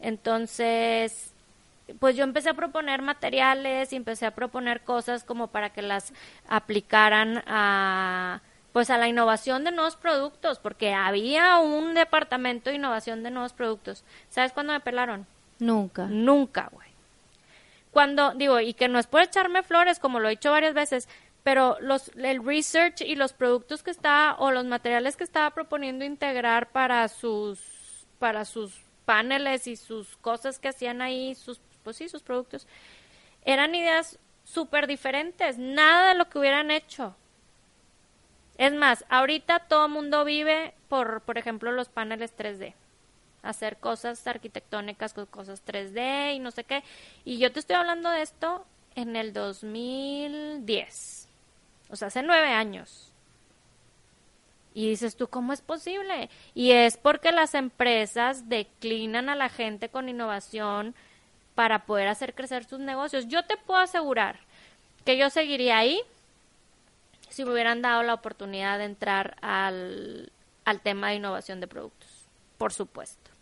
Entonces, 0.00 1.31
pues 1.98 2.16
yo 2.16 2.24
empecé 2.24 2.50
a 2.50 2.54
proponer 2.54 3.02
materiales 3.02 3.92
y 3.92 3.96
empecé 3.96 4.26
a 4.26 4.34
proponer 4.34 4.82
cosas 4.82 5.24
como 5.24 5.48
para 5.48 5.70
que 5.70 5.82
las 5.82 6.12
aplicaran 6.48 7.42
a 7.46 8.40
pues 8.72 8.88
a 8.88 8.96
la 8.96 9.06
innovación 9.06 9.64
de 9.64 9.70
nuevos 9.70 9.96
productos, 9.96 10.58
porque 10.58 10.94
había 10.94 11.58
un 11.58 11.94
departamento 11.94 12.70
de 12.70 12.76
innovación 12.76 13.22
de 13.22 13.30
nuevos 13.30 13.52
productos. 13.52 14.02
¿Sabes 14.30 14.52
cuándo 14.52 14.72
me 14.72 14.80
pelaron? 14.80 15.26
Nunca. 15.58 16.06
Nunca, 16.06 16.70
güey. 16.72 16.88
Cuando, 17.90 18.32
digo, 18.32 18.58
y 18.60 18.72
que 18.72 18.88
no 18.88 18.98
es 18.98 19.06
por 19.06 19.20
echarme 19.20 19.62
flores, 19.62 19.98
como 19.98 20.18
lo 20.18 20.28
he 20.28 20.32
dicho 20.32 20.50
varias 20.50 20.72
veces, 20.72 21.06
pero 21.42 21.76
los, 21.80 22.10
el 22.16 22.44
research 22.44 23.02
y 23.02 23.14
los 23.14 23.34
productos 23.34 23.82
que 23.82 23.90
estaba, 23.90 24.36
o 24.38 24.50
los 24.50 24.64
materiales 24.64 25.16
que 25.16 25.24
estaba 25.24 25.50
proponiendo 25.50 26.04
integrar 26.04 26.70
para 26.70 27.06
sus, 27.08 27.60
para 28.18 28.46
sus 28.46 28.80
paneles 29.04 29.66
y 29.66 29.76
sus 29.76 30.16
cosas 30.16 30.58
que 30.58 30.68
hacían 30.68 31.02
ahí, 31.02 31.34
sus, 31.34 31.60
pues 31.82 31.96
sí, 31.96 32.08
sus 32.08 32.22
productos, 32.22 32.66
eran 33.44 33.74
ideas 33.74 34.18
súper 34.44 34.86
diferentes, 34.86 35.58
nada 35.58 36.10
de 36.10 36.14
lo 36.14 36.28
que 36.28 36.38
hubieran 36.38 36.70
hecho. 36.70 37.14
Es 38.58 38.72
más, 38.72 39.04
ahorita 39.08 39.60
todo 39.60 39.88
mundo 39.88 40.24
vive 40.24 40.74
por, 40.88 41.22
por 41.22 41.38
ejemplo, 41.38 41.72
los 41.72 41.88
paneles 41.88 42.36
3D 42.36 42.74
hacer 43.42 43.76
cosas 43.78 44.26
arquitectónicas 44.26 45.12
con 45.14 45.26
cosas 45.26 45.64
3D 45.64 46.36
y 46.36 46.38
no 46.38 46.50
sé 46.50 46.64
qué. 46.64 46.82
Y 47.24 47.38
yo 47.38 47.52
te 47.52 47.60
estoy 47.60 47.76
hablando 47.76 48.10
de 48.10 48.22
esto 48.22 48.64
en 48.94 49.16
el 49.16 49.32
2010. 49.32 51.28
O 51.90 51.96
sea, 51.96 52.08
hace 52.08 52.22
nueve 52.22 52.48
años. 52.48 53.12
Y 54.74 54.88
dices 54.88 55.16
tú, 55.16 55.28
¿cómo 55.28 55.52
es 55.52 55.60
posible? 55.60 56.30
Y 56.54 56.70
es 56.70 56.96
porque 56.96 57.30
las 57.30 57.54
empresas 57.54 58.48
declinan 58.48 59.28
a 59.28 59.36
la 59.36 59.50
gente 59.50 59.90
con 59.90 60.08
innovación 60.08 60.94
para 61.54 61.80
poder 61.80 62.08
hacer 62.08 62.34
crecer 62.34 62.64
sus 62.64 62.80
negocios. 62.80 63.28
Yo 63.28 63.44
te 63.44 63.56
puedo 63.56 63.80
asegurar 63.80 64.38
que 65.04 65.16
yo 65.16 65.30
seguiría 65.30 65.78
ahí 65.78 66.00
si 67.28 67.44
me 67.44 67.52
hubieran 67.52 67.82
dado 67.82 68.02
la 68.02 68.14
oportunidad 68.14 68.78
de 68.78 68.84
entrar 68.84 69.36
al, 69.40 70.30
al 70.64 70.80
tema 70.80 71.08
de 71.08 71.16
innovación 71.16 71.60
de 71.60 71.66
productos. 71.66 72.08
Por 72.58 72.72
supuesto 72.72 73.32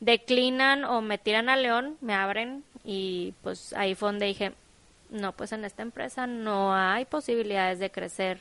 declinan 0.00 0.84
o 0.84 1.00
me 1.00 1.18
tiran 1.18 1.48
a 1.48 1.56
León, 1.56 1.96
me 2.00 2.14
abren 2.14 2.64
y 2.84 3.34
pues 3.42 3.72
ahí 3.72 3.94
fue 3.94 4.08
donde 4.08 4.26
dije, 4.26 4.52
no, 5.10 5.32
pues 5.32 5.52
en 5.52 5.64
esta 5.64 5.82
empresa 5.82 6.26
no 6.26 6.74
hay 6.74 7.04
posibilidades 7.04 7.78
de 7.78 7.90
crecer 7.90 8.40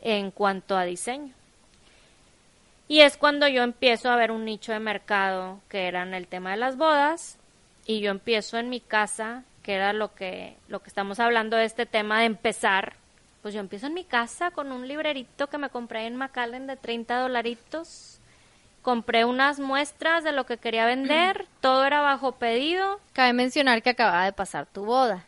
en 0.00 0.30
cuanto 0.30 0.76
a 0.76 0.84
diseño. 0.84 1.32
Y 2.88 3.00
es 3.00 3.16
cuando 3.16 3.48
yo 3.48 3.62
empiezo 3.62 4.10
a 4.10 4.16
ver 4.16 4.30
un 4.30 4.44
nicho 4.44 4.72
de 4.72 4.80
mercado 4.80 5.60
que 5.68 5.86
era 5.88 6.02
en 6.02 6.14
el 6.14 6.26
tema 6.26 6.50
de 6.50 6.58
las 6.58 6.76
bodas 6.76 7.38
y 7.86 8.00
yo 8.00 8.10
empiezo 8.10 8.58
en 8.58 8.68
mi 8.68 8.80
casa, 8.80 9.44
que 9.62 9.74
era 9.74 9.92
lo 9.92 10.14
que 10.14 10.56
lo 10.68 10.80
que 10.80 10.88
estamos 10.88 11.20
hablando 11.20 11.56
de 11.56 11.64
este 11.64 11.86
tema 11.86 12.20
de 12.20 12.26
empezar, 12.26 12.94
pues 13.42 13.54
yo 13.54 13.60
empiezo 13.60 13.86
en 13.86 13.94
mi 13.94 14.04
casa 14.04 14.50
con 14.50 14.72
un 14.72 14.86
librerito 14.88 15.48
que 15.48 15.58
me 15.58 15.70
compré 15.70 16.06
en 16.06 16.16
McAllen 16.16 16.66
de 16.66 16.76
30 16.76 17.18
dolaritos 17.18 18.18
compré 18.82 19.24
unas 19.24 19.60
muestras 19.60 20.24
de 20.24 20.32
lo 20.32 20.44
que 20.44 20.58
quería 20.58 20.84
vender, 20.84 21.46
todo 21.60 21.84
era 21.84 22.00
bajo 22.00 22.32
pedido. 22.32 23.00
Cabe 23.12 23.32
mencionar 23.32 23.82
que 23.82 23.90
acababa 23.90 24.24
de 24.24 24.32
pasar 24.32 24.66
tu 24.66 24.84
boda. 24.84 25.24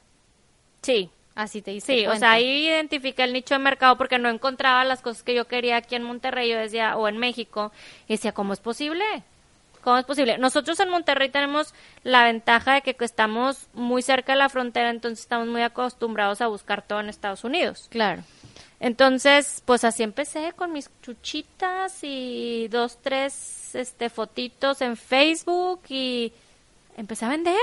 Sí, 0.82 1.10
Así 1.34 1.62
te 1.62 1.72
diste 1.72 1.92
sí, 1.92 2.06
o 2.06 2.14
sea, 2.14 2.32
ahí 2.32 2.68
identifiqué 2.68 3.24
el 3.24 3.32
nicho 3.32 3.56
de 3.56 3.58
mercado 3.58 3.98
porque 3.98 4.20
no 4.20 4.28
encontraba 4.28 4.84
las 4.84 5.02
cosas 5.02 5.24
que 5.24 5.34
yo 5.34 5.48
quería 5.48 5.78
aquí 5.78 5.96
en 5.96 6.04
Monterrey, 6.04 6.48
yo 6.48 6.56
decía, 6.56 6.96
o 6.96 7.08
en 7.08 7.18
México, 7.18 7.72
y 8.06 8.12
decía, 8.14 8.30
¿cómo 8.30 8.52
es 8.52 8.60
posible? 8.60 9.04
¿Cómo 9.84 9.98
es 9.98 10.06
posible? 10.06 10.38
Nosotros 10.38 10.80
en 10.80 10.88
Monterrey 10.88 11.28
tenemos 11.28 11.74
la 12.04 12.24
ventaja 12.24 12.72
de 12.72 12.80
que 12.80 12.96
estamos 13.04 13.68
muy 13.74 14.00
cerca 14.00 14.32
de 14.32 14.38
la 14.38 14.48
frontera, 14.48 14.88
entonces 14.88 15.20
estamos 15.20 15.46
muy 15.46 15.60
acostumbrados 15.60 16.40
a 16.40 16.46
buscar 16.46 16.80
todo 16.80 17.00
en 17.00 17.10
Estados 17.10 17.44
Unidos. 17.44 17.88
Claro. 17.90 18.22
Entonces, 18.80 19.62
pues 19.66 19.84
así 19.84 20.02
empecé 20.02 20.54
con 20.56 20.72
mis 20.72 20.88
chuchitas 21.02 21.98
y 22.00 22.68
dos, 22.68 22.98
tres 23.02 23.74
este, 23.74 24.08
fotitos 24.08 24.80
en 24.80 24.96
Facebook 24.96 25.82
y 25.90 26.32
empecé 26.96 27.26
a 27.26 27.28
vender. 27.28 27.54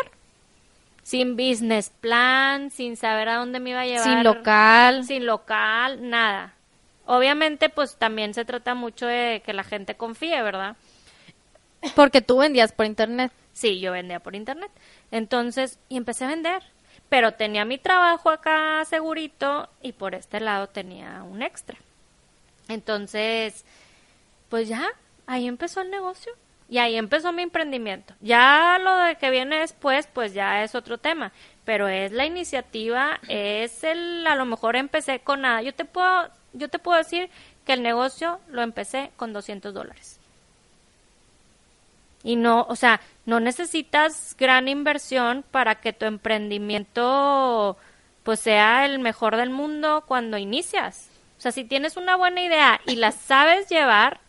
Sin 1.02 1.36
business 1.36 1.90
plan, 1.90 2.70
sin 2.70 2.98
saber 2.98 3.30
a 3.30 3.38
dónde 3.38 3.60
me 3.60 3.72
iba 3.72 3.82
a 3.82 3.86
llevar. 3.88 4.04
Sin 4.04 4.24
local. 4.24 5.06
Sin 5.06 5.26
local, 5.26 6.08
nada. 6.08 6.54
Obviamente, 7.08 7.70
pues 7.70 7.96
también 7.96 8.36
se 8.36 8.46
trata 8.46 8.76
mucho 8.76 9.08
de 9.08 9.42
que 9.44 9.54
la 9.54 9.64
gente 9.64 9.96
confíe, 9.96 10.40
¿verdad? 10.44 10.76
Porque 11.96 12.22
tú 12.22 12.38
vendías 12.38 12.72
por 12.72 12.86
internet. 12.86 13.32
Sí, 13.54 13.80
yo 13.80 13.92
vendía 13.92 14.20
por 14.20 14.36
internet. 14.36 14.72
Entonces, 15.12 15.80
y 15.90 15.98
empecé 15.98 16.26
a 16.26 16.30
vender. 16.30 16.64
Pero 17.10 17.34
tenía 17.34 17.66
mi 17.66 17.78
trabajo 17.78 18.30
acá 18.30 18.86
segurito 18.86 19.68
y 19.82 19.92
por 19.92 20.16
este 20.16 20.40
lado 20.40 20.68
tenía 20.68 21.24
un 21.24 21.42
extra. 21.42 21.78
Entonces, 22.70 23.66
pues 24.50 24.70
ya, 24.70 24.88
ahí 25.28 25.48
empezó 25.48 25.82
el 25.82 25.92
negocio. 25.92 26.32
Y 26.70 26.78
ahí 26.78 26.96
empezó 26.96 27.34
mi 27.34 27.42
emprendimiento. 27.42 28.14
Ya 28.22 28.80
lo 28.82 28.96
de 28.96 29.18
que 29.18 29.30
viene 29.30 29.60
después, 29.60 30.08
pues 30.08 30.34
ya 30.34 30.64
es 30.64 30.74
otro 30.74 30.98
tema. 30.98 31.34
Pero 31.66 31.90
es 31.90 32.14
la 32.14 32.26
iniciativa, 32.26 33.20
es 33.28 33.84
el, 33.84 34.26
a 34.26 34.36
lo 34.36 34.46
mejor 34.46 34.78
empecé 34.78 35.20
con 35.20 35.42
nada. 35.42 35.62
Yo 35.62 35.74
te 35.74 35.84
puedo, 35.84 36.30
yo 36.54 36.70
te 36.70 36.80
puedo 36.80 36.98
decir 36.98 37.30
que 37.66 37.74
el 37.74 37.84
negocio 37.84 38.40
lo 38.48 38.62
empecé 38.62 39.12
con 39.18 39.34
200 39.34 39.74
dólares. 39.74 40.21
Y 42.24 42.36
no, 42.36 42.66
o 42.70 42.76
sea, 42.76 43.02
no 43.26 43.40
necesitas 43.40 44.36
gran 44.38 44.68
inversión 44.68 45.44
para 45.52 45.76
que 45.76 45.94
tu 45.94 46.06
emprendimiento 46.06 47.78
pues 48.24 48.40
sea 48.40 48.86
el 48.86 49.00
mejor 49.00 49.36
del 49.36 49.50
mundo 49.50 50.04
cuando 50.08 50.38
inicias. 50.38 51.10
O 51.38 51.42
sea, 51.42 51.52
si 51.52 51.64
tienes 51.64 51.98
una 51.98 52.16
buena 52.16 52.44
idea 52.44 52.80
y 52.86 52.96
la 52.98 53.12
sabes 53.12 53.68
llevar, 53.68 54.20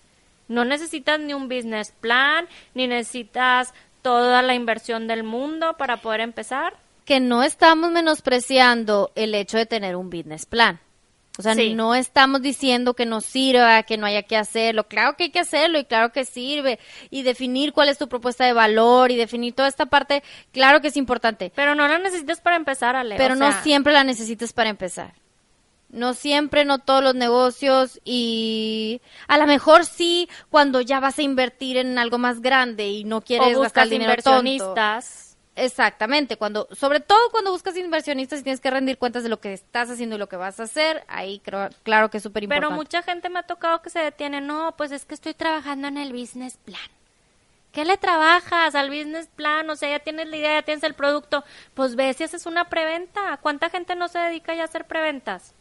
no 0.49 0.65
necesitas 0.65 1.21
ni 1.21 1.35
un 1.35 1.49
business 1.49 1.93
plan, 2.01 2.47
ni 2.75 2.87
necesitas 2.87 3.75
toda 4.01 4.43
la 4.43 4.55
inversión 4.55 5.07
del 5.07 5.23
mundo 5.23 5.75
para 5.77 5.99
poder 5.99 6.21
empezar. 6.21 6.75
Que 7.05 7.21
no 7.21 7.43
estamos 7.43 7.91
menospreciando 7.91 9.11
el 9.15 9.35
hecho 9.35 9.59
de 9.59 9.67
tener 9.67 9.97
un 9.97 10.09
business 10.09 10.47
plan. 10.47 10.81
O 11.39 11.43
sea, 11.43 11.55
Sí. 11.55 11.73
no 11.73 11.95
estamos 11.95 12.43
diciendo 12.43 12.93
que 12.95 13.07
no 13.07 13.23
sirva, 13.23 13.83
que 13.85 13.97
no 13.97 14.07
haya 14.07 14.23
que 14.23 14.37
hacerlo. 14.37 14.85
Claro 14.87 15.17
que 15.17 15.25
hay 15.25 15.31
que 15.31 15.41
hacerlo 15.41 15.79
y 15.79 15.85
claro 15.85 16.13
que 16.13 16.27
sirve. 16.27 16.79
Y 17.11 17.23
definir 17.23 17.73
cuál 17.73 17.89
es 17.89 17.97
tu 17.97 18.09
propuesta 18.09 18.45
de 18.45 18.53
valor 18.53 19.11
y 19.11 19.17
definir 19.17 19.55
toda 19.55 19.69
esta 19.69 19.87
parte, 19.87 20.23
claro 20.53 20.83
que 20.83 20.89
es 20.89 20.97
importante. 20.97 21.51
Pero 21.55 21.75
no 21.75 21.89
la 21.89 21.99
necesitas 21.99 22.41
para 22.41 22.57
empezar, 22.57 22.97
Ale. 22.97 23.17
Pero 23.17 23.33
o 23.35 23.37
no 23.37 23.51
siempre 23.63 23.93
la 23.95 24.05
necesitas 24.05 24.53
para 24.53 24.69
empezar. 24.69 25.15
No 25.89 26.15
siempre, 26.15 26.65
no 26.65 26.79
todos 26.79 27.03
los 27.03 27.15
negocios 27.15 28.01
y 28.05 29.03
a 29.29 29.37
lo 29.37 29.47
mejor 29.47 29.85
sí 29.85 30.29
cuando 30.49 30.81
ya 30.81 31.01
vas 31.01 31.19
a 31.19 31.23
invertir 31.23 31.77
en 31.77 31.99
algo 31.99 32.17
más 32.17 32.41
grande 32.41 32.89
y 32.89 33.05
no 33.05 33.21
quieres 33.21 33.57
o 33.57 33.61
gastar 33.61 33.85
buscas 33.85 33.91
dinero 33.91 34.23
tonto. 34.23 34.43
Exactamente, 35.55 36.39
cuando, 36.39 36.67
sobre 36.73 37.01
todo 37.01 37.19
cuando 37.31 37.53
buscas 37.53 37.77
inversionistas 37.77 38.41
y 38.41 38.43
tienes 38.43 38.61
que 38.61 38.71
rendir 38.71 38.97
cuentas 38.97 39.23
de 39.23 39.29
lo 39.29 39.39
que 39.39 39.53
estás 39.53 39.91
haciendo 39.91 40.17
y 40.17 40.19
lo 40.19 40.29
que 40.29 40.37
vas 40.37 40.59
a 40.59 40.63
hacer, 40.63 41.05
ahí 41.09 41.41
creo, 41.41 41.69
claro 41.83 42.11
que 42.11 42.17
es 42.17 42.23
súper 42.23 42.45
importante. 42.45 42.69
Pero 42.69 42.77
mucha 42.77 43.03
gente 43.03 43.29
me 43.29 43.41
ha 43.41 43.43
tocado 43.43 43.83
que 43.83 43.91
se 43.91 43.99
detiene. 43.99 44.41
No, 44.41 44.75
pues 44.77 44.93
es 44.93 45.05
que 45.05 45.15
estoy 45.15 45.35
trabajando 45.35 45.89
en 45.89 45.99
el 45.99 46.13
business 46.13 46.57
plan. 46.57 46.81
¿Qué 47.73 47.85
le 47.85 47.97
trabajas 47.97 48.75
al 48.75 48.89
business 48.89 49.29
plan? 49.35 49.69
O 49.71 49.77
sea, 49.77 49.91
ya 49.91 49.99
tienes 49.99 50.29
la 50.29 50.37
idea, 50.37 50.61
ya 50.61 50.63
tienes 50.63 50.85
el 50.85 50.95
producto. 50.95 51.43
Pues 51.75 51.97
ve 51.97 52.13
si 52.13 52.25
haces 52.25 52.45
una 52.45 52.69
preventa. 52.69 53.39
¿Cuánta 53.39 53.71
gente 53.71 53.97
no 53.97 54.09
se 54.09 54.19
dedica 54.19 54.55
ya 54.55 54.63
a 54.63 54.65
hacer 54.67 54.87
preventas? 54.87 55.55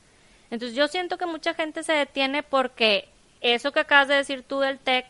Entonces 0.50 0.76
yo 0.76 0.90
siento 0.90 1.18
que 1.18 1.26
mucha 1.26 1.54
gente 1.54 1.84
se 1.84 1.94
detiene 1.94 2.44
porque 2.44 3.08
eso 3.40 3.72
que 3.72 3.80
acabas 3.80 4.10
de 4.10 4.16
decir 4.16 4.44
tú 4.44 4.60
del 4.60 4.80
tech, 4.80 5.06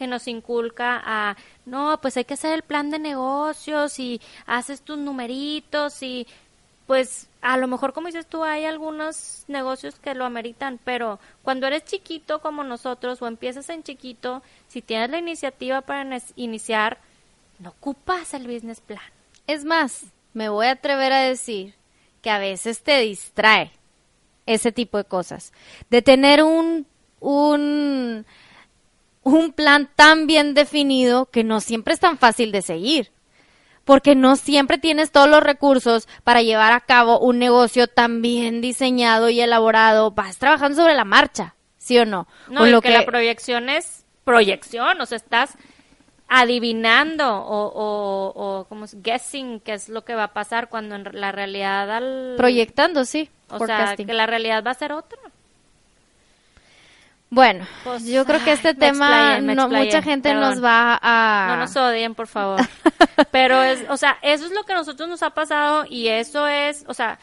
que 0.00 0.06
nos 0.06 0.26
inculca 0.28 0.98
a, 1.04 1.36
no, 1.66 1.98
pues 2.00 2.16
hay 2.16 2.24
que 2.24 2.32
hacer 2.32 2.54
el 2.54 2.62
plan 2.62 2.88
de 2.88 2.98
negocios 2.98 3.98
y 3.98 4.18
haces 4.46 4.80
tus 4.80 4.96
numeritos 4.96 6.02
y 6.02 6.26
pues 6.86 7.28
a 7.42 7.58
lo 7.58 7.68
mejor 7.68 7.92
como 7.92 8.06
dices 8.06 8.24
tú 8.26 8.42
hay 8.42 8.64
algunos 8.64 9.44
negocios 9.46 9.96
que 9.96 10.14
lo 10.14 10.24
ameritan, 10.24 10.80
pero 10.84 11.20
cuando 11.42 11.66
eres 11.66 11.84
chiquito 11.84 12.40
como 12.40 12.64
nosotros 12.64 13.20
o 13.20 13.26
empiezas 13.26 13.68
en 13.68 13.82
chiquito, 13.82 14.42
si 14.68 14.80
tienes 14.80 15.10
la 15.10 15.18
iniciativa 15.18 15.82
para 15.82 16.18
iniciar, 16.34 16.96
no 17.58 17.68
ocupas 17.68 18.32
el 18.32 18.46
business 18.46 18.80
plan. 18.80 19.04
Es 19.46 19.66
más, 19.66 20.04
me 20.32 20.48
voy 20.48 20.64
a 20.64 20.72
atrever 20.72 21.12
a 21.12 21.20
decir 21.20 21.74
que 22.22 22.30
a 22.30 22.38
veces 22.38 22.80
te 22.80 22.98
distrae 23.00 23.70
ese 24.46 24.72
tipo 24.72 24.96
de 24.96 25.04
cosas. 25.04 25.52
De 25.90 26.00
tener 26.00 26.42
un, 26.42 26.86
un, 27.20 28.24
un 29.22 29.52
plan 29.52 29.90
tan 29.96 30.26
bien 30.26 30.54
definido 30.54 31.26
que 31.26 31.44
no 31.44 31.60
siempre 31.60 31.94
es 31.94 32.00
tan 32.00 32.18
fácil 32.18 32.52
de 32.52 32.62
seguir 32.62 33.12
porque 33.84 34.14
no 34.14 34.36
siempre 34.36 34.78
tienes 34.78 35.10
todos 35.10 35.28
los 35.28 35.42
recursos 35.42 36.06
para 36.22 36.42
llevar 36.42 36.72
a 36.72 36.80
cabo 36.80 37.18
un 37.18 37.40
negocio 37.40 37.88
tan 37.88 38.22
bien 38.22 38.60
diseñado 38.60 39.30
y 39.30 39.40
elaborado. 39.40 40.12
Vas 40.12 40.38
trabajando 40.38 40.76
sobre 40.76 40.94
la 40.94 41.04
marcha, 41.04 41.56
¿sí 41.76 41.98
o 41.98 42.04
no? 42.04 42.28
No, 42.48 42.66
lo 42.66 42.80
que, 42.80 42.90
la 42.90 43.04
proyección 43.04 43.68
es 43.68 44.04
proyección, 44.24 45.00
o 45.00 45.06
sea, 45.06 45.16
estás 45.16 45.56
adivinando 46.28 47.36
o, 47.36 47.66
o, 47.66 48.32
o 48.60 48.64
como 48.66 48.84
es 48.84 49.02
guessing 49.02 49.58
qué 49.58 49.72
es 49.72 49.88
lo 49.88 50.04
que 50.04 50.14
va 50.14 50.24
a 50.24 50.32
pasar 50.32 50.68
cuando 50.68 50.94
en 50.94 51.08
la 51.12 51.32
realidad 51.32 51.90
al... 51.90 52.34
Proyectando, 52.36 53.04
sí. 53.04 53.28
O 53.48 53.66
sea, 53.66 53.96
que 53.96 54.14
la 54.14 54.26
realidad 54.26 54.62
va 54.64 54.70
a 54.70 54.74
ser 54.74 54.92
otra. 54.92 55.18
Bueno, 57.30 57.64
pues, 57.84 58.04
yo 58.06 58.24
creo 58.24 58.42
que 58.42 58.50
este 58.50 58.74
tema 58.74 59.38
no, 59.38 59.68
mucha 59.68 60.02
gente 60.02 60.34
nos 60.34 60.62
va 60.62 60.98
a... 61.00 61.46
No 61.50 61.56
nos 61.58 61.76
odien, 61.76 62.16
por 62.16 62.26
favor. 62.26 62.60
Pero 63.30 63.62
es, 63.62 63.84
o 63.88 63.96
sea, 63.96 64.18
eso 64.22 64.46
es 64.46 64.50
lo 64.50 64.64
que 64.64 64.72
a 64.72 64.76
nosotros 64.76 65.08
nos 65.08 65.22
ha 65.22 65.30
pasado 65.30 65.84
y 65.88 66.08
eso 66.08 66.48
es, 66.48 66.84
o 66.88 66.94
sea, 66.94 67.20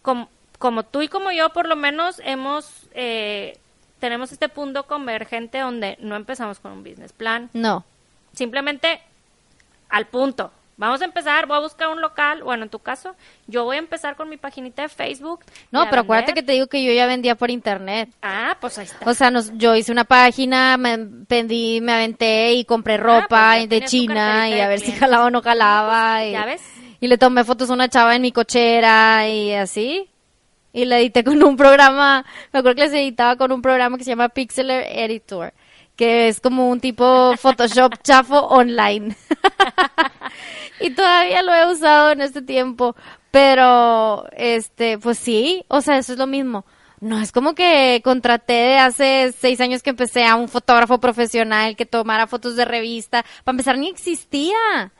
como, 0.00 0.30
como 0.58 0.84
tú 0.84 1.02
y 1.02 1.08
como 1.08 1.32
yo 1.32 1.50
por 1.50 1.68
lo 1.68 1.76
menos 1.76 2.20
hemos, 2.24 2.86
eh, 2.94 3.58
tenemos 4.00 4.32
este 4.32 4.48
punto 4.48 4.86
convergente 4.86 5.58
donde 5.58 5.98
no 6.00 6.16
empezamos 6.16 6.58
con 6.58 6.72
un 6.72 6.82
business 6.82 7.12
plan. 7.12 7.50
No. 7.52 7.84
Simplemente 8.32 9.02
al 9.90 10.06
punto. 10.06 10.50
Vamos 10.78 11.00
a 11.00 11.06
empezar, 11.06 11.46
voy 11.46 11.56
a 11.56 11.60
buscar 11.60 11.88
un 11.88 12.02
local, 12.02 12.42
bueno, 12.42 12.64
en 12.64 12.68
tu 12.68 12.80
caso, 12.80 13.16
yo 13.46 13.64
voy 13.64 13.76
a 13.76 13.78
empezar 13.78 14.14
con 14.14 14.28
mi 14.28 14.36
paginita 14.36 14.82
de 14.82 14.90
Facebook. 14.90 15.40
No, 15.70 15.88
pero 15.88 16.02
acuérdate 16.02 16.34
que 16.34 16.42
te 16.42 16.52
digo 16.52 16.66
que 16.66 16.84
yo 16.84 16.92
ya 16.92 17.06
vendía 17.06 17.34
por 17.34 17.50
internet. 17.50 18.10
Ah, 18.20 18.58
pues 18.60 18.76
ahí 18.76 18.84
está. 18.84 19.08
O 19.08 19.14
sea, 19.14 19.30
nos, 19.30 19.56
yo 19.56 19.74
hice 19.74 19.90
una 19.90 20.04
página, 20.04 20.76
me 20.76 20.98
vendí, 20.98 21.80
me 21.80 21.92
aventé 21.92 22.52
y 22.52 22.66
compré 22.66 22.94
ah, 22.94 22.98
ropa 22.98 23.54
pues 23.56 23.70
de 23.70 23.84
China 23.86 24.50
y 24.50 24.60
a 24.60 24.68
ver 24.68 24.80
si 24.80 24.92
jalaba 24.92 25.26
o 25.26 25.30
no 25.30 25.40
jalaba. 25.40 26.26
Y, 26.26 26.32
¿Ya 26.32 26.44
ves? 26.44 26.62
Y 27.00 27.08
le 27.08 27.16
tomé 27.16 27.44
fotos 27.44 27.70
a 27.70 27.72
una 27.72 27.88
chava 27.88 28.14
en 28.14 28.20
mi 28.20 28.32
cochera 28.32 29.26
y 29.28 29.54
así. 29.54 30.10
Y 30.74 30.84
la 30.84 30.98
edité 30.98 31.24
con 31.24 31.42
un 31.42 31.56
programa, 31.56 32.26
me 32.52 32.58
acuerdo 32.58 32.76
que 32.76 32.82
les 32.82 32.92
editaba 32.92 33.36
con 33.36 33.50
un 33.50 33.62
programa 33.62 33.96
que 33.96 34.04
se 34.04 34.10
llama 34.10 34.28
Pixeler 34.28 34.84
Editor 34.90 35.54
que 35.96 36.28
es 36.28 36.40
como 36.40 36.68
un 36.68 36.78
tipo 36.78 37.34
Photoshop 37.38 37.94
chafo 38.02 38.38
online. 38.38 39.16
y 40.80 40.90
todavía 40.90 41.42
lo 41.42 41.54
he 41.54 41.72
usado 41.72 42.10
en 42.10 42.20
este 42.20 42.42
tiempo, 42.42 42.96
pero 43.30 44.26
este, 44.36 44.98
pues 44.98 45.18
sí, 45.18 45.64
o 45.68 45.80
sea, 45.80 45.98
eso 45.98 46.12
es 46.12 46.18
lo 46.18 46.26
mismo. 46.26 46.64
No 47.00 47.20
es 47.20 47.30
como 47.30 47.54
que 47.54 48.00
contraté 48.02 48.78
hace 48.78 49.32
seis 49.38 49.60
años 49.60 49.82
que 49.82 49.90
empecé 49.90 50.24
a 50.24 50.36
un 50.36 50.48
fotógrafo 50.48 50.98
profesional 50.98 51.76
que 51.76 51.84
tomara 51.84 52.26
fotos 52.26 52.56
de 52.56 52.64
revista. 52.64 53.24
Para 53.44 53.54
empezar, 53.54 53.76
ni 53.76 53.88
existía. 53.88 54.92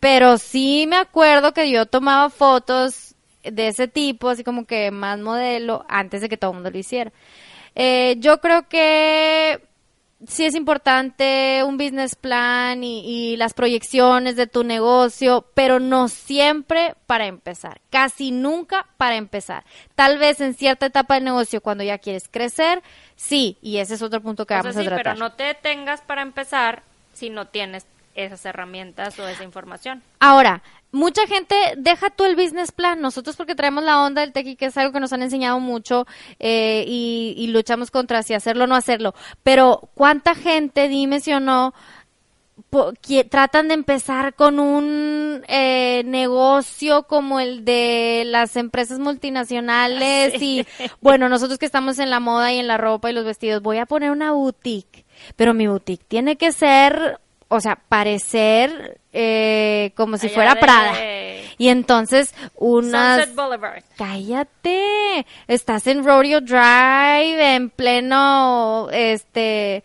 Pero 0.00 0.38
sí 0.38 0.86
me 0.88 0.96
acuerdo 0.96 1.52
que 1.52 1.70
yo 1.70 1.86
tomaba 1.86 2.30
fotos 2.30 3.14
de 3.42 3.68
ese 3.68 3.88
tipo, 3.88 4.28
así 4.28 4.44
como 4.44 4.66
que 4.66 4.90
más 4.90 5.18
modelo, 5.18 5.84
antes 5.88 6.20
de 6.20 6.28
que 6.28 6.36
todo 6.36 6.50
el 6.52 6.56
mundo 6.56 6.70
lo 6.70 6.78
hiciera. 6.78 7.12
Eh, 7.74 8.16
yo 8.18 8.40
creo 8.40 8.68
que 8.68 9.60
sí 10.26 10.44
es 10.46 10.54
importante 10.54 11.62
un 11.64 11.76
business 11.76 12.14
plan 12.14 12.82
y, 12.82 13.36
las 13.36 13.54
proyecciones 13.54 14.36
de 14.36 14.46
tu 14.46 14.64
negocio, 14.64 15.46
pero 15.54 15.78
no 15.78 16.08
siempre 16.08 16.94
para 17.06 17.26
empezar, 17.26 17.80
casi 17.90 18.30
nunca 18.30 18.86
para 18.96 19.16
empezar. 19.16 19.64
Tal 19.94 20.18
vez 20.18 20.40
en 20.40 20.54
cierta 20.54 20.86
etapa 20.86 21.14
del 21.14 21.24
negocio, 21.24 21.60
cuando 21.60 21.84
ya 21.84 21.98
quieres 21.98 22.28
crecer, 22.30 22.82
sí, 23.14 23.58
y 23.60 23.78
ese 23.78 23.94
es 23.94 24.02
otro 24.02 24.22
punto 24.22 24.46
que 24.46 24.54
vamos 24.54 24.76
a 24.76 24.80
tratar. 24.82 25.02
Pero 25.02 25.14
no 25.16 25.32
te 25.32 25.44
detengas 25.44 26.00
para 26.00 26.22
empezar 26.22 26.82
si 27.12 27.30
no 27.30 27.46
tienes 27.48 27.86
esas 28.14 28.44
herramientas 28.46 29.18
o 29.18 29.28
esa 29.28 29.44
información. 29.44 30.02
Ahora, 30.20 30.62
mucha 30.92 31.26
gente 31.26 31.54
deja 31.76 32.10
tú 32.10 32.24
el 32.24 32.36
business 32.36 32.72
plan. 32.72 33.00
Nosotros 33.00 33.36
porque 33.36 33.54
traemos 33.54 33.84
la 33.84 34.02
onda 34.02 34.22
del 34.22 34.32
tequi, 34.32 34.56
que 34.56 34.66
es 34.66 34.76
algo 34.76 34.92
que 34.92 35.00
nos 35.00 35.12
han 35.12 35.22
enseñado 35.22 35.60
mucho 35.60 36.06
eh, 36.38 36.84
y, 36.86 37.46
luchamos 37.48 37.90
contra 37.90 38.22
si 38.22 38.34
hacerlo 38.34 38.64
o 38.64 38.66
no 38.66 38.74
hacerlo. 38.74 39.14
Pero 39.42 39.90
¿cuánta 39.94 40.34
gente, 40.34 40.88
dime 40.88 41.20
si 41.20 41.32
o 41.32 41.40
no, 41.40 41.74
que 43.02 43.24
tratan 43.24 43.68
de 43.68 43.74
empezar 43.74 44.34
con 44.34 44.58
un 44.58 45.42
eh, 45.46 46.02
negocio 46.06 47.04
como 47.04 47.38
el 47.38 47.64
de 47.64 48.24
las 48.26 48.56
empresas 48.56 48.98
multinacionales 48.98 50.40
y 50.40 50.66
bueno, 51.00 51.28
nosotros 51.28 51.58
que 51.58 51.66
estamos 51.66 51.98
en 51.98 52.10
la 52.10 52.20
moda 52.20 52.52
y 52.52 52.58
en 52.58 52.66
la 52.66 52.78
ropa 52.78 53.10
y 53.10 53.14
los 53.14 53.24
vestidos, 53.24 53.62
voy 53.62 53.78
a 53.78 53.86
poner 53.86 54.10
una 54.10 54.32
boutique, 54.32 55.04
pero 55.36 55.52
mi 55.52 55.66
boutique 55.66 56.04
tiene 56.08 56.36
que 56.36 56.52
ser 56.52 57.20
o 57.48 57.60
sea, 57.60 57.76
parecer 57.88 59.00
eh, 59.12 59.92
como 59.96 60.18
si 60.18 60.28
fuera 60.28 60.56
Prada. 60.56 60.94
Y 61.58 61.68
entonces 61.68 62.34
unas... 62.54 63.20
Sunset 63.20 63.34
Boulevard. 63.34 63.82
Cállate, 63.96 65.26
estás 65.48 65.86
en 65.86 66.04
Rodeo 66.04 66.42
Drive, 66.42 67.54
en 67.54 67.70
pleno, 67.70 68.88
este, 68.92 69.82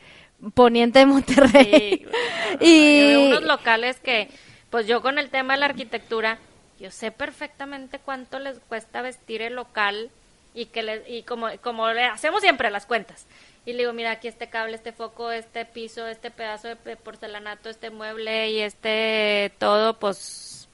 poniente 0.53 0.99
de 0.99 1.05
Monterrey. 1.05 2.05
y 2.59 3.15
unos 3.15 3.43
locales 3.43 4.01
que, 4.01 4.27
pues 4.69 4.85
yo 4.85 5.01
con 5.01 5.17
el 5.17 5.29
tema 5.29 5.53
de 5.53 5.61
la 5.61 5.67
arquitectura, 5.67 6.39
yo 6.77 6.91
sé 6.91 7.09
perfectamente 7.11 7.99
cuánto 7.99 8.39
les 8.39 8.59
cuesta 8.59 9.01
vestir 9.01 9.41
el 9.41 9.55
local 9.55 10.11
y 10.53 10.65
que 10.65 10.83
le, 10.83 11.09
y 11.09 11.23
como, 11.23 11.47
como 11.61 11.89
le 11.91 12.03
hacemos 12.03 12.41
siempre 12.41 12.69
las 12.69 12.85
cuentas 12.85 13.25
y 13.65 13.73
le 13.73 13.79
digo, 13.79 13.93
mira, 13.93 14.11
aquí 14.11 14.27
este 14.27 14.49
cable, 14.49 14.75
este 14.75 14.91
foco, 14.91 15.31
este 15.31 15.65
piso, 15.65 16.07
este 16.07 16.31
pedazo 16.31 16.67
de 16.69 16.95
porcelanato, 16.95 17.69
este 17.69 17.91
mueble 17.91 18.49
y 18.49 18.59
este 18.59 19.53
todo, 19.59 19.99
pues, 19.99 20.67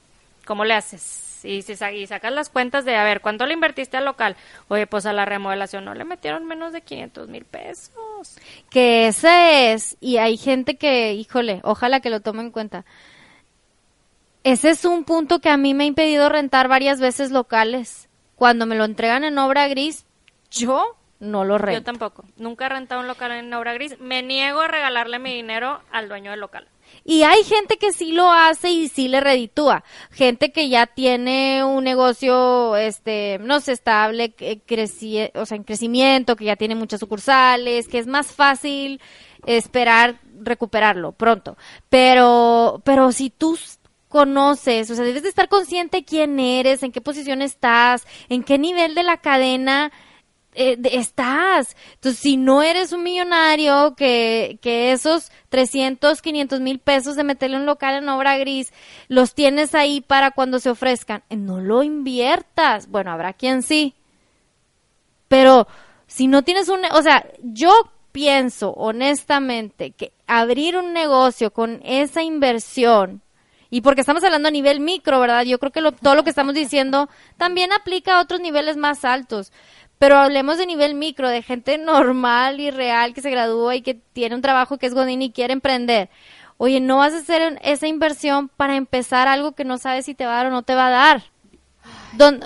¿cómo 0.46 0.64
le 0.64 0.74
haces? 0.74 1.44
Y 1.44 1.62
si 1.62 1.72
y 1.72 2.06
sacas 2.06 2.32
las 2.32 2.48
cuentas 2.48 2.84
de, 2.84 2.96
a 2.96 3.04
ver, 3.04 3.20
¿cuánto 3.20 3.46
le 3.46 3.54
invertiste 3.54 3.96
al 3.96 4.04
local? 4.04 4.36
Oye, 4.68 4.86
pues 4.86 5.06
a 5.06 5.12
la 5.12 5.24
remodelación 5.24 5.84
no 5.84 5.94
le 5.94 6.04
metieron 6.04 6.46
menos 6.46 6.72
de 6.72 6.80
500 6.80 7.28
mil 7.28 7.44
pesos. 7.44 8.36
Que 8.70 9.08
ese 9.08 9.72
es, 9.72 9.96
y 10.00 10.16
hay 10.16 10.36
gente 10.36 10.76
que, 10.76 11.12
híjole, 11.12 11.60
ojalá 11.62 12.00
que 12.00 12.10
lo 12.10 12.20
tome 12.20 12.40
en 12.40 12.50
cuenta. 12.50 12.84
Ese 14.44 14.70
es 14.70 14.84
un 14.84 15.04
punto 15.04 15.40
que 15.40 15.50
a 15.50 15.56
mí 15.56 15.74
me 15.74 15.84
ha 15.84 15.88
impedido 15.88 16.28
rentar 16.28 16.68
varias 16.68 17.00
veces 17.00 17.30
locales. 17.30 18.08
Cuando 18.34 18.66
me 18.66 18.76
lo 18.76 18.84
entregan 18.84 19.24
en 19.24 19.38
obra 19.38 19.68
gris, 19.68 20.06
yo 20.50 20.97
no 21.20 21.44
lo 21.44 21.58
rento. 21.58 21.80
Yo 21.80 21.84
tampoco. 21.84 22.24
Nunca 22.36 22.66
he 22.66 22.68
rentado 22.68 23.00
un 23.00 23.08
local 23.08 23.32
en 23.32 23.52
obra 23.52 23.74
gris. 23.74 23.98
Me 24.00 24.22
niego 24.22 24.60
a 24.60 24.68
regalarle 24.68 25.18
mi 25.18 25.34
dinero 25.34 25.80
al 25.90 26.08
dueño 26.08 26.30
del 26.30 26.40
local. 26.40 26.68
Y 27.04 27.22
hay 27.22 27.42
gente 27.44 27.76
que 27.76 27.92
sí 27.92 28.12
lo 28.12 28.30
hace 28.30 28.70
y 28.70 28.88
sí 28.88 29.08
le 29.08 29.20
reditúa. 29.20 29.84
Gente 30.10 30.52
que 30.52 30.68
ya 30.68 30.86
tiene 30.86 31.64
un 31.64 31.84
negocio, 31.84 32.76
este, 32.76 33.38
no 33.40 33.60
sé, 33.60 33.72
estable, 33.72 34.34
creci 34.66 35.28
o 35.34 35.44
sea, 35.44 35.56
en 35.56 35.64
crecimiento, 35.64 36.36
que 36.36 36.44
ya 36.44 36.56
tiene 36.56 36.74
muchas 36.74 37.00
sucursales, 37.00 37.88
que 37.88 37.98
es 37.98 38.06
más 38.06 38.32
fácil 38.32 39.00
esperar 39.46 40.20
recuperarlo 40.40 41.12
pronto. 41.12 41.56
Pero, 41.88 42.80
pero 42.84 43.12
si 43.12 43.30
tú 43.30 43.58
conoces, 44.08 44.90
o 44.90 44.94
sea, 44.94 45.04
debes 45.04 45.22
de 45.22 45.28
estar 45.28 45.48
consciente 45.48 46.04
quién 46.04 46.38
eres, 46.40 46.82
en 46.82 46.92
qué 46.92 47.00
posición 47.00 47.42
estás, 47.42 48.06
en 48.28 48.42
qué 48.42 48.58
nivel 48.58 48.94
de 48.94 49.02
la 49.02 49.18
cadena 49.18 49.92
eh, 50.58 50.78
estás. 50.92 51.76
Entonces, 51.94 52.20
si 52.20 52.36
no 52.36 52.62
eres 52.62 52.92
un 52.92 53.02
millonario, 53.02 53.94
que, 53.96 54.58
que 54.60 54.92
esos 54.92 55.30
300, 55.48 56.20
500 56.20 56.60
mil 56.60 56.78
pesos 56.78 57.16
de 57.16 57.24
meterle 57.24 57.56
un 57.56 57.66
local 57.66 57.94
en 57.94 58.08
obra 58.08 58.36
gris, 58.38 58.72
los 59.08 59.34
tienes 59.34 59.74
ahí 59.74 60.00
para 60.00 60.32
cuando 60.32 60.58
se 60.58 60.70
ofrezcan, 60.70 61.22
eh, 61.30 61.36
no 61.36 61.60
lo 61.60 61.82
inviertas. 61.82 62.88
Bueno, 62.88 63.12
habrá 63.12 63.32
quien 63.32 63.62
sí. 63.62 63.94
Pero 65.28 65.68
si 66.06 66.26
no 66.26 66.42
tienes 66.42 66.68
un, 66.68 66.80
o 66.92 67.02
sea, 67.02 67.24
yo 67.42 67.72
pienso 68.12 68.72
honestamente 68.72 69.92
que 69.92 70.12
abrir 70.26 70.76
un 70.76 70.92
negocio 70.92 71.52
con 71.52 71.80
esa 71.84 72.22
inversión, 72.22 73.22
y 73.70 73.82
porque 73.82 74.00
estamos 74.00 74.24
hablando 74.24 74.48
a 74.48 74.52
nivel 74.52 74.80
micro, 74.80 75.20
¿verdad? 75.20 75.44
Yo 75.44 75.58
creo 75.58 75.72
que 75.72 75.82
todo 75.92 76.14
lo 76.14 76.24
que 76.24 76.30
estamos 76.30 76.54
diciendo 76.54 77.08
también 77.36 77.72
aplica 77.72 78.16
a 78.16 78.22
otros 78.22 78.40
niveles 78.40 78.76
más 78.76 79.04
altos. 79.04 79.52
Pero 79.98 80.16
hablemos 80.16 80.58
de 80.58 80.66
nivel 80.66 80.94
micro, 80.94 81.28
de 81.28 81.42
gente 81.42 81.76
normal 81.78 82.60
y 82.60 82.70
real 82.70 83.14
que 83.14 83.22
se 83.22 83.30
gradúa 83.30 83.74
y 83.76 83.82
que 83.82 83.94
tiene 83.94 84.34
un 84.34 84.42
trabajo 84.42 84.78
que 84.78 84.86
es 84.86 84.94
Godín 84.94 85.22
y 85.22 85.32
quiere 85.32 85.52
emprender. 85.52 86.08
Oye, 86.56 86.80
no 86.80 86.98
vas 86.98 87.14
a 87.14 87.18
hacer 87.18 87.58
esa 87.62 87.86
inversión 87.86 88.48
para 88.48 88.76
empezar 88.76 89.28
algo 89.28 89.52
que 89.52 89.64
no 89.64 89.78
sabes 89.78 90.04
si 90.04 90.14
te 90.14 90.26
va 90.26 90.32
a 90.32 90.36
dar 90.36 90.46
o 90.46 90.50
no 90.50 90.62
te 90.62 90.74
va 90.74 90.88
a 90.88 90.90
dar. 90.90 91.22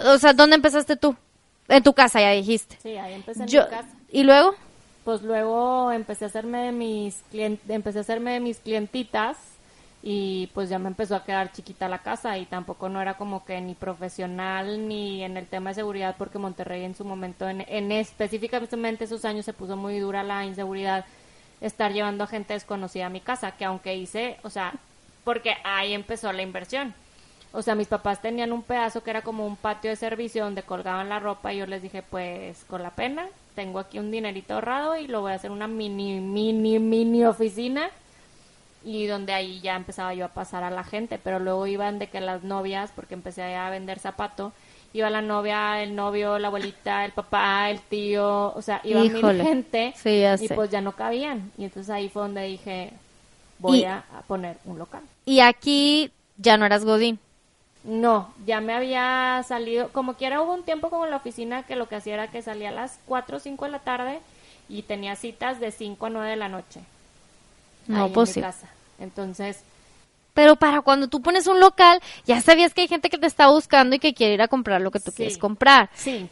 o 0.06 0.18
sea, 0.18 0.32
¿dónde 0.32 0.56
empezaste 0.56 0.96
tú? 0.96 1.16
En 1.68 1.82
tu 1.82 1.92
casa, 1.94 2.20
ya 2.20 2.30
dijiste. 2.30 2.78
Sí, 2.82 2.96
ahí 2.96 3.14
empecé 3.14 3.44
en 3.44 3.46
mi 3.46 3.70
casa. 3.70 3.88
¿Y 4.10 4.24
luego? 4.24 4.54
Pues 5.04 5.22
luego 5.22 5.90
empecé 5.90 6.26
a 6.26 6.28
hacerme 6.28 6.66
de 6.66 6.72
mis 6.72 7.22
empecé 7.68 7.98
a 7.98 8.02
hacerme 8.02 8.32
de 8.32 8.40
mis 8.40 8.58
clientitas 8.58 9.36
y 10.02 10.48
pues 10.48 10.68
ya 10.68 10.80
me 10.80 10.88
empezó 10.88 11.14
a 11.14 11.24
quedar 11.24 11.52
chiquita 11.52 11.88
la 11.88 12.02
casa 12.02 12.36
y 12.36 12.44
tampoco 12.46 12.88
no 12.88 13.00
era 13.00 13.14
como 13.14 13.44
que 13.44 13.60
ni 13.60 13.74
profesional 13.74 14.88
ni 14.88 15.22
en 15.22 15.36
el 15.36 15.46
tema 15.46 15.70
de 15.70 15.74
seguridad 15.74 16.16
porque 16.18 16.38
Monterrey 16.38 16.82
en 16.84 16.96
su 16.96 17.04
momento, 17.04 17.48
en, 17.48 17.64
en 17.68 17.92
específicamente 17.92 19.04
esos 19.04 19.24
años 19.24 19.44
se 19.44 19.52
puso 19.52 19.76
muy 19.76 20.00
dura 20.00 20.24
la 20.24 20.44
inseguridad 20.44 21.04
estar 21.60 21.92
llevando 21.92 22.24
a 22.24 22.26
gente 22.26 22.54
desconocida 22.54 23.06
a 23.06 23.10
mi 23.10 23.20
casa, 23.20 23.52
que 23.52 23.64
aunque 23.64 23.94
hice, 23.94 24.38
o 24.42 24.50
sea, 24.50 24.74
porque 25.22 25.54
ahí 25.62 25.92
empezó 25.92 26.32
la 26.32 26.42
inversión. 26.42 26.92
O 27.52 27.62
sea, 27.62 27.74
mis 27.76 27.86
papás 27.86 28.20
tenían 28.20 28.50
un 28.52 28.62
pedazo 28.62 29.04
que 29.04 29.10
era 29.10 29.22
como 29.22 29.46
un 29.46 29.56
patio 29.56 29.90
de 29.90 29.96
servicio 29.96 30.42
donde 30.42 30.62
colgaban 30.62 31.08
la 31.08 31.20
ropa 31.20 31.52
y 31.52 31.58
yo 31.58 31.66
les 31.66 31.82
dije, 31.82 32.02
pues 32.02 32.64
con 32.64 32.82
la 32.82 32.90
pena, 32.90 33.26
tengo 33.54 33.78
aquí 33.78 33.98
un 33.98 34.10
dinerito 34.10 34.54
ahorrado 34.54 34.96
y 34.96 35.06
lo 35.06 35.20
voy 35.20 35.32
a 35.32 35.36
hacer 35.36 35.50
una 35.50 35.68
mini, 35.68 36.18
mini, 36.18 36.78
mini 36.78 37.24
oficina 37.24 37.90
y 38.84 39.06
donde 39.06 39.32
ahí 39.32 39.60
ya 39.60 39.76
empezaba 39.76 40.14
yo 40.14 40.24
a 40.24 40.28
pasar 40.28 40.64
a 40.64 40.70
la 40.70 40.84
gente, 40.84 41.18
pero 41.22 41.38
luego 41.38 41.66
iban 41.66 41.98
de 41.98 42.08
que 42.08 42.20
las 42.20 42.42
novias, 42.42 42.90
porque 42.94 43.14
empecé 43.14 43.54
a 43.54 43.70
vender 43.70 43.98
zapato, 43.98 44.52
iba 44.92 45.10
la 45.10 45.22
novia, 45.22 45.82
el 45.82 45.94
novio, 45.94 46.38
la 46.38 46.48
abuelita, 46.48 47.04
el 47.04 47.12
papá, 47.12 47.70
el 47.70 47.80
tío, 47.80 48.52
o 48.54 48.62
sea, 48.62 48.80
iba 48.84 49.00
mil 49.00 49.42
gente 49.42 49.94
y 50.04 50.48
pues 50.48 50.70
ya 50.70 50.80
no 50.80 50.92
cabían. 50.92 51.50
Y 51.56 51.64
entonces 51.64 51.90
ahí 51.90 52.08
fue 52.08 52.22
donde 52.22 52.44
dije, 52.44 52.92
voy 53.58 53.84
a, 53.84 54.04
poner 54.26 54.58
un 54.64 54.78
local. 54.78 55.02
Y 55.24 55.40
aquí 55.40 56.10
ya 56.36 56.56
no 56.56 56.66
eras 56.66 56.84
Godín. 56.84 57.18
No, 57.84 58.32
ya 58.46 58.60
me 58.60 58.74
había 58.74 59.42
salido, 59.46 59.88
como 59.88 60.14
quiera 60.14 60.40
hubo 60.40 60.54
un 60.54 60.62
tiempo 60.62 60.88
como 60.88 61.04
en 61.04 61.10
la 61.10 61.16
oficina 61.16 61.64
que 61.64 61.74
lo 61.74 61.88
que 61.88 61.96
hacía 61.96 62.14
era 62.14 62.30
que 62.30 62.40
salía 62.40 62.68
a 62.68 62.72
las 62.72 63.00
4 63.06 63.38
o 63.38 63.40
5 63.40 63.64
de 63.64 63.70
la 63.70 63.80
tarde 63.80 64.20
y 64.68 64.82
tenía 64.82 65.16
citas 65.16 65.58
de 65.58 65.72
5 65.72 66.06
a 66.06 66.10
9 66.10 66.30
de 66.30 66.36
la 66.36 66.48
noche. 66.48 66.80
No, 67.86 68.08
pues 68.12 68.38
Entonces... 68.98 69.64
Pero 70.34 70.56
para 70.56 70.80
cuando 70.80 71.08
tú 71.08 71.20
pones 71.20 71.46
un 71.46 71.60
local, 71.60 72.00
ya 72.24 72.40
sabías 72.40 72.72
que 72.72 72.80
hay 72.80 72.88
gente 72.88 73.10
que 73.10 73.18
te 73.18 73.26
está 73.26 73.48
buscando 73.48 73.96
y 73.96 73.98
que 73.98 74.14
quiere 74.14 74.34
ir 74.34 74.42
a 74.42 74.48
comprar 74.48 74.80
lo 74.80 74.90
que 74.90 74.98
tú 74.98 75.12
quieres 75.12 75.36
comprar. 75.36 75.90
Sí, 75.94 76.26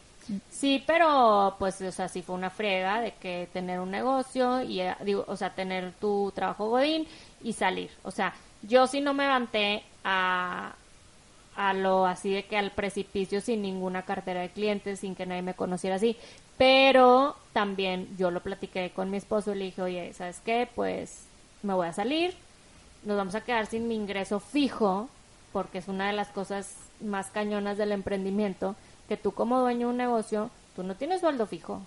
sí, 0.49 0.83
pero 0.87 1.55
pues, 1.59 1.79
o 1.81 1.91
sea, 1.91 2.07
sí 2.07 2.23
fue 2.23 2.33
una 2.33 2.49
frega 2.49 2.99
de 3.01 3.11
que 3.13 3.47
tener 3.53 3.79
un 3.79 3.91
negocio 3.91 4.63
y, 4.63 4.81
eh, 4.81 4.95
digo, 5.05 5.23
o 5.27 5.37
sea, 5.37 5.53
tener 5.53 5.91
tu 5.99 6.31
trabajo 6.33 6.69
godín 6.69 7.07
y 7.43 7.53
salir. 7.53 7.91
O 8.01 8.09
sea, 8.09 8.33
yo 8.63 8.87
sí 8.87 9.01
no 9.01 9.13
me 9.13 9.23
levanté 9.23 9.83
a, 10.03 10.73
a 11.55 11.73
lo 11.73 12.05
así 12.05 12.31
de 12.31 12.45
que 12.45 12.57
al 12.57 12.71
precipicio 12.71 13.39
sin 13.41 13.61
ninguna 13.61 14.01
cartera 14.03 14.41
de 14.41 14.49
clientes, 14.49 14.99
sin 14.99 15.13
que 15.13 15.27
nadie 15.27 15.43
me 15.43 15.53
conociera 15.53 15.97
así. 15.97 16.17
Pero 16.57 17.35
también 17.53 18.07
yo 18.17 18.31
lo 18.31 18.41
platiqué 18.41 18.91
con 18.95 19.09
mi 19.09 19.17
esposo 19.17 19.53
y 19.53 19.57
le 19.57 19.65
dije, 19.65 19.81
oye, 19.81 20.13
¿sabes 20.13 20.41
qué? 20.43 20.67
Pues 20.73 21.25
me 21.63 21.73
voy 21.73 21.87
a 21.87 21.93
salir, 21.93 22.35
nos 23.03 23.17
vamos 23.17 23.35
a 23.35 23.41
quedar 23.41 23.65
sin 23.65 23.87
mi 23.87 23.95
ingreso 23.95 24.39
fijo, 24.39 25.09
porque 25.53 25.79
es 25.79 25.87
una 25.87 26.07
de 26.07 26.13
las 26.13 26.29
cosas 26.29 26.75
más 27.01 27.27
cañonas 27.27 27.77
del 27.77 27.91
emprendimiento, 27.91 28.75
que 29.07 29.17
tú 29.17 29.31
como 29.31 29.59
dueño 29.59 29.87
de 29.87 29.91
un 29.91 29.97
negocio, 29.97 30.49
tú 30.75 30.83
no 30.83 30.95
tienes 30.95 31.21
sueldo 31.21 31.45
fijo. 31.45 31.81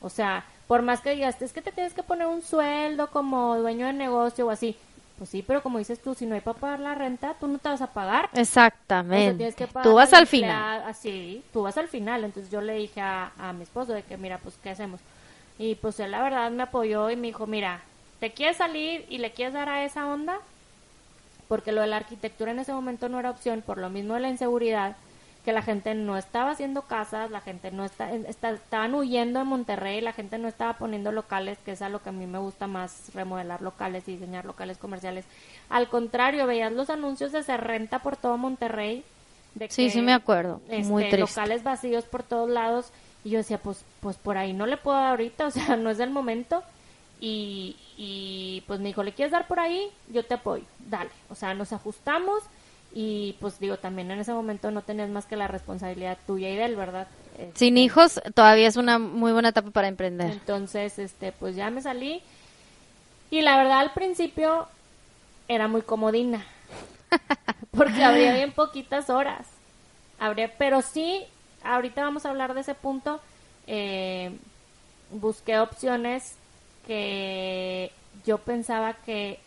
O 0.00 0.08
sea, 0.10 0.44
por 0.66 0.82
más 0.82 1.00
que 1.00 1.10
digas, 1.10 1.40
es 1.42 1.52
que 1.52 1.62
te 1.62 1.72
tienes 1.72 1.94
que 1.94 2.02
poner 2.02 2.26
un 2.26 2.42
sueldo 2.42 3.08
como 3.08 3.56
dueño 3.56 3.86
de 3.86 3.92
negocio 3.92 4.46
o 4.46 4.50
así. 4.50 4.76
Pues 5.18 5.30
sí, 5.30 5.42
pero 5.46 5.62
como 5.62 5.78
dices 5.78 6.02
tú, 6.02 6.14
si 6.14 6.26
no 6.26 6.34
hay 6.34 6.40
para 6.40 6.58
pagar 6.58 6.80
la 6.80 6.94
renta, 6.94 7.34
tú 7.38 7.46
no 7.46 7.58
te 7.58 7.68
vas 7.68 7.82
a 7.82 7.86
pagar. 7.86 8.28
Exactamente. 8.34 9.54
tú 9.82 9.94
vas 9.94 10.12
al 10.12 10.26
final. 10.26 10.82
Así, 10.86 11.42
tú 11.52 11.62
vas 11.62 11.78
al 11.78 11.88
final. 11.88 12.24
Entonces 12.24 12.50
yo 12.50 12.60
le 12.60 12.74
dije 12.74 13.00
a, 13.00 13.32
a 13.38 13.52
mi 13.52 13.62
esposo 13.62 13.92
de 13.92 14.02
que, 14.02 14.16
mira, 14.16 14.38
pues, 14.38 14.56
¿qué 14.62 14.70
hacemos? 14.70 15.00
Y 15.58 15.76
pues 15.76 16.00
él 16.00 16.10
la 16.10 16.22
verdad 16.22 16.50
me 16.50 16.64
apoyó 16.64 17.10
y 17.10 17.16
me 17.16 17.28
dijo, 17.28 17.46
mira, 17.46 17.80
¿Te 18.20 18.30
quieres 18.30 18.56
salir 18.56 19.06
y 19.08 19.18
le 19.18 19.32
quieres 19.32 19.54
dar 19.54 19.68
a 19.68 19.84
esa 19.84 20.06
onda? 20.06 20.38
Porque 21.48 21.72
lo 21.72 21.82
de 21.82 21.88
la 21.88 21.96
arquitectura 21.96 22.52
en 22.52 22.58
ese 22.58 22.72
momento 22.72 23.08
no 23.08 23.18
era 23.18 23.30
opción, 23.30 23.62
por 23.62 23.78
lo 23.78 23.90
mismo 23.90 24.14
de 24.14 24.20
la 24.20 24.30
inseguridad, 24.30 24.96
que 25.44 25.52
la 25.52 25.62
gente 25.62 25.94
no 25.94 26.16
estaba 26.16 26.52
haciendo 26.52 26.82
casas, 26.82 27.30
la 27.30 27.42
gente 27.42 27.70
no 27.70 27.84
está, 27.84 28.10
estaban 28.12 28.94
huyendo 28.94 29.40
de 29.40 29.44
Monterrey, 29.44 30.00
la 30.00 30.14
gente 30.14 30.38
no 30.38 30.48
estaba 30.48 30.78
poniendo 30.78 31.12
locales, 31.12 31.58
que 31.64 31.72
es 31.72 31.82
a 31.82 31.90
lo 31.90 32.02
que 32.02 32.08
a 32.08 32.12
mí 32.12 32.26
me 32.26 32.38
gusta 32.38 32.66
más, 32.66 33.10
remodelar 33.14 33.60
locales 33.60 34.08
y 34.08 34.12
diseñar 34.12 34.46
locales 34.46 34.78
comerciales. 34.78 35.26
Al 35.68 35.88
contrario, 35.88 36.46
veías 36.46 36.72
los 36.72 36.88
anuncios 36.88 37.30
de 37.32 37.42
se 37.42 37.58
renta 37.58 37.98
por 37.98 38.16
todo 38.16 38.38
Monterrey. 38.38 39.04
De 39.54 39.68
sí, 39.68 39.90
sí 39.90 40.00
me 40.00 40.14
acuerdo. 40.14 40.62
Muy 40.84 41.04
este, 41.04 41.18
Locales 41.18 41.62
vacíos 41.62 42.04
por 42.04 42.22
todos 42.22 42.48
lados. 42.48 42.90
Y 43.22 43.30
yo 43.30 43.38
decía, 43.38 43.58
pues, 43.58 43.84
pues 44.00 44.16
por 44.16 44.38
ahí 44.38 44.52
no 44.54 44.66
le 44.66 44.78
puedo 44.78 44.96
dar 44.96 45.10
ahorita, 45.10 45.46
o 45.48 45.50
sea, 45.50 45.76
no 45.76 45.90
es 45.90 46.00
el 46.00 46.10
momento. 46.10 46.62
Y, 47.20 47.76
y 47.96 48.62
pues 48.66 48.80
me 48.80 48.88
dijo, 48.88 49.02
¿le 49.02 49.12
quieres 49.12 49.32
dar 49.32 49.46
por 49.46 49.60
ahí? 49.60 49.88
Yo 50.08 50.24
te 50.24 50.34
apoyo, 50.34 50.64
dale. 50.88 51.10
O 51.30 51.34
sea, 51.34 51.54
nos 51.54 51.72
ajustamos 51.72 52.42
y 52.96 53.36
pues 53.40 53.58
digo, 53.58 53.76
también 53.76 54.10
en 54.12 54.20
ese 54.20 54.32
momento 54.32 54.70
no 54.70 54.82
tenías 54.82 55.10
más 55.10 55.26
que 55.26 55.34
la 55.34 55.48
responsabilidad 55.48 56.16
tuya 56.28 56.48
y 56.48 56.56
de 56.56 56.64
él, 56.64 56.76
¿verdad? 56.76 57.08
Sin 57.54 57.76
hijos 57.76 58.20
todavía 58.34 58.68
es 58.68 58.76
una 58.76 59.00
muy 59.00 59.32
buena 59.32 59.48
etapa 59.48 59.72
para 59.72 59.88
emprender. 59.88 60.30
Entonces, 60.30 61.00
este, 61.00 61.32
pues 61.32 61.56
ya 61.56 61.70
me 61.70 61.82
salí 61.82 62.22
y 63.30 63.42
la 63.42 63.56
verdad 63.56 63.80
al 63.80 63.92
principio 63.94 64.68
era 65.48 65.66
muy 65.66 65.82
comodina 65.82 66.46
porque 67.76 68.04
habría 68.04 68.34
bien 68.34 68.52
poquitas 68.52 69.10
horas. 69.10 69.48
Habría, 70.20 70.56
pero 70.56 70.80
sí, 70.80 71.24
ahorita 71.64 72.02
vamos 72.02 72.24
a 72.24 72.30
hablar 72.30 72.54
de 72.54 72.60
ese 72.60 72.74
punto. 72.74 73.20
Eh, 73.66 74.30
busqué 75.10 75.58
opciones 75.58 76.36
que 76.86 77.90
yo 78.24 78.38
pensaba 78.38 78.94
que 78.94 79.38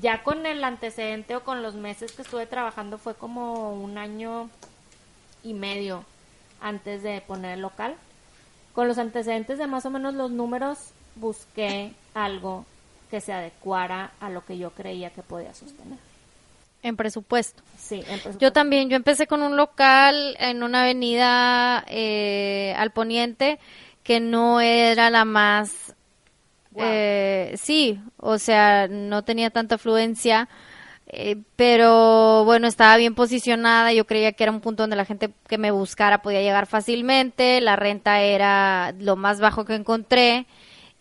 ya 0.00 0.22
con 0.22 0.46
el 0.46 0.62
antecedente 0.64 1.36
o 1.36 1.44
con 1.44 1.62
los 1.62 1.74
meses 1.74 2.12
que 2.12 2.22
estuve 2.22 2.46
trabajando 2.46 2.98
fue 2.98 3.14
como 3.14 3.72
un 3.72 3.98
año 3.98 4.50
y 5.42 5.54
medio 5.54 6.04
antes 6.60 7.02
de 7.02 7.20
poner 7.20 7.54
el 7.54 7.60
local. 7.60 7.94
Con 8.74 8.86
los 8.86 8.98
antecedentes 8.98 9.58
de 9.58 9.66
más 9.66 9.86
o 9.86 9.90
menos 9.90 10.14
los 10.14 10.30
números 10.30 10.78
busqué 11.16 11.92
algo 12.14 12.64
que 13.10 13.20
se 13.20 13.32
adecuara 13.32 14.12
a 14.20 14.28
lo 14.28 14.44
que 14.44 14.58
yo 14.58 14.70
creía 14.70 15.10
que 15.10 15.22
podía 15.22 15.54
sostener. 15.54 15.98
En 16.82 16.96
presupuesto. 16.96 17.62
Sí, 17.78 17.96
en 17.96 18.04
presupuesto. 18.04 18.38
Yo 18.38 18.52
también, 18.52 18.88
yo 18.88 18.96
empecé 18.96 19.26
con 19.26 19.42
un 19.42 19.56
local 19.56 20.36
en 20.38 20.62
una 20.62 20.82
avenida 20.82 21.84
eh, 21.88 22.74
al 22.76 22.90
poniente 22.90 23.58
que 24.04 24.20
no 24.20 24.60
era 24.60 25.10
la 25.10 25.24
más 25.24 25.94
eh, 26.76 27.54
sí, 27.56 28.00
o 28.16 28.38
sea, 28.38 28.88
no 28.88 29.24
tenía 29.24 29.50
tanta 29.50 29.76
afluencia, 29.76 30.48
eh, 31.10 31.36
pero 31.56 32.44
bueno, 32.44 32.66
estaba 32.66 32.96
bien 32.96 33.14
posicionada. 33.14 33.92
Yo 33.92 34.06
creía 34.06 34.32
que 34.32 34.44
era 34.44 34.52
un 34.52 34.60
punto 34.60 34.82
donde 34.82 34.96
la 34.96 35.04
gente 35.04 35.30
que 35.48 35.58
me 35.58 35.70
buscara 35.70 36.22
podía 36.22 36.42
llegar 36.42 36.66
fácilmente. 36.66 37.60
La 37.60 37.76
renta 37.76 38.20
era 38.20 38.94
lo 38.98 39.16
más 39.16 39.40
bajo 39.40 39.64
que 39.64 39.74
encontré. 39.74 40.46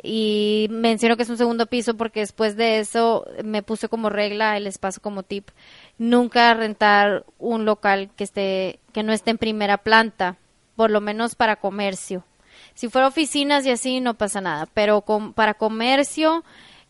Y 0.01 0.67
menciono 0.69 1.17
que 1.17 1.23
es 1.23 1.29
un 1.29 1.37
segundo 1.37 1.65
piso 1.65 1.97
porque 1.97 2.19
después 2.19 2.55
de 2.55 2.79
eso 2.79 3.25
me 3.43 3.63
puse 3.63 3.89
como 3.89 4.09
regla 4.09 4.55
el 4.55 4.67
espacio 4.67 5.01
como 5.01 5.23
tip. 5.23 5.49
Nunca 5.97 6.53
rentar 6.53 7.25
un 7.39 7.65
local 7.65 8.11
que 8.15 8.23
esté, 8.23 8.79
que 8.93 9.03
no 9.03 9.11
esté 9.11 9.31
en 9.31 9.39
primera 9.39 9.79
planta, 9.79 10.37
por 10.75 10.91
lo 10.91 11.01
menos 11.01 11.35
para 11.35 11.57
comercio. 11.57 12.23
Si 12.77 12.89
fuera 12.89 13.07
oficinas 13.07 13.65
y 13.65 13.71
así 13.71 14.01
no 14.01 14.13
pasa 14.13 14.39
nada, 14.39 14.67
pero 14.71 15.03
para 15.33 15.55
comercio, 15.55 16.43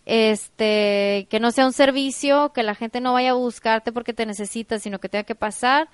este, 0.06 1.28
que 1.30 1.40
no 1.40 1.52
sea 1.52 1.66
un 1.66 1.72
servicio, 1.72 2.52
que 2.52 2.62
la 2.62 2.76
gente 2.76 3.00
no 3.00 3.14
vaya 3.14 3.30
a 3.30 3.36
buscarte 3.36 3.94
porque 3.94 4.12
te 4.12 4.26
necesita, 4.26 4.80
sino 4.80 5.00
que 5.00 5.08
tenga 5.08 5.24
que 5.24 5.34
pasar. 5.34 5.88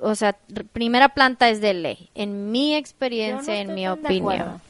O 0.00 0.16
sea, 0.16 0.36
primera 0.72 1.10
planta 1.10 1.48
es 1.48 1.60
de 1.60 1.72
ley, 1.72 2.10
en 2.16 2.50
mi 2.50 2.74
experiencia, 2.74 3.60
en 3.60 3.76
mi 3.76 3.86
opinión. 3.86 4.60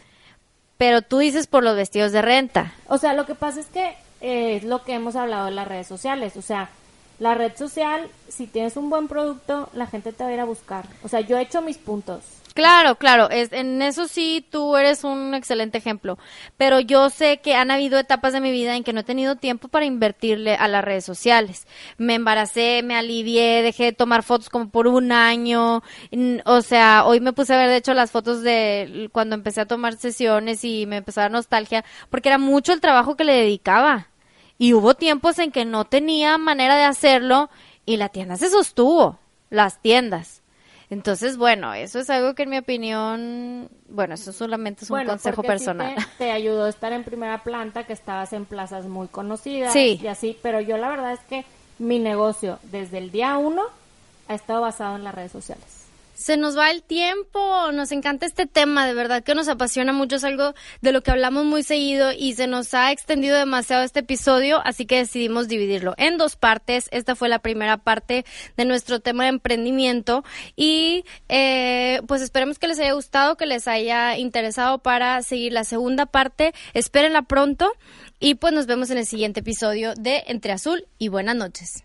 Pero 0.77 1.01
tú 1.01 1.17
dices 1.17 1.47
por 1.47 1.65
los 1.65 1.75
vestidos 1.75 2.13
de 2.13 2.21
renta. 2.21 2.75
O 2.89 2.99
sea, 2.99 3.15
lo 3.15 3.25
que 3.25 3.35
pasa 3.35 3.59
es 3.61 3.67
que 3.69 3.97
eh, 4.21 4.57
es 4.57 4.65
lo 4.65 4.85
que 4.85 4.93
hemos 4.93 5.17
hablado 5.17 5.49
en 5.49 5.57
las 5.57 5.67
redes 5.67 5.87
sociales. 5.87 6.37
O 6.37 6.43
sea, 6.43 6.69
la 7.21 7.33
red 7.33 7.57
social, 7.57 8.11
si 8.29 8.47
tienes 8.47 8.77
un 8.77 8.91
buen 8.91 9.09
producto, 9.09 9.71
la 9.73 9.87
gente 9.87 10.13
te 10.13 10.25
va 10.25 10.29
a 10.29 10.35
ir 10.35 10.41
a 10.41 10.45
buscar. 10.45 10.85
O 11.03 11.09
sea, 11.09 11.21
yo 11.21 11.39
he 11.39 11.43
hecho 11.43 11.63
mis 11.63 11.79
puntos. 11.79 12.21
Claro, 12.59 12.97
claro, 12.97 13.31
es, 13.31 13.53
en 13.53 13.81
eso 13.83 14.09
sí 14.09 14.45
tú 14.51 14.77
eres 14.77 15.05
un 15.05 15.33
excelente 15.33 15.79
ejemplo, 15.79 16.19
pero 16.57 16.81
yo 16.81 17.09
sé 17.09 17.39
que 17.41 17.55
han 17.55 17.71
habido 17.71 18.01
etapas 18.01 18.33
de 18.33 18.41
mi 18.41 18.51
vida 18.51 18.75
en 18.75 18.83
que 18.83 18.93
no 18.93 18.99
he 18.99 19.05
tenido 19.05 19.37
tiempo 19.37 19.69
para 19.69 19.85
invertirle 19.85 20.57
a 20.57 20.67
las 20.67 20.85
redes 20.85 21.05
sociales. 21.05 21.69
Me 21.99 22.17
embaracé, 22.17 22.83
me 22.83 22.97
alivié, 22.97 23.63
dejé 23.63 23.85
de 23.85 23.93
tomar 23.93 24.25
fotos 24.25 24.49
como 24.49 24.71
por 24.71 24.89
un 24.89 25.13
año, 25.13 25.85
o 26.47 26.61
sea, 26.63 27.05
hoy 27.07 27.21
me 27.21 27.33
puse 27.33 27.55
a 27.55 27.59
ver 27.59 27.69
de 27.69 27.77
hecho 27.77 27.95
las 27.95 28.11
fotos 28.11 28.43
de 28.43 29.09
cuando 29.13 29.37
empecé 29.37 29.61
a 29.61 29.67
tomar 29.67 29.95
sesiones 29.95 30.65
y 30.65 30.85
me 30.87 30.97
empezó 30.97 31.21
a 31.21 31.25
dar 31.25 31.31
nostalgia, 31.31 31.85
porque 32.11 32.29
era 32.29 32.39
mucho 32.39 32.73
el 32.73 32.81
trabajo 32.81 33.15
que 33.17 33.23
le 33.23 33.35
dedicaba. 33.35 34.09
Y 34.59 34.73
hubo 34.73 34.95
tiempos 34.95 35.39
en 35.39 35.53
que 35.53 35.65
no 35.65 35.85
tenía 35.85 36.39
manera 36.39 36.77
de 36.77 36.83
hacerlo 36.83 37.51
y 37.87 37.99
la 37.99 38.09
tienda 38.09 38.37
se 38.37 38.51
sostuvo, 38.51 39.21
las 39.49 39.81
tiendas. 39.81 40.43
Entonces, 40.91 41.37
bueno, 41.37 41.75
eso 41.75 41.99
es 41.99 42.09
algo 42.09 42.35
que 42.35 42.45
en 42.45 42.51
mi 42.51 42.59
opinión, 42.59 43.69
bueno, 43.91 44.15
eso 44.15 44.33
solamente 44.33 44.85
es 44.85 44.91
un 44.91 45.05
consejo 45.05 45.43
personal. 45.43 45.95
te, 46.19 46.31
ayudó 46.31 46.65
a 46.65 46.69
estar 46.71 46.93
en 46.93 47.05
primera 47.05 47.43
planta, 47.43 47.85
que 47.85 47.93
estabas 47.93 48.33
en 48.33 48.47
plazas 48.47 48.87
muy 48.87 49.09
conocidas 49.09 49.75
y 49.77 50.07
así, 50.07 50.39
pero 50.43 50.61
yo 50.61 50.79
la 50.79 50.89
verdad 50.89 51.13
es 51.13 51.21
que 51.21 51.45
mi 51.79 51.99
negocio 51.99 52.59
desde 52.65 52.99
el 52.99 53.11
día 53.11 53.37
uno 53.37 53.65
ha 54.29 54.35
estado 54.35 54.63
basado 54.63 54.97
en 54.97 55.05
las 55.05 55.15
redes 55.15 55.33
sociales. 55.33 55.78
Se 56.19 56.37
nos 56.37 56.59
va 56.59 56.73
el 56.73 56.83
tiempo, 56.83 57.71
nos 57.71 57.93
encanta 57.93 58.27
este 58.27 58.47
tema, 58.47 58.89
de 58.89 58.93
verdad 58.93 59.23
que 59.23 59.37
nos 59.37 59.47
apasiona 59.47 59.93
mucho, 59.93 60.17
es 60.17 60.25
algo 60.25 60.53
de 60.81 60.91
lo 60.91 61.01
que 61.01 61.13
hablamos 61.13 61.45
muy 61.45 61.63
seguido 61.63 62.11
y 62.11 62.35
se 62.35 62.49
nos 62.49 62.75
ha 62.75 62.91
extendido 62.91 63.39
demasiado 63.39 63.85
este 63.85 64.01
episodio, 64.01 64.61
así 64.65 64.85
que 64.85 64.97
decidimos 64.97 65.47
dividirlo 65.47 65.95
en 65.97 66.19
dos 66.19 66.35
partes. 66.35 66.89
Esta 66.91 67.15
fue 67.15 67.29
la 67.29 67.39
primera 67.39 67.77
parte 67.77 68.25
de 68.57 68.65
nuestro 68.65 68.99
tema 68.99 69.23
de 69.23 69.29
emprendimiento 69.29 70.25
y 70.57 71.05
eh, 71.29 72.01
pues 72.09 72.21
esperemos 72.21 72.59
que 72.59 72.67
les 72.67 72.81
haya 72.81 72.95
gustado, 72.95 73.37
que 73.37 73.47
les 73.47 73.69
haya 73.69 74.19
interesado 74.19 74.81
para 74.81 75.23
seguir 75.23 75.53
la 75.53 75.63
segunda 75.63 76.05
parte. 76.05 76.53
Espérenla 76.75 77.23
pronto 77.23 77.73
y 78.19 78.35
pues 78.35 78.53
nos 78.53 78.67
vemos 78.67 78.91
en 78.91 78.99
el 78.99 79.07
siguiente 79.07 79.39
episodio 79.39 79.95
de 79.95 80.25
Entre 80.27 80.51
Azul 80.51 80.85
y 80.99 81.09
buenas 81.11 81.37
noches. 81.37 81.85